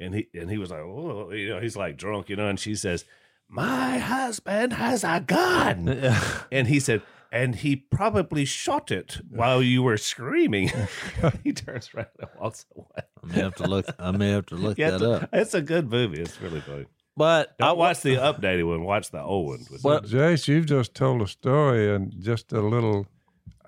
And 0.00 0.14
he 0.14 0.28
and 0.32 0.50
he 0.50 0.56
was 0.56 0.70
like, 0.70 0.80
oh, 0.80 1.30
you 1.32 1.50
know, 1.50 1.60
he's 1.60 1.76
like 1.76 1.98
drunk, 1.98 2.30
you 2.30 2.36
know. 2.36 2.48
And 2.48 2.58
she 2.58 2.74
says, 2.74 3.04
My 3.46 3.98
husband 3.98 4.72
has 4.72 5.04
a 5.04 5.20
gun. 5.20 5.86
and 6.50 6.66
he 6.66 6.80
said, 6.80 7.02
And 7.34 7.54
he 7.56 7.76
probably 7.76 8.44
shot 8.44 8.90
it 8.90 9.18
while 9.30 9.62
you 9.62 9.82
were 9.82 9.96
screaming. 9.96 10.70
he 11.44 11.52
turns 11.52 11.88
around 11.94 12.08
and 12.20 12.28
walks 12.38 12.66
away. 12.76 12.86
I 13.24 13.26
may 13.26 13.40
have 13.42 13.54
to 13.56 13.66
look. 13.66 13.86
I 13.98 14.10
may 14.10 14.30
have 14.32 14.46
to 14.46 14.54
look 14.54 14.76
Yeah, 14.76 14.90
that 14.90 14.96
it's, 14.96 15.22
up. 15.24 15.28
it's 15.32 15.54
a 15.54 15.62
good 15.62 15.90
movie. 15.90 16.20
It's 16.20 16.38
really 16.42 16.60
funny. 16.60 16.84
But 17.16 17.56
Don't 17.58 17.68
I 17.68 17.72
watch 17.72 18.02
the 18.02 18.16
updated 18.16 18.68
one. 18.68 18.84
Watch 18.84 19.10
the 19.10 19.22
old 19.22 19.46
one. 19.48 19.66
With 19.70 19.82
Well- 19.84 20.00
Jase, 20.02 20.46
you've 20.46 20.66
just 20.66 20.94
told 20.94 21.22
a 21.22 21.26
story 21.26 21.94
and 21.94 22.12
just 22.20 22.52
a 22.52 22.60
little 22.60 23.06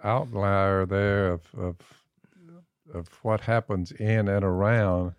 outlier 0.02 0.84
there 0.84 1.32
of 1.32 1.40
of 1.56 1.76
of 2.92 3.08
what 3.22 3.40
happens 3.40 3.90
in 3.92 4.28
and 4.28 4.44
around 4.44 5.14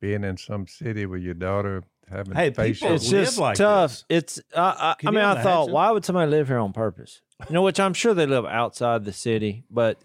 being 0.00 0.24
in 0.24 0.36
some 0.36 0.66
city 0.66 1.06
with 1.06 1.22
your 1.22 1.34
daughter 1.34 1.82
having 2.10 2.34
Hey, 2.34 2.50
facial. 2.50 2.86
people 2.88 2.96
it's 2.96 3.10
live 3.12 3.24
just 3.26 3.38
like 3.38 3.56
tough. 3.56 3.90
this. 3.90 4.04
It's 4.08 4.40
I, 4.56 4.60
I, 4.60 4.90
I 4.90 4.94
you 5.02 5.10
mean, 5.12 5.24
I 5.24 5.42
thought, 5.42 5.70
why 5.70 5.90
would 5.90 6.04
somebody 6.04 6.30
live 6.30 6.48
here 6.48 6.58
on 6.58 6.72
purpose? 6.72 7.20
You 7.48 7.54
know, 7.54 7.62
which 7.62 7.80
I'm 7.80 7.94
sure 7.94 8.14
they 8.14 8.26
live 8.26 8.44
outside 8.46 9.04
the 9.04 9.12
city, 9.12 9.64
but 9.70 10.00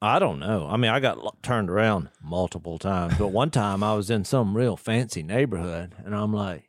I 0.00 0.18
don't 0.18 0.38
know. 0.40 0.68
I 0.70 0.76
mean, 0.76 0.90
I 0.90 1.00
got 1.00 1.18
lo- 1.18 1.34
turned 1.42 1.70
around 1.70 2.08
multiple 2.22 2.78
times, 2.78 3.14
but 3.18 3.28
one 3.28 3.50
time 3.50 3.82
I 3.82 3.94
was 3.94 4.10
in 4.10 4.24
some 4.24 4.56
real 4.56 4.76
fancy 4.76 5.22
neighborhood, 5.22 5.94
and 6.04 6.14
I'm 6.14 6.32
like, 6.32 6.68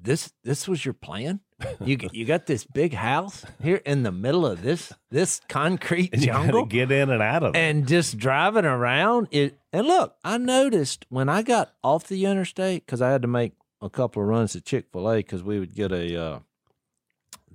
"This, 0.00 0.32
this 0.44 0.66
was 0.66 0.84
your 0.84 0.94
plan? 0.94 1.40
You, 1.84 1.98
you 2.12 2.24
got 2.24 2.46
this 2.46 2.64
big 2.64 2.94
house 2.94 3.44
here 3.62 3.82
in 3.84 4.02
the 4.02 4.10
middle 4.10 4.46
of 4.46 4.62
this, 4.62 4.94
this 5.10 5.42
concrete 5.48 6.08
and 6.14 6.22
you 6.22 6.28
jungle." 6.28 6.64
get 6.64 6.90
in 6.90 7.10
and 7.10 7.20
out 7.22 7.42
of 7.42 7.54
it. 7.54 7.58
and 7.58 7.86
just 7.86 8.16
driving 8.16 8.64
around 8.64 9.28
it 9.30 9.58
and 9.74 9.86
look 9.86 10.16
i 10.24 10.38
noticed 10.38 11.04
when 11.10 11.28
i 11.28 11.42
got 11.42 11.74
off 11.84 12.06
the 12.08 12.24
interstate 12.24 12.86
because 12.86 13.02
i 13.02 13.10
had 13.10 13.20
to 13.20 13.28
make 13.28 13.52
a 13.82 13.90
couple 13.90 14.22
of 14.22 14.28
runs 14.28 14.52
to 14.52 14.60
chick-fil-a 14.60 15.16
because 15.16 15.42
we 15.42 15.58
would 15.58 15.74
get 15.74 15.92
a 15.92 16.16
uh 16.22 16.38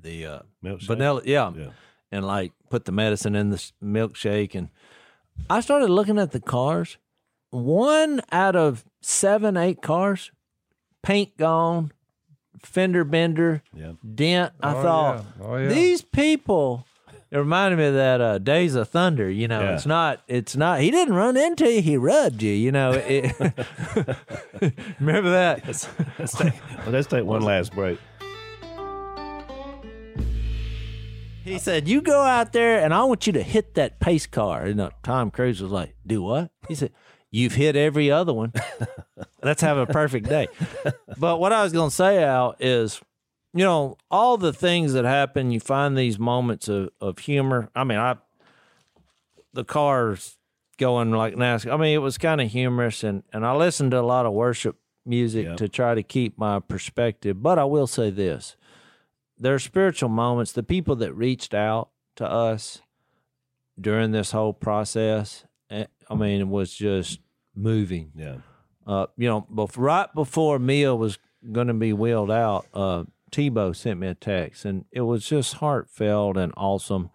the 0.02 0.26
uh 0.26 0.40
Milkshake? 0.64 0.88
vanilla 0.88 1.22
yeah, 1.26 1.52
Yeah. 1.56 1.70
and 2.12 2.26
like 2.26 2.52
put 2.70 2.86
the 2.86 2.92
medicine 2.92 3.36
in 3.36 3.50
the 3.50 3.72
milkshake 3.84 4.56
and 4.56 4.70
i 5.50 5.62
started 5.62 5.90
looking 5.90 6.18
at 6.20 6.32
the 6.32 6.40
cars 6.40 6.98
one 7.52 8.22
out 8.32 8.56
of 8.56 8.84
seven 9.02 9.56
eight 9.58 9.82
cars 9.82 10.32
paint 11.04 11.38
gone 11.38 11.92
fender 12.64 13.04
bender 13.04 13.62
Yeah. 13.74 13.94
dent 14.14 14.54
i 14.62 14.74
Oh, 14.76 14.82
thought 14.82 15.18
yeah. 15.40 15.46
Oh, 15.46 15.56
yeah. 15.58 15.68
these 15.70 16.02
people 16.02 16.86
it 17.36 17.40
reminded 17.40 17.76
me 17.78 17.86
of 17.88 17.94
that 17.96 18.22
uh, 18.22 18.38
days 18.38 18.76
of 18.76 18.88
thunder 18.88 19.30
you 19.30 19.46
know 19.48 19.60
Yeah. 19.60 19.74
it's 19.76 19.86
not 19.86 20.22
it's 20.28 20.56
not 20.56 20.80
he 20.80 20.90
didn't 20.90 21.16
run 21.16 21.36
into 21.36 21.70
you 21.70 21.82
he 21.82 21.98
rubbed 21.98 22.42
you 22.42 22.54
you 22.54 22.72
know 22.72 22.92
it, 22.94 23.36
remember 25.02 25.32
that? 25.32 25.66
Let's, 25.68 25.90
let's 26.18 26.34
take, 26.38 26.54
let's 26.88 27.08
take 27.08 27.26
one 27.26 27.42
last 27.42 27.74
break. 27.74 28.00
he 31.44 31.60
said 31.60 31.88
you 31.88 32.02
go 32.02 32.22
out 32.22 32.54
there 32.54 32.80
and 32.84 32.94
i 32.94 33.04
want 33.04 33.28
you 33.28 33.34
to 33.34 33.44
hit 33.44 33.76
that 33.76 34.00
pace 34.00 34.26
car. 34.26 34.64
And 34.64 34.80
uh, 34.82 34.90
tom 35.04 35.30
cruise 35.30 35.62
was 35.62 35.72
like 35.72 35.96
do 36.08 36.22
what? 36.24 36.52
He 36.68 36.76
said 36.76 36.92
you've 37.32 37.54
hit 37.56 37.76
every 37.76 38.10
other 38.10 38.34
one. 38.34 38.54
Let's 39.44 39.62
have 39.62 39.78
a 39.78 39.86
perfect 39.86 40.28
day. 40.30 40.48
But 41.18 41.40
what 41.40 41.52
i 41.54 41.64
was 41.64 41.74
going 41.74 41.90
to 41.90 41.96
say 41.96 42.24
al 42.24 42.56
is 42.60 43.00
you 43.56 43.64
know 43.64 43.98
all 44.12 44.38
the 44.38 44.54
things 44.54 44.94
that 44.94 45.06
happen 45.06 45.50
you 45.50 45.60
find 45.60 45.98
these 45.98 46.20
moments 46.20 46.68
of, 46.68 46.90
of 47.02 47.18
humor 47.20 47.70
i 47.76 47.84
mean 47.84 47.98
i 47.98 48.16
the 49.54 49.64
cars 49.64 50.38
going 50.78 51.12
like 51.12 51.36
NASCAR. 51.36 51.74
I 51.74 51.78
mean, 51.78 51.94
it 51.96 52.00
was 52.00 52.18
kind 52.18 52.42
of 52.42 52.52
humorous, 52.52 53.04
and 53.04 53.24
and 53.34 53.46
I 53.46 53.56
listened 53.56 53.92
to 53.92 54.00
a 54.00 54.02
lot 54.02 54.26
of 54.26 54.34
worship 54.34 54.76
music 55.06 55.46
Yep. 55.46 55.58
to 55.58 55.70
try 55.70 55.96
to 55.96 56.04
keep 56.04 56.38
my 56.38 56.60
perspective. 56.60 57.42
But 57.42 57.58
I 57.58 57.64
will 57.64 57.88
say 57.88 58.10
this: 58.10 58.58
there 59.38 59.54
are 59.54 59.60
spiritual 59.60 60.10
moments. 60.10 60.52
The 60.52 60.64
people 60.64 60.98
that 60.98 61.14
reached 61.14 61.54
out 61.54 61.90
to 62.18 62.30
us 62.30 62.82
during 63.80 64.12
this 64.12 64.32
whole 64.32 64.54
process, 64.54 65.46
eh, 65.70 65.86
I 66.10 66.16
mean, 66.16 66.42
it 66.42 66.48
was 66.50 66.74
just 66.74 67.20
moving. 67.56 68.12
Yeah. 68.16 68.38
Uh, 68.86 69.08
you 69.18 69.28
know, 69.30 69.48
right 69.78 70.14
before 70.14 70.60
Mia 70.60 70.94
was 70.94 71.18
going 71.52 71.68
to 71.68 71.74
be 71.74 71.94
wheeled 71.94 72.30
out, 72.30 72.68
uh, 72.74 73.06
Tebow 73.36 73.76
sent 73.76 74.00
me 74.00 74.08
a 74.08 74.16
text, 74.16 74.64
and 74.64 74.86
it 74.94 75.02
was 75.02 75.28
just 75.28 75.56
heartfelt 75.56 76.38
and 76.38 76.54
awesome. 76.56 77.10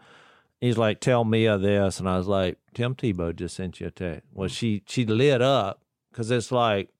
He's 0.60 0.76
like, 0.76 1.00
"Tell 1.00 1.24
Mia 1.24 1.56
this," 1.56 1.98
and 1.98 2.06
I 2.06 2.18
was 2.18 2.26
like, 2.26 2.58
"Tim 2.74 2.94
Tebow 2.94 3.34
just 3.34 3.56
sent 3.56 3.80
you 3.80 3.86
a 3.86 3.90
text." 3.90 4.28
Well, 4.30 4.48
she 4.48 4.82
she 4.86 5.06
lit 5.06 5.40
up 5.40 5.80
because 6.10 6.30
it's 6.30 6.52
like, 6.52 6.90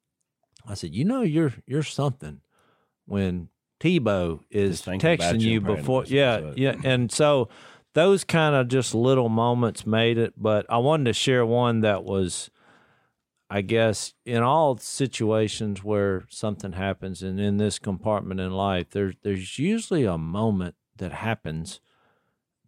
I 0.66 0.72
said, 0.72 0.94
"You 0.94 1.04
know, 1.04 1.20
you're 1.20 1.52
you're 1.66 1.82
something." 1.82 2.40
When 3.04 3.48
Tebow 3.78 4.40
is 4.50 4.70
Just 4.70 4.84
thinking 4.86 5.14
about 5.14 5.34
texting 5.34 5.40
you 5.42 5.50
you 5.50 5.60
before, 5.60 6.04
yeah, 6.06 6.52
yeah, 6.56 6.76
and 6.82 7.12
so 7.12 7.50
those 7.92 8.24
kind 8.24 8.54
of 8.54 8.68
just 8.68 8.94
little 8.94 9.28
moments 9.28 9.84
made 9.84 10.16
it. 10.16 10.32
But 10.38 10.64
I 10.70 10.78
wanted 10.78 11.04
to 11.04 11.12
share 11.12 11.44
one 11.44 11.80
that 11.80 12.04
was. 12.04 12.50
I 13.52 13.62
guess 13.62 14.14
in 14.24 14.44
all 14.44 14.76
situations 14.78 15.82
where 15.82 16.24
something 16.28 16.72
happens, 16.72 17.20
and 17.20 17.40
in 17.40 17.56
this 17.56 17.80
compartment 17.80 18.38
in 18.38 18.52
life, 18.52 18.90
there's 18.90 19.16
there's 19.22 19.58
usually 19.58 20.04
a 20.04 20.16
moment 20.16 20.76
that 20.98 21.12
happens 21.12 21.80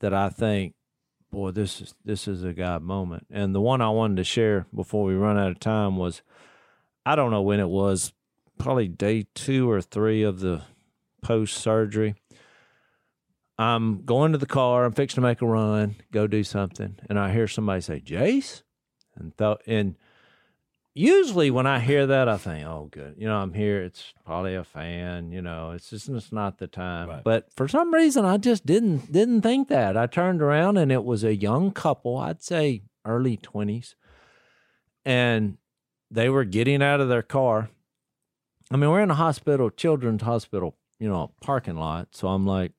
that 0.00 0.12
I 0.12 0.28
think, 0.28 0.74
boy, 1.30 1.52
this 1.52 1.80
is 1.80 1.94
this 2.04 2.26
is 2.26 2.42
a 2.42 2.52
God 2.52 2.82
moment. 2.82 3.28
And 3.30 3.54
the 3.54 3.60
one 3.60 3.80
I 3.80 3.90
wanted 3.90 4.16
to 4.16 4.24
share 4.24 4.66
before 4.74 5.04
we 5.04 5.14
run 5.14 5.38
out 5.38 5.52
of 5.52 5.60
time 5.60 5.96
was, 5.96 6.22
I 7.06 7.14
don't 7.14 7.30
know 7.30 7.42
when 7.42 7.60
it 7.60 7.68
was, 7.68 8.12
probably 8.58 8.88
day 8.88 9.26
two 9.34 9.70
or 9.70 9.80
three 9.80 10.24
of 10.24 10.40
the 10.40 10.62
post 11.22 11.58
surgery. 11.58 12.16
I'm 13.56 14.04
going 14.04 14.32
to 14.32 14.38
the 14.38 14.46
car. 14.46 14.84
I'm 14.84 14.92
fixing 14.92 15.22
to 15.22 15.28
make 15.28 15.42
a 15.42 15.46
run, 15.46 15.94
go 16.10 16.26
do 16.26 16.42
something, 16.42 16.98
and 17.08 17.20
I 17.20 17.32
hear 17.32 17.46
somebody 17.46 17.82
say, 17.82 18.00
"Jase," 18.00 18.64
and 19.14 19.36
thought 19.36 19.62
and 19.64 19.94
usually 20.94 21.50
when 21.50 21.66
I 21.66 21.78
hear 21.78 22.06
that, 22.06 22.28
I 22.28 22.36
think, 22.36 22.66
oh, 22.66 22.88
good. 22.90 23.14
You 23.18 23.26
know, 23.26 23.36
I'm 23.36 23.52
here. 23.52 23.82
It's 23.82 24.12
probably 24.24 24.54
a 24.54 24.64
fan. 24.64 25.32
You 25.32 25.42
know, 25.42 25.70
it's 25.70 25.90
just 25.90 26.08
it's 26.08 26.32
not 26.32 26.58
the 26.58 26.66
time. 26.66 27.08
Right. 27.08 27.24
But 27.24 27.48
for 27.54 27.68
some 27.68 27.92
reason, 27.92 28.24
I 28.24 28.36
just 28.36 28.66
didn't 28.66 29.10
didn't 29.10 29.42
think 29.42 29.68
that. 29.68 29.96
I 29.96 30.06
turned 30.06 30.42
around 30.42 30.76
and 30.76 30.92
it 30.92 31.04
was 31.04 31.24
a 31.24 31.34
young 31.34 31.72
couple. 31.72 32.18
I'd 32.18 32.42
say 32.42 32.82
early 33.04 33.36
twenties, 33.36 33.94
and 35.04 35.56
they 36.10 36.28
were 36.28 36.44
getting 36.44 36.82
out 36.82 37.00
of 37.00 37.08
their 37.08 37.22
car. 37.22 37.70
I 38.70 38.76
mean, 38.76 38.90
we're 38.90 39.02
in 39.02 39.10
a 39.10 39.14
hospital, 39.14 39.70
children's 39.70 40.22
hospital, 40.22 40.76
you 40.98 41.08
know, 41.08 41.32
parking 41.42 41.76
lot. 41.76 42.08
So 42.12 42.28
I'm 42.28 42.46
like, 42.46 42.72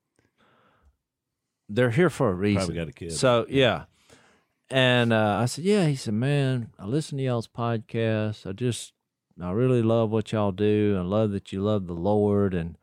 they're 1.70 1.92
here 1.92 2.10
for 2.10 2.30
a 2.30 2.34
reason. 2.34 2.62
Probably 2.62 2.76
got 2.76 2.90
a 2.90 2.94
kid. 2.94 3.14
So 3.14 3.46
yeah, 3.50 3.84
and 4.74 5.14
uh, 5.14 5.38
I 5.40 5.46
said, 5.46 5.66
yeah. 5.66 5.86
He 5.86 5.96
said, 5.96 6.16
man, 6.16 6.72
I 6.80 6.86
listen 6.86 7.20
to 7.20 7.24
y'all's 7.24 7.48
podcast. 7.48 8.48
I 8.50 8.54
just, 8.54 8.94
I 9.40 9.52
really 9.52 9.84
love 9.84 10.10
what 10.10 10.32
y'all 10.32 10.52
do, 10.52 10.98
and 10.98 11.12
love 11.12 11.30
that 11.32 11.54
you 11.54 11.62
love 11.62 11.86
the 11.86 11.94
Lord. 11.94 12.56
And 12.56 12.76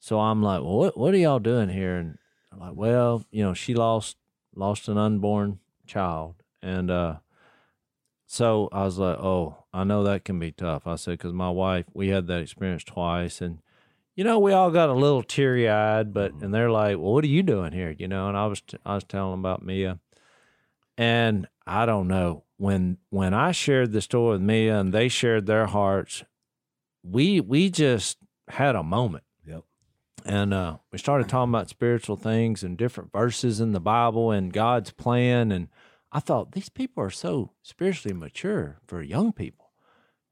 so 0.00 0.18
I'm 0.18 0.42
like, 0.42 0.62
well, 0.62 0.78
what 0.78 0.96
what 0.96 1.12
are 1.12 1.18
y'all 1.18 1.38
doing 1.38 1.68
here? 1.68 1.96
And 1.96 2.16
I'm 2.50 2.60
like, 2.60 2.74
well, 2.74 3.26
you 3.30 3.44
know, 3.44 3.52
she 3.52 3.74
lost 3.74 4.16
lost 4.56 4.88
an 4.88 4.96
unborn 4.96 5.58
child, 5.86 6.36
and 6.62 6.90
uh, 6.90 7.16
so 8.26 8.70
I 8.72 8.84
was 8.84 8.96
like, 8.96 9.18
oh, 9.18 9.64
I 9.74 9.84
know 9.84 10.02
that 10.04 10.24
can 10.24 10.38
be 10.38 10.50
tough. 10.50 10.86
I 10.86 10.96
said, 10.96 11.18
because 11.18 11.34
my 11.34 11.50
wife, 11.50 11.84
we 11.92 12.08
had 12.08 12.26
that 12.28 12.40
experience 12.40 12.84
twice, 12.84 13.42
and 13.42 13.58
you 14.16 14.24
know, 14.24 14.38
we 14.38 14.52
all 14.52 14.70
got 14.70 14.88
a 14.88 14.94
little 14.94 15.22
teary 15.22 15.68
eyed, 15.68 16.14
but 16.14 16.32
and 16.40 16.54
they're 16.54 16.70
like, 16.70 16.96
"Well, 16.96 17.12
what 17.12 17.24
are 17.24 17.28
you 17.28 17.42
doing 17.42 17.72
here?" 17.72 17.94
You 17.98 18.08
know, 18.08 18.28
and 18.28 18.36
I 18.38 18.46
was 18.46 18.62
t- 18.62 18.78
I 18.86 18.94
was 18.94 19.04
telling 19.04 19.32
them 19.32 19.40
about 19.40 19.62
Mia, 19.62 19.98
and 20.96 21.46
I 21.66 21.86
don't 21.86 22.08
know 22.08 22.44
when 22.56 22.98
when 23.10 23.34
I 23.34 23.52
shared 23.52 23.92
the 23.92 24.00
story 24.00 24.32
with 24.32 24.42
Mia 24.42 24.78
and 24.78 24.92
they 24.92 25.08
shared 25.08 25.46
their 25.46 25.66
hearts, 25.66 26.24
we 27.02 27.40
we 27.40 27.70
just 27.70 28.18
had 28.48 28.76
a 28.76 28.82
moment, 28.82 29.24
Yep. 29.46 29.64
and 30.24 30.52
uh, 30.54 30.76
we 30.90 30.98
started 30.98 31.28
talking 31.28 31.52
about 31.52 31.68
spiritual 31.68 32.16
things 32.16 32.62
and 32.62 32.76
different 32.76 33.12
verses 33.12 33.60
in 33.60 33.72
the 33.72 33.80
Bible 33.80 34.30
and 34.30 34.52
God's 34.52 34.90
plan, 34.92 35.50
and 35.52 35.68
I 36.10 36.20
thought 36.20 36.52
these 36.52 36.68
people 36.68 37.02
are 37.02 37.10
so 37.10 37.52
spiritually 37.62 38.16
mature 38.16 38.78
for 38.86 39.02
young 39.02 39.32
people, 39.32 39.70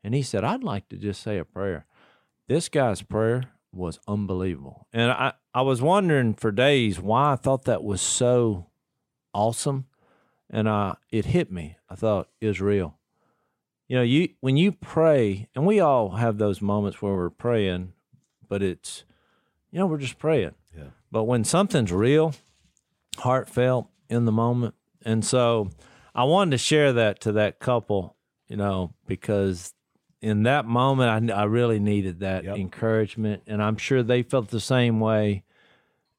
and 0.05 0.15
he 0.15 0.23
said, 0.23 0.45
"I'd 0.45 0.65
like 0.65 0.89
to 0.91 0.97
just 0.97 1.23
say 1.23 1.39
a 1.39 1.45
prayer." 1.45 1.87
This 2.49 2.69
guy's 2.69 3.03
prayer 3.03 3.45
was 3.73 4.01
unbelievable. 4.09 4.89
And 4.93 5.13
I, 5.13 5.35
I 5.55 5.63
was 5.63 5.81
wondering 5.81 6.35
for 6.35 6.51
days 6.51 7.01
why 7.01 7.33
I 7.33 7.37
thought 7.37 7.65
that 7.67 7.85
was 7.85 8.01
so 8.01 8.67
awesome. 9.33 9.87
And 10.51 10.68
I, 10.68 10.96
it 11.11 11.26
hit 11.26 11.51
me. 11.53 11.76
I 11.88 11.94
thought 11.94 12.28
real. 12.40 12.98
You 13.88 13.96
know, 13.96 14.03
you 14.03 14.28
when 14.40 14.57
you 14.57 14.72
pray, 14.72 15.48
and 15.55 15.66
we 15.66 15.80
all 15.80 16.11
have 16.11 16.38
those 16.38 16.61
moments 16.61 17.01
where 17.01 17.14
we're 17.14 17.30
praying, 17.30 17.92
but 18.48 18.62
it's, 18.62 19.05
you 19.70 19.78
know, 19.78 19.86
we're 19.86 19.98
just 19.98 20.18
praying. 20.18 20.55
Yeah. 20.76 20.90
But 21.11 21.24
when 21.24 21.42
something's 21.44 21.92
real, 21.92 22.34
heartfelt 23.18 23.88
in 24.09 24.26
the 24.26 24.32
moment, 24.32 24.74
and 25.05 25.24
so 25.24 25.70
I 26.14 26.24
wanted 26.24 26.53
to 26.53 26.59
share 26.59 26.92
that 26.92 27.20
to 27.20 27.32
that 27.32 27.59
couple, 27.59 28.16
you 28.48 28.57
know, 28.57 28.94
because 29.07 29.74
in 30.20 30.42
that 30.44 30.66
moment, 30.66 31.30
I, 31.30 31.40
I 31.40 31.44
really 31.44 31.80
needed 31.80 32.20
that 32.20 32.44
Yep. 32.44 32.57
encouragement, 32.59 33.42
and 33.46 33.62
I'm 33.62 33.76
sure 33.76 34.03
they 34.03 34.22
felt 34.22 34.48
the 34.48 34.61
same 34.61 35.01
way. 35.01 35.44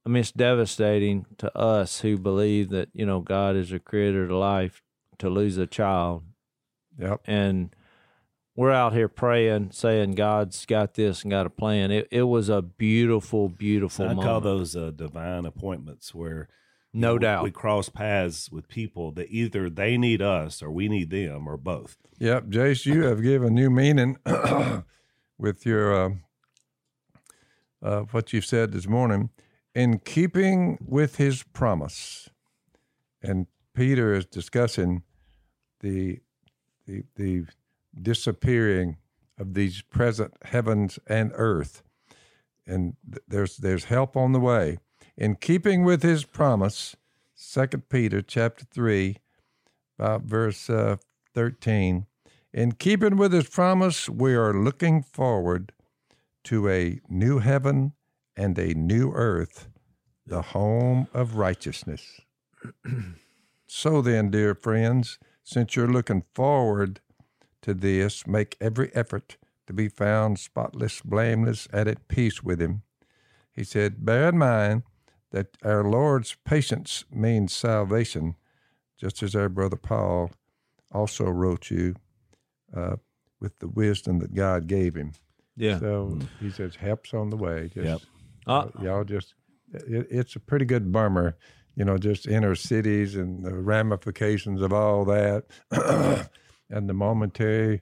I 0.06 0.10
mean, 0.10 0.22
it's 0.22 0.32
devastating 0.32 1.26
to 1.38 1.56
us 1.58 2.00
who 2.02 2.18
believe 2.18 2.70
that 2.70 2.90
you 2.94 3.06
know 3.06 3.20
God 3.22 3.56
is 3.56 3.72
a 3.72 3.80
creator 3.80 4.24
of 4.24 4.32
life 4.32 4.82
to 5.20 5.30
lose 5.30 5.58
a 5.58 5.68
child, 5.68 6.24
Yep. 6.98 7.22
and 7.26 7.76
we're 8.56 8.72
out 8.72 8.94
here 8.94 9.08
praying, 9.08 9.72
saying 9.72 10.14
God's 10.14 10.66
got 10.66 10.96
this 10.96 11.22
and 11.22 11.32
got 11.32 11.46
a 11.46 11.50
plan. 11.52 11.92
It 11.92 12.08
it 12.12 12.24
was 12.24 12.50
a 12.50 12.62
beautiful, 12.62 13.48
beautiful 13.50 14.06
I 14.06 14.10
moment. 14.10 14.26
call 14.28 14.42
those 14.42 14.76
uh, 14.76 14.92
divine 14.92 15.46
appointments 15.46 16.14
where 16.16 16.50
no 16.94 17.10
know, 17.10 17.14
we- 17.14 17.20
doubt. 17.20 17.44
we 17.44 17.52
cross 17.52 17.90
paths 17.90 18.52
with 18.52 18.68
people 18.68 19.12
that 19.14 19.30
either 19.30 19.70
they 19.70 19.98
need 19.98 20.22
us 20.22 20.62
or 20.64 20.72
we 20.72 20.90
need 20.90 21.12
them 21.12 21.48
or 21.48 21.58
both. 21.58 21.96
Yep, 22.20 22.50
Jase, 22.50 22.86
you 22.88 23.04
have 23.04 23.22
given 23.24 23.54
new 23.54 23.70
meaning 23.70 24.18
with 25.38 25.66
your 25.66 25.94
uh, 25.94 26.10
uh, 27.84 28.02
what 28.12 28.34
you've 28.34 28.46
said 28.46 28.72
this 28.72 28.88
morning. 28.88 29.30
In 29.74 30.00
keeping 30.00 30.78
with 30.86 31.16
his 31.16 31.44
promise, 31.44 32.30
and 33.22 33.48
Peter 33.74 34.14
is 34.14 34.26
discussing 34.26 35.04
the 35.80 36.20
the, 36.86 37.04
the 37.16 37.46
disappearing 38.02 38.98
of 39.38 39.54
these 39.54 39.82
present 39.82 40.34
heavens 40.44 41.00
and 41.08 41.32
earth, 41.36 41.84
and 42.68 42.96
th- 43.10 43.24
there's 43.28 43.58
there's 43.58 43.86
help 43.86 44.18
on 44.18 44.34
the 44.34 44.40
way. 44.42 44.78
In 45.16 45.36
keeping 45.36 45.86
with 45.86 46.04
his 46.04 46.26
promise, 46.26 46.98
Second 47.34 47.88
Peter 47.88 48.22
chapter 48.22 48.66
three, 48.66 49.18
about 49.98 50.24
verse 50.24 50.70
uh, 50.70 50.98
thirteen. 51.34 52.08
In 52.54 52.74
keeping 52.74 53.16
with 53.16 53.32
his 53.32 53.48
promise, 53.48 54.10
we 54.10 54.36
are 54.36 54.54
looking 54.54 55.02
forward 55.02 55.72
to 56.44 56.68
a 56.68 57.00
new 57.08 57.40
heaven 57.40 57.94
and 58.36 58.58
a 58.58 58.74
new 58.74 59.12
earth, 59.14 59.68
the 60.26 60.42
home 60.42 61.08
of 61.14 61.36
righteousness. 61.36 62.22
so 63.68 64.02
then, 64.02 64.30
dear 64.32 64.56
friends, 64.56 65.20
since 65.44 65.76
you're 65.76 65.92
looking 65.92 66.24
forward 66.34 67.02
to 67.62 67.74
this, 67.74 68.26
make 68.28 68.58
every 68.60 68.94
effort 68.96 69.38
to 69.68 69.74
be 69.74 69.88
found 69.88 70.40
spotless, 70.40 71.02
blameless, 71.02 71.68
and 71.72 71.88
at 71.88 72.08
peace 72.08 72.44
with 72.44 72.62
him. 72.62 72.84
He 73.52 73.64
said, 73.64 74.06
Bear 74.06 74.30
in 74.30 74.38
mind 74.38 74.84
that 75.32 75.58
our 75.64 75.84
Lord's 75.84 76.36
patience 76.46 77.06
means 77.12 77.54
salvation, 77.54 78.36
just 78.98 79.22
as 79.24 79.36
our 79.36 79.50
brother 79.50 79.78
Paul 79.78 80.32
also 80.92 81.26
wrote 81.26 81.70
you 81.72 81.96
uh, 82.76 82.98
with 83.40 83.58
the 83.60 83.68
wisdom 83.68 84.20
that 84.20 84.34
God 84.36 84.68
gave 84.68 84.96
him. 84.96 85.14
yeah. 85.56 85.80
So 85.80 86.20
he 86.40 86.50
says, 86.50 86.76
help's 86.76 87.14
on 87.14 87.30
the 87.30 87.38
way. 87.38 87.70
Just, 87.74 87.86
Yep. 87.86 88.02
Uh, 88.48 88.68
y'all 88.82 89.04
just, 89.04 89.36
it, 89.74 90.08
it's 90.10 90.36
a 90.36 90.40
pretty 90.40 90.66
good 90.66 90.92
bummer, 90.92 91.38
you 91.76 91.86
know, 91.86 91.98
just 91.98 92.28
inner 92.28 92.56
cities 92.56 93.16
and 93.16 93.44
the 93.44 93.54
ramifications 93.54 94.62
of 94.62 94.74
all 94.74 95.06
that 95.06 95.46
and 96.70 96.90
the 96.90 96.94
momentary 96.94 97.82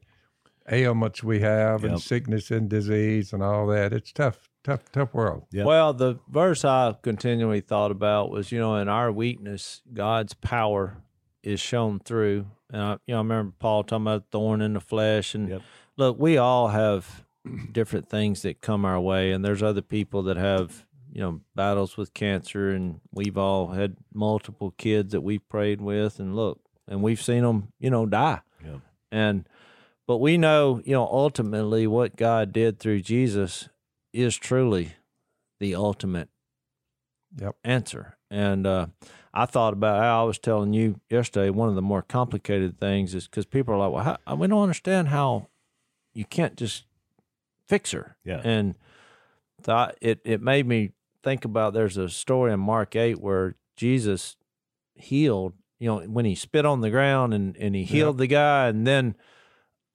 ailments 0.71 1.23
we 1.23 1.39
have 1.39 1.83
and 1.83 1.99
sickness 1.99 2.51
and 2.51 2.69
disease 2.69 3.33
and 3.33 3.41
all 3.41 3.65
that. 3.67 3.93
It's 3.93 4.11
tough, 4.11 4.49
tough, 4.63 4.91
tough 4.91 5.13
world. 5.13 5.45
Yep. 5.51 5.65
Well, 5.65 5.93
the 5.93 6.19
verse 6.29 6.63
I 6.63 6.95
continually 7.01 7.61
thought 7.61 7.91
about 7.91 8.29
was, 8.29 8.51
you 8.51 8.59
know, 8.59 8.75
in 8.75 8.87
our 8.87 9.11
weakness, 9.11 9.81
God's 9.93 10.33
power 10.33 10.97
is 11.43 11.59
shown 11.59 11.99
through. 11.99 12.45
And 12.71 12.81
I, 12.81 12.91
you 13.07 13.13
know, 13.13 13.15
I 13.15 13.21
remember 13.21 13.53
Paul 13.59 13.83
talking 13.83 14.03
about 14.03 14.25
thorn 14.31 14.61
in 14.61 14.73
the 14.73 14.79
flesh. 14.79 15.33
And 15.33 15.49
Yep. 15.49 15.61
look, 15.97 16.19
we 16.19 16.37
all 16.37 16.67
have 16.67 17.25
different 17.71 18.09
things 18.09 18.41
that 18.43 18.61
come 18.61 18.85
our 18.85 18.99
way, 18.99 19.31
and 19.31 19.43
there's 19.43 19.63
other 19.63 19.81
people 19.81 20.23
that 20.23 20.37
have, 20.37 20.85
you 21.11 21.21
know, 21.21 21.41
battles 21.55 21.97
with 21.97 22.13
cancer, 22.13 22.69
and 22.69 22.99
we've 23.11 23.37
all 23.37 23.69
had 23.69 23.97
multiple 24.13 24.71
kids 24.77 25.11
that 25.11 25.21
we've 25.21 25.47
prayed 25.49 25.81
with, 25.81 26.19
and 26.19 26.35
look, 26.35 26.59
and 26.87 27.01
we've 27.01 27.21
seen 27.21 27.43
them, 27.43 27.71
you 27.79 27.89
know, 27.89 28.05
die. 28.05 28.41
Yep. 28.63 28.79
And 29.11 29.47
but 30.07 30.17
we 30.17 30.37
know, 30.37 30.81
you 30.85 30.93
know, 30.93 31.03
ultimately 31.05 31.85
what 31.85 32.15
God 32.15 32.51
did 32.51 32.79
through 32.79 33.01
Jesus 33.01 33.69
is 34.11 34.35
truly 34.37 34.93
the 35.59 35.75
ultimate 35.75 36.29
Yep. 37.37 37.57
answer. 37.63 38.17
And 38.31 38.65
uh, 38.65 38.87
I 39.33 39.45
thought 39.45 39.73
about 39.73 40.01
how 40.01 40.21
I 40.21 40.23
was 40.25 40.39
telling 40.39 40.73
you 40.73 40.99
yesterday. 41.09 41.51
One 41.51 41.69
of 41.69 41.75
the 41.75 41.81
more 41.81 42.01
complicated 42.01 42.79
things 42.79 43.13
is 43.13 43.27
because 43.27 43.45
people 43.45 43.73
are 43.75 43.77
like, 43.77 43.91
"Well, 43.91 44.17
how, 44.25 44.35
we 44.35 44.47
don't 44.47 44.63
understand 44.63 45.09
how 45.09 45.49
you 46.13 46.25
can't 46.25 46.55
just 46.55 46.85
fix 47.69 47.91
her." 47.91 48.17
Yeah. 48.25 48.41
And 48.43 48.75
thought 49.61 49.95
it 50.01 50.19
it 50.25 50.41
made 50.41 50.67
me 50.67 50.91
think 51.23 51.45
about. 51.45 51.73
There's 51.73 51.97
a 51.97 52.09
story 52.09 52.51
in 52.51 52.59
Mark 52.59 52.95
eight 52.95 53.19
where 53.21 53.55
Jesus 53.77 54.35
healed. 54.95 55.53
You 55.79 55.87
know, 55.87 55.99
when 56.01 56.25
he 56.25 56.35
spit 56.35 56.65
on 56.65 56.81
the 56.81 56.89
ground 56.89 57.33
and 57.33 57.55
and 57.55 57.73
he 57.75 57.83
healed 57.85 58.17
the 58.17 58.27
guy, 58.27 58.67
and 58.67 58.85
then 58.85 59.15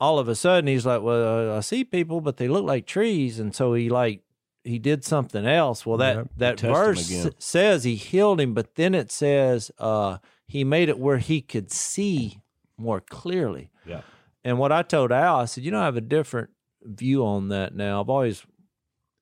all 0.01 0.19
of 0.19 0.29
a 0.29 0.35
sudden 0.35 0.67
he's 0.67 0.87
like, 0.87 1.03
"Well, 1.03 1.57
I 1.57 1.61
see 1.61 1.85
people, 1.85 2.21
but 2.23 2.39
they 2.39 2.49
look 2.49 2.65
like 2.65 2.87
trees," 2.87 3.39
and 3.39 3.55
so 3.55 3.75
he 3.75 3.91
like 3.91 4.23
he 4.65 4.79
did 4.79 5.05
something 5.05 5.45
else. 5.47 5.85
Well, 5.85 5.99
that 5.99 6.17
Yep. 6.17 6.29
that 6.39 6.61
verse 6.61 7.29
says 7.39 7.85
he 7.85 7.97
healed 7.97 8.41
him, 8.41 8.55
but 8.55 8.77
then 8.77 8.95
it 8.95 9.13
says 9.13 9.71
uh, 9.79 10.19
he 10.47 10.65
made 10.65 10.89
it 10.89 10.99
where 10.99 11.19
he 11.19 11.43
could 11.43 11.71
see 11.71 12.39
more 12.79 13.03
clearly. 13.03 13.71
Yeah. 13.85 14.01
And 14.43 14.59
what 14.59 14.73
I 14.73 14.83
told 14.83 15.13
Al, 15.13 15.37
I 15.41 15.45
said, 15.45 15.65
you 15.65 15.71
know, 15.71 15.81
I 15.83 15.85
have 15.85 15.97
a 15.99 16.01
different 16.01 16.49
view 16.85 17.25
on 17.25 17.49
that 17.49 17.75
now. 17.75 18.01
I've 18.01 18.11
always, 18.11 18.45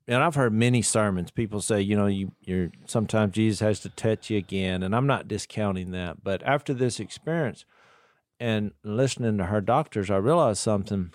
and 0.07 0.23
I've 0.23 0.35
heard 0.35 0.53
many 0.53 0.83
sermons. 0.83 1.31
People 1.31 1.61
say, 1.61 1.81
you 1.81 1.97
know, 1.97 2.07
you 2.07 2.33
you're 2.41 2.71
sometimes 2.87 3.35
Jesus 3.35 3.61
has 3.61 3.81
to 3.81 3.89
touch 3.89 4.31
you 4.31 4.39
again, 4.39 4.83
and 4.83 4.95
I'm 4.95 5.07
not 5.07 5.29
discounting 5.29 5.93
that. 5.93 6.23
But 6.23 6.43
after 6.43 6.75
this 6.75 7.01
experience 7.01 7.65
and 8.41 8.73
listening 8.83 9.39
to 9.39 9.47
her 9.47 9.61
doctors, 9.61 10.11
I 10.11 10.17
realized 10.17 10.61
something 10.61 11.13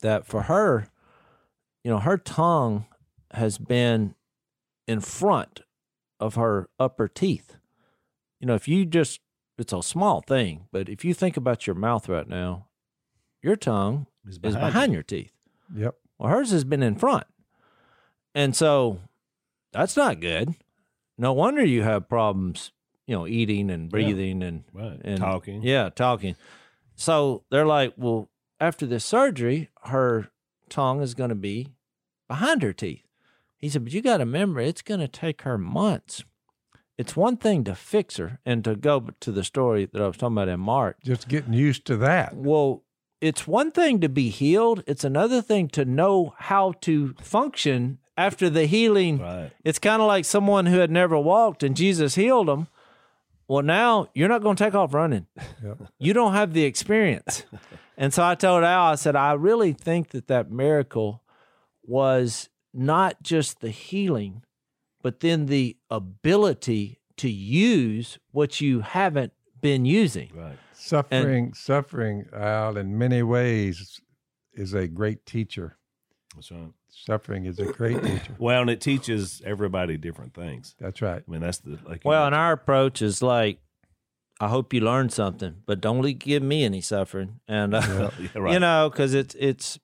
that 0.00 0.26
for 0.26 0.42
her, 0.42 0.88
you 1.84 1.90
know, 1.90 1.98
her 1.98 2.18
tongue 2.18 2.86
has 3.32 3.58
been 3.58 4.14
in 4.86 5.00
front 5.00 5.60
of 6.20 6.34
her 6.34 6.68
upper 6.78 7.08
teeth. 7.08 7.56
You 8.40 8.46
know, 8.46 8.54
if 8.54 8.66
you 8.68 8.84
just, 8.84 9.20
it's 9.58 9.72
a 9.72 9.82
small 9.82 10.20
thing, 10.20 10.66
but 10.72 10.88
if 10.88 11.04
you 11.04 11.14
think 11.14 11.36
about 11.36 11.66
your 11.66 11.74
mouth 11.74 12.08
right 12.08 12.28
now, 12.28 12.66
your 13.42 13.56
tongue 13.56 14.06
It's 14.26 14.38
is 14.42 14.56
behind 14.56 14.92
your 14.92 15.02
teeth. 15.02 15.32
Yep. 15.74 15.94
Well, 16.18 16.30
hers 16.30 16.50
has 16.50 16.64
been 16.64 16.82
in 16.82 16.96
front. 16.96 17.24
And 18.34 18.54
so 18.56 19.00
that's 19.72 19.96
not 19.96 20.20
good. 20.20 20.54
No 21.18 21.32
wonder 21.32 21.64
you 21.64 21.82
have 21.82 22.08
problems, 22.08 22.72
you 23.06 23.14
know, 23.14 23.26
eating 23.26 23.70
and 23.70 23.90
breathing 23.90 24.42
and, 24.42 24.64
Right. 24.72 25.00
and 25.04 25.18
Talking. 25.18 25.62
Yeah, 25.62 25.90
talking. 25.90 26.36
So 26.94 27.44
they're 27.50 27.66
like, 27.66 27.94
well, 27.96 28.30
after 28.60 28.86
this 28.86 29.04
surgery, 29.04 29.68
her 29.84 30.28
tongue 30.68 31.02
is 31.02 31.14
going 31.14 31.30
to 31.30 31.34
be 31.34 31.68
behind 32.28 32.62
her 32.62 32.72
teeth. 32.72 33.04
He 33.58 33.68
said, 33.68 33.84
but 33.84 33.92
you 33.92 34.02
got 34.02 34.18
to 34.18 34.24
remember, 34.24 34.60
it's 34.60 34.82
going 34.82 35.00
to 35.00 35.08
take 35.08 35.42
her 35.42 35.58
months. 35.58 36.24
It's 36.98 37.16
one 37.16 37.36
thing 37.36 37.64
to 37.64 37.74
fix 37.74 38.16
her 38.16 38.38
and 38.44 38.62
to 38.64 38.76
go 38.76 39.08
to 39.20 39.32
the 39.32 39.44
story 39.44 39.86
that 39.92 40.00
I 40.02 40.06
was 40.06 40.16
talking 40.16 40.34
about 40.36 40.48
in 40.48 40.60
Mark. 40.60 41.02
Just 41.02 41.28
getting 41.28 41.52
used 41.52 41.84
to 41.86 41.96
that. 41.98 42.34
Well, 42.36 42.82
it's 43.22 43.46
one 43.46 43.70
thing 43.70 44.00
to 44.00 44.08
be 44.08 44.30
healed, 44.30 44.82
it's 44.86 45.04
another 45.04 45.40
thing 45.40 45.68
to 45.68 45.84
know 45.84 46.34
how 46.38 46.72
to 46.80 47.14
function 47.22 47.98
after 48.16 48.50
the 48.50 48.66
healing. 48.66 49.20
Right. 49.20 49.52
It's 49.64 49.78
kind 49.78 50.02
of 50.02 50.08
like 50.08 50.24
someone 50.24 50.66
who 50.66 50.78
had 50.78 50.90
never 50.90 51.16
walked 51.16 51.62
and 51.62 51.76
Jesus 51.76 52.16
healed 52.16 52.48
them. 52.48 52.66
Well, 53.46 53.62
now 53.62 54.08
you're 54.12 54.28
not 54.28 54.42
going 54.42 54.56
to 54.56 54.64
take 54.64 54.74
off 54.74 54.92
running. 54.92 55.26
Yep. 55.62 55.78
You 55.98 56.12
don't 56.12 56.32
have 56.32 56.52
the 56.52 56.64
experience. 56.64 57.44
and 57.96 58.12
so 58.12 58.24
I 58.24 58.34
told 58.34 58.64
Al, 58.64 58.86
I 58.86 58.94
said, 58.96 59.14
I 59.14 59.34
really 59.34 59.72
think 59.72 60.08
that 60.10 60.26
that 60.26 60.50
miracle 60.50 61.22
was 61.84 62.48
not 62.74 63.22
just 63.22 63.60
the 63.60 63.70
healing, 63.70 64.42
but 65.00 65.20
then 65.20 65.46
the 65.46 65.76
ability 65.90 66.98
to 67.18 67.30
use 67.30 68.18
what 68.32 68.60
you 68.60 68.80
haven't 68.80 69.32
been 69.60 69.84
using. 69.84 70.30
Right. 70.34 70.58
Suffering, 70.82 71.54
suffering, 71.54 72.26
Al, 72.32 72.76
in 72.76 72.98
many 72.98 73.22
ways, 73.22 74.00
is 74.52 74.74
a 74.74 74.88
great 74.88 75.24
teacher. 75.24 75.76
That's 76.34 76.50
right. 76.50 76.72
Suffering 76.88 77.46
is 77.46 77.58
a 77.58 77.66
great 77.66 78.02
teacher. 78.02 78.34
Well, 78.38 78.62
and 78.62 78.70
it 78.70 78.80
teaches 78.80 79.40
everybody 79.44 79.96
different 79.96 80.34
things. 80.34 80.74
That's 80.80 81.00
right. 81.00 81.22
I 81.26 81.30
mean, 81.30 81.40
that's 81.40 81.58
the 81.58 81.78
like. 81.86 82.04
you 82.04 82.08
Well, 82.08 82.26
and 82.26 82.34
our 82.34 82.52
approach 82.52 83.00
is 83.00 83.22
like, 83.22 83.58
I 84.40 84.48
hope 84.48 84.72
you 84.74 84.80
learn 84.80 85.08
something, 85.08 85.56
but 85.66 85.80
don't 85.80 86.02
le- 86.02 86.12
give 86.12 86.42
me 86.42 86.64
any 86.64 86.80
suffering. 86.80 87.40
And 87.46 87.74
uh, 87.74 88.10
Yeah, 88.18 88.28
right. 88.40 88.52
you 88.52 88.58
know, 88.58 88.90
because 88.90 89.14
it's 89.14 89.34
it's 89.38 89.78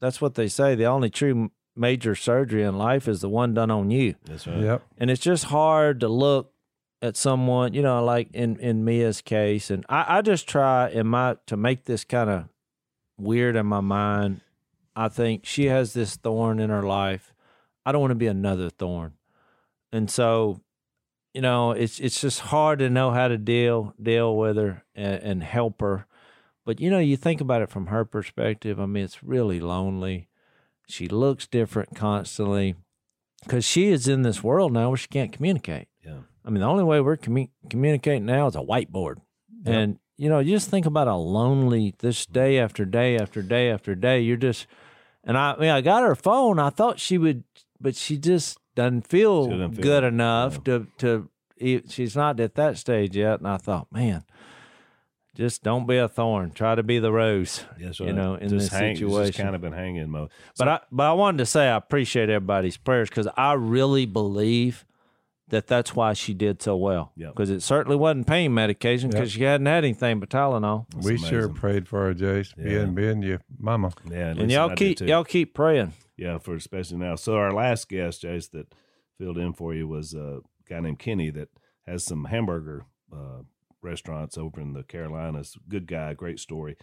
that's 0.00 0.20
what 0.20 0.34
they 0.34 0.48
say. 0.48 0.74
The 0.74 0.86
only 0.86 1.08
true 1.10 1.50
major 1.76 2.14
surgery 2.14 2.62
in 2.64 2.76
life 2.76 3.06
is 3.08 3.20
the 3.20 3.28
one 3.28 3.54
done 3.54 3.70
on 3.70 3.90
you, 3.90 4.14
that's 4.24 4.46
right. 4.46 4.60
Yep. 4.60 4.82
and 4.98 5.10
it's 5.10 5.22
just 5.22 5.44
hard 5.44 6.00
to 6.00 6.08
look 6.08 6.51
at 7.02 7.16
someone, 7.16 7.74
you 7.74 7.82
know, 7.82 8.02
like 8.02 8.30
in 8.32 8.58
in 8.60 8.84
Mia's 8.84 9.20
case, 9.20 9.70
and 9.70 9.84
I, 9.88 10.18
I 10.18 10.22
just 10.22 10.48
try 10.48 10.88
in 10.88 11.08
my 11.08 11.36
to 11.46 11.56
make 11.56 11.84
this 11.84 12.04
kind 12.04 12.30
of 12.30 12.44
weird 13.18 13.56
in 13.56 13.66
my 13.66 13.80
mind. 13.80 14.40
I 14.94 15.08
think 15.08 15.44
she 15.44 15.66
has 15.66 15.92
this 15.92 16.16
thorn 16.16 16.60
in 16.60 16.70
her 16.70 16.82
life. 16.82 17.34
I 17.84 17.92
don't 17.92 18.00
want 18.00 18.12
to 18.12 18.16
be 18.16 18.28
another 18.28 18.70
thorn. 18.70 19.14
And 19.90 20.10
so, 20.10 20.60
you 21.34 21.40
know, 21.40 21.72
it's 21.72 21.98
it's 21.98 22.20
just 22.20 22.40
hard 22.40 22.78
to 22.78 22.88
know 22.88 23.10
how 23.10 23.28
to 23.28 23.36
deal 23.36 23.94
deal 24.00 24.36
with 24.36 24.56
her 24.56 24.84
and, 24.94 25.22
and 25.22 25.42
help 25.42 25.80
her. 25.80 26.06
But 26.64 26.80
you 26.80 26.88
know, 26.88 27.00
you 27.00 27.16
think 27.16 27.40
about 27.40 27.62
it 27.62 27.70
from 27.70 27.86
her 27.86 28.04
perspective. 28.04 28.78
I 28.78 28.86
mean, 28.86 29.04
it's 29.04 29.24
really 29.24 29.58
lonely. 29.58 30.28
She 30.86 31.08
looks 31.08 31.48
different 31.48 31.96
constantly 31.96 32.76
because 33.42 33.64
she 33.64 33.88
is 33.88 34.06
in 34.06 34.22
this 34.22 34.44
world 34.44 34.72
now 34.72 34.90
where 34.90 34.96
she 34.96 35.08
can't 35.08 35.32
communicate. 35.32 35.88
Yeah. 36.44 36.48
I 36.48 36.50
mean, 36.50 36.60
the 36.60 36.66
only 36.66 36.84
way 36.84 37.00
we're 37.00 37.16
commu- 37.16 37.50
communicating 37.70 38.26
now 38.26 38.46
is 38.46 38.56
a 38.56 38.60
whiteboard. 38.60 39.16
And, 39.64 39.98
you 40.16 40.28
know, 40.28 40.40
you 40.40 40.54
just 40.56 40.70
think 40.70 40.86
about 40.86 41.06
how 41.06 41.18
lonely 41.18 41.94
this 42.00 42.26
day 42.26 42.58
after 42.58 42.84
day 42.84 43.16
after 43.16 43.42
day 43.42 43.70
after 43.70 43.94
day. 43.94 44.20
You're 44.20 44.36
just, 44.36 44.66
and 45.24 45.38
I, 45.38 45.52
I 45.52 45.60
mean, 45.60 45.70
I 45.70 45.80
got 45.80 46.02
her 46.02 46.16
phone. 46.16 46.58
I 46.58 46.70
thought 46.70 46.98
she 46.98 47.16
would, 47.16 47.44
but 47.80 47.94
she 47.94 48.16
just 48.16 48.58
doesn't 48.74 49.06
feel, 49.06 49.48
doesn't 49.48 49.74
feel 49.74 49.82
good 49.82 50.04
it, 50.04 50.08
enough 50.08 50.64
to, 50.64 50.88
to, 50.98 51.28
e- 51.58 51.82
she's 51.88 52.16
not 52.16 52.40
at 52.40 52.56
that 52.56 52.76
stage 52.76 53.16
yet. 53.16 53.38
And 53.38 53.46
I 53.46 53.56
thought, 53.56 53.86
man, 53.92 54.24
just 55.34 55.62
don't 55.62 55.86
be 55.86 55.96
a 55.96 56.08
thorn. 56.08 56.50
Try 56.50 56.74
to 56.74 56.82
be 56.82 56.98
the 56.98 57.12
rose. 57.12 57.64
Yes, 57.78 58.00
you 58.00 58.12
know, 58.12 58.34
in 58.34 58.48
just 58.48 58.70
this 58.70 58.80
hang, 58.80 58.96
situation. 58.96 59.26
Just 59.32 59.38
kind 59.38 59.54
of 59.54 59.60
been 59.60 59.72
hanging 59.72 60.10
mode. 60.10 60.30
But 60.58 60.68
I 60.68 60.80
but 60.90 61.04
I 61.04 61.12
wanted 61.12 61.38
to 61.38 61.46
say 61.46 61.68
I 61.68 61.76
appreciate 61.76 62.28
everybody's 62.28 62.76
prayers 62.76 63.08
because 63.08 63.28
I 63.36 63.54
really 63.54 64.04
believe 64.04 64.84
that 65.52 65.66
that's 65.66 65.94
why 65.94 66.14
she 66.14 66.32
did 66.32 66.62
so 66.62 66.76
well. 66.76 67.12
Yep. 67.14 67.34
Because 67.34 67.50
it 67.50 67.62
certainly 67.62 67.96
wasn't 67.96 68.26
pain 68.26 68.54
medication 68.54 69.10
because 69.10 69.32
she 69.32 69.42
hadn't 69.42 69.66
had 69.66 69.84
anything 69.84 70.18
but 70.18 70.30
Tylenol. 70.30 70.86
That's 70.90 71.06
we 71.06 71.18
sure 71.18 71.48
prayed 71.50 71.86
for 71.86 72.06
her, 72.06 72.14
Jase. 72.14 72.54
Yeah. 72.56 72.64
Being 72.64 72.94
being 72.94 73.22
your 73.22 73.42
mama. 73.58 73.92
Yeah, 74.10 74.28
And 74.28 74.38
listen, 74.38 74.50
y'all 74.50 74.70
I 74.70 74.74
keep 74.74 75.00
y'all 75.00 75.24
keep 75.24 75.54
praying. 75.54 75.92
Yeah, 76.16 76.38
for 76.38 76.54
especially 76.54 76.96
now. 76.96 77.16
So 77.16 77.34
our 77.36 77.52
last 77.52 77.88
guest, 77.90 78.22
Jase, 78.22 78.48
that 78.48 78.74
filled 79.18 79.36
in 79.36 79.52
for 79.52 79.74
you 79.74 79.86
was 79.86 80.14
a 80.14 80.40
guy 80.68 80.80
named 80.80 80.98
Kenny 80.98 81.30
that 81.30 81.50
has 81.86 82.02
some 82.02 82.24
hamburger 82.24 82.86
uh, 83.12 83.42
restaurants 83.82 84.38
over 84.38 84.58
in 84.58 84.72
the 84.72 84.84
Carolinas. 84.84 85.56
Good 85.68 85.86
guy, 85.86 86.14
great 86.14 86.40
story. 86.40 86.76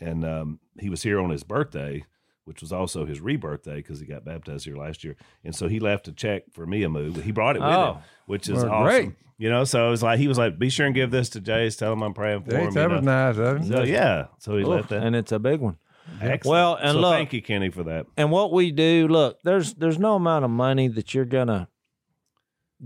And 0.00 0.24
um, 0.24 0.58
he 0.80 0.88
was 0.90 1.04
here 1.04 1.20
on 1.20 1.30
his 1.30 1.44
birthday, 1.44 2.04
which 2.46 2.62
was 2.62 2.72
also 2.72 3.04
his 3.04 3.20
rebirthday 3.20 3.76
because 3.76 4.00
he 4.00 4.06
got 4.06 4.24
baptized 4.24 4.64
here 4.64 4.76
last 4.76 5.04
year. 5.04 5.14
And 5.44 5.54
so 5.54 5.68
he 5.68 5.78
left 5.78 6.08
a 6.08 6.12
check 6.12 6.44
for 6.52 6.64
Mia 6.66 6.88
Moo. 6.88 7.12
He 7.12 7.30
brought 7.32 7.56
it 7.56 7.60
with 7.60 7.68
him, 7.68 7.76
Oh. 7.78 7.98
which 8.24 8.48
is 8.48 8.64
awesome. 8.64 8.82
great. 8.84 9.12
You 9.38 9.50
know, 9.50 9.64
so 9.64 9.86
it 9.86 9.90
was 9.90 10.02
like 10.02 10.18
he 10.18 10.28
was 10.28 10.38
like, 10.38 10.58
"Be 10.58 10.70
sure 10.70 10.86
and 10.86 10.94
give 10.94 11.10
this 11.10 11.28
to 11.30 11.40
Jase. 11.42 11.76
Tell 11.76 11.92
him 11.92 12.02
I'm 12.02 12.14
praying 12.14 12.44
for 12.44 12.52
Jase, 12.52 12.68
him." 12.68 12.74
that 12.74 12.90
was 12.90 13.02
nice 13.02 13.36
of 13.36 13.56
him. 13.58 13.64
So 13.64 13.82
yeah, 13.82 14.28
so 14.38 14.56
he 14.56 14.62
Oof, 14.62 14.68
let 14.68 14.88
that. 14.88 15.02
and 15.02 15.14
it's 15.14 15.30
a 15.30 15.38
big 15.38 15.60
one. 15.60 15.76
Excellent. 16.22 16.44
Well, 16.46 16.74
and 16.76 16.92
so 16.92 17.00
look- 17.00 17.12
thank 17.14 17.32
you, 17.34 17.42
Kenny, 17.42 17.68
for 17.68 17.82
that. 17.82 18.06
And 18.16 18.30
what 18.30 18.50
we 18.52 18.70
do, 18.70 19.06
look, 19.08 19.38
there's 19.42 19.74
there's 19.74 19.98
no 19.98 20.14
amount 20.14 20.46
of 20.46 20.50
money 20.50 20.88
that 20.88 21.12
you're 21.12 21.24
gonna 21.26 21.68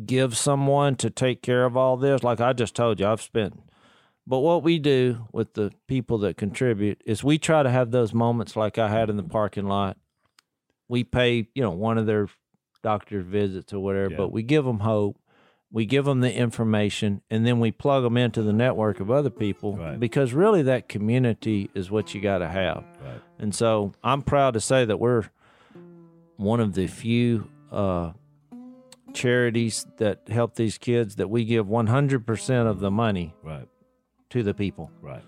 give 0.06 0.36
someone 0.36 0.96
to 0.96 1.11
take 1.11 1.42
care 1.42 1.64
of 1.64 1.76
all 1.76 1.96
this. 1.96 2.22
Like 2.22 2.40
I 2.40 2.52
just 2.52 2.74
told 2.74 2.98
you, 2.98 3.06
I've 3.06 3.22
spent. 3.22 3.61
But 4.30 4.38
what 4.40 4.62
we 4.62 4.78
do 4.78 5.26
with 5.32 5.54
the 5.54 5.72
people 5.88 6.18
that 6.18 6.36
contribute 6.36 7.02
is 7.04 7.24
we 7.24 7.36
try 7.36 7.64
to 7.64 7.68
have 7.70 7.90
those 7.90 8.14
moments 8.14 8.54
like 8.54 8.78
I 8.78 8.88
had 8.88 9.10
in 9.10 9.16
the 9.16 9.24
parking 9.24 9.66
lot. 9.66 9.96
We 10.86 11.02
pay, 11.02 11.48
you 11.52 11.62
know, 11.64 11.72
one 11.72 11.98
of 11.98 12.06
their 12.06 12.28
doctor's 12.80 13.26
visits 13.26 13.72
or 13.72 13.80
whatever, 13.80 14.12
Yeah. 14.12 14.16
but 14.18 14.30
we 14.30 14.44
give 14.44 14.64
them 14.64 14.78
hope. 14.78 15.16
We 15.72 15.84
give 15.84 16.04
them 16.04 16.20
the 16.20 16.32
information, 16.32 17.22
and 17.28 17.44
then 17.44 17.58
we 17.58 17.72
plug 17.72 18.04
them 18.04 18.16
into 18.16 18.40
the 18.44 18.52
network 18.52 19.00
of 19.00 19.10
other 19.10 19.30
people 19.30 19.76
Right. 19.76 19.98
because 19.98 20.32
really 20.32 20.62
that 20.62 20.88
community 20.88 21.68
is 21.74 21.90
what 21.90 22.14
you 22.14 22.20
got 22.20 22.38
to 22.38 22.48
have. 22.48 22.84
Right. 23.04 23.20
And 23.40 23.52
so 23.52 23.92
I'm 24.04 24.22
proud 24.22 24.54
to 24.54 24.60
say 24.60 24.84
that 24.84 25.00
we're 25.00 25.24
one 26.36 26.60
of 26.60 26.74
the 26.74 26.86
few 26.86 27.48
uh, 27.72 28.12
charities 29.12 29.86
that 29.96 30.28
help 30.28 30.54
these 30.54 30.78
kids 30.78 31.16
that 31.16 31.28
we 31.30 31.44
give 31.44 31.66
100% 31.66 32.66
of 32.68 32.78
the 32.78 32.92
money 32.92 33.34
Right. 33.42 33.66
To 34.30 34.42
the 34.42 34.54
people. 34.54 34.90
Right. 35.02 35.22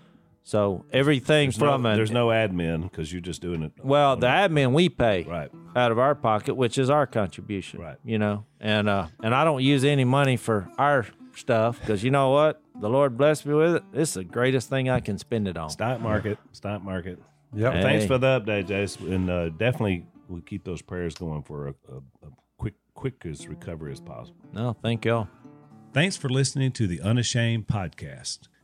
So 0.45 0.83
everything 0.91 1.47
There's 1.47 1.57
from 1.57 1.83
no, 1.83 1.89
an 1.91 1.95
there's 1.97 2.11
no 2.11 2.27
admin 2.27 2.83
because 2.83 3.11
you're 3.13 3.21
just 3.21 3.41
doing 3.41 3.63
it. 3.63 3.71
well, 3.81 4.17
the 4.17 4.27
admin 4.27 4.73
we 4.73 4.89
pay 4.89 5.23
Right. 5.23 5.49
out 5.75 5.91
of 5.93 5.99
our 5.99 6.15
pocket, 6.15 6.55
which 6.55 6.77
is 6.77 6.89
our 6.89 7.07
contribution. 7.07 7.79
Right. 7.79 7.95
You 8.03 8.17
know, 8.19 8.45
and 8.59 8.89
uh, 8.89 9.07
and 9.23 9.33
I 9.33 9.45
don't 9.45 9.63
use 9.63 9.85
any 9.85 10.03
money 10.03 10.35
for 10.35 10.69
our 10.77 11.05
stuff 11.35 11.79
because 11.79 12.03
you 12.03 12.11
know 12.11 12.31
what, 12.31 12.61
the 12.79 12.89
Lord 12.89 13.17
blessed 13.17 13.45
me 13.45 13.53
with 13.53 13.75
it. 13.77 13.83
It's 13.93 14.15
the 14.15 14.23
greatest 14.25 14.69
thing 14.69 14.89
I 14.89 14.99
can 14.99 15.17
spend 15.17 15.47
it 15.47 15.55
on. 15.55 15.69
Stock 15.69 16.01
market. 16.01 16.37
Stock 16.51 16.83
market. 16.83 17.19
Yep. 17.55 17.73
Hey. 17.73 17.81
Thanks 17.81 18.05
for 18.05 18.17
the 18.17 18.41
update, 18.41 18.67
Jase. 18.67 18.97
And 18.97 19.29
uh, 19.29 19.49
definitely 19.49 20.05
we 20.27 20.41
keep 20.41 20.65
those 20.65 20.81
prayers 20.81 21.15
going 21.15 21.43
for 21.43 21.67
a, 21.67 21.75
a, 21.89 21.95
a 22.27 22.31
quick, 22.57 22.73
quick 22.95 23.25
as 23.25 23.47
recovery 23.47 23.93
as 23.93 24.01
possible. 24.01 24.35
No, 24.51 24.75
thank 24.81 25.05
y'all. 25.05 25.27
Thanks 25.93 26.17
for 26.17 26.27
listening 26.27 26.71
to 26.73 26.87
the 26.87 26.99
Unashamed 27.01 27.67
podcast. 27.67 28.47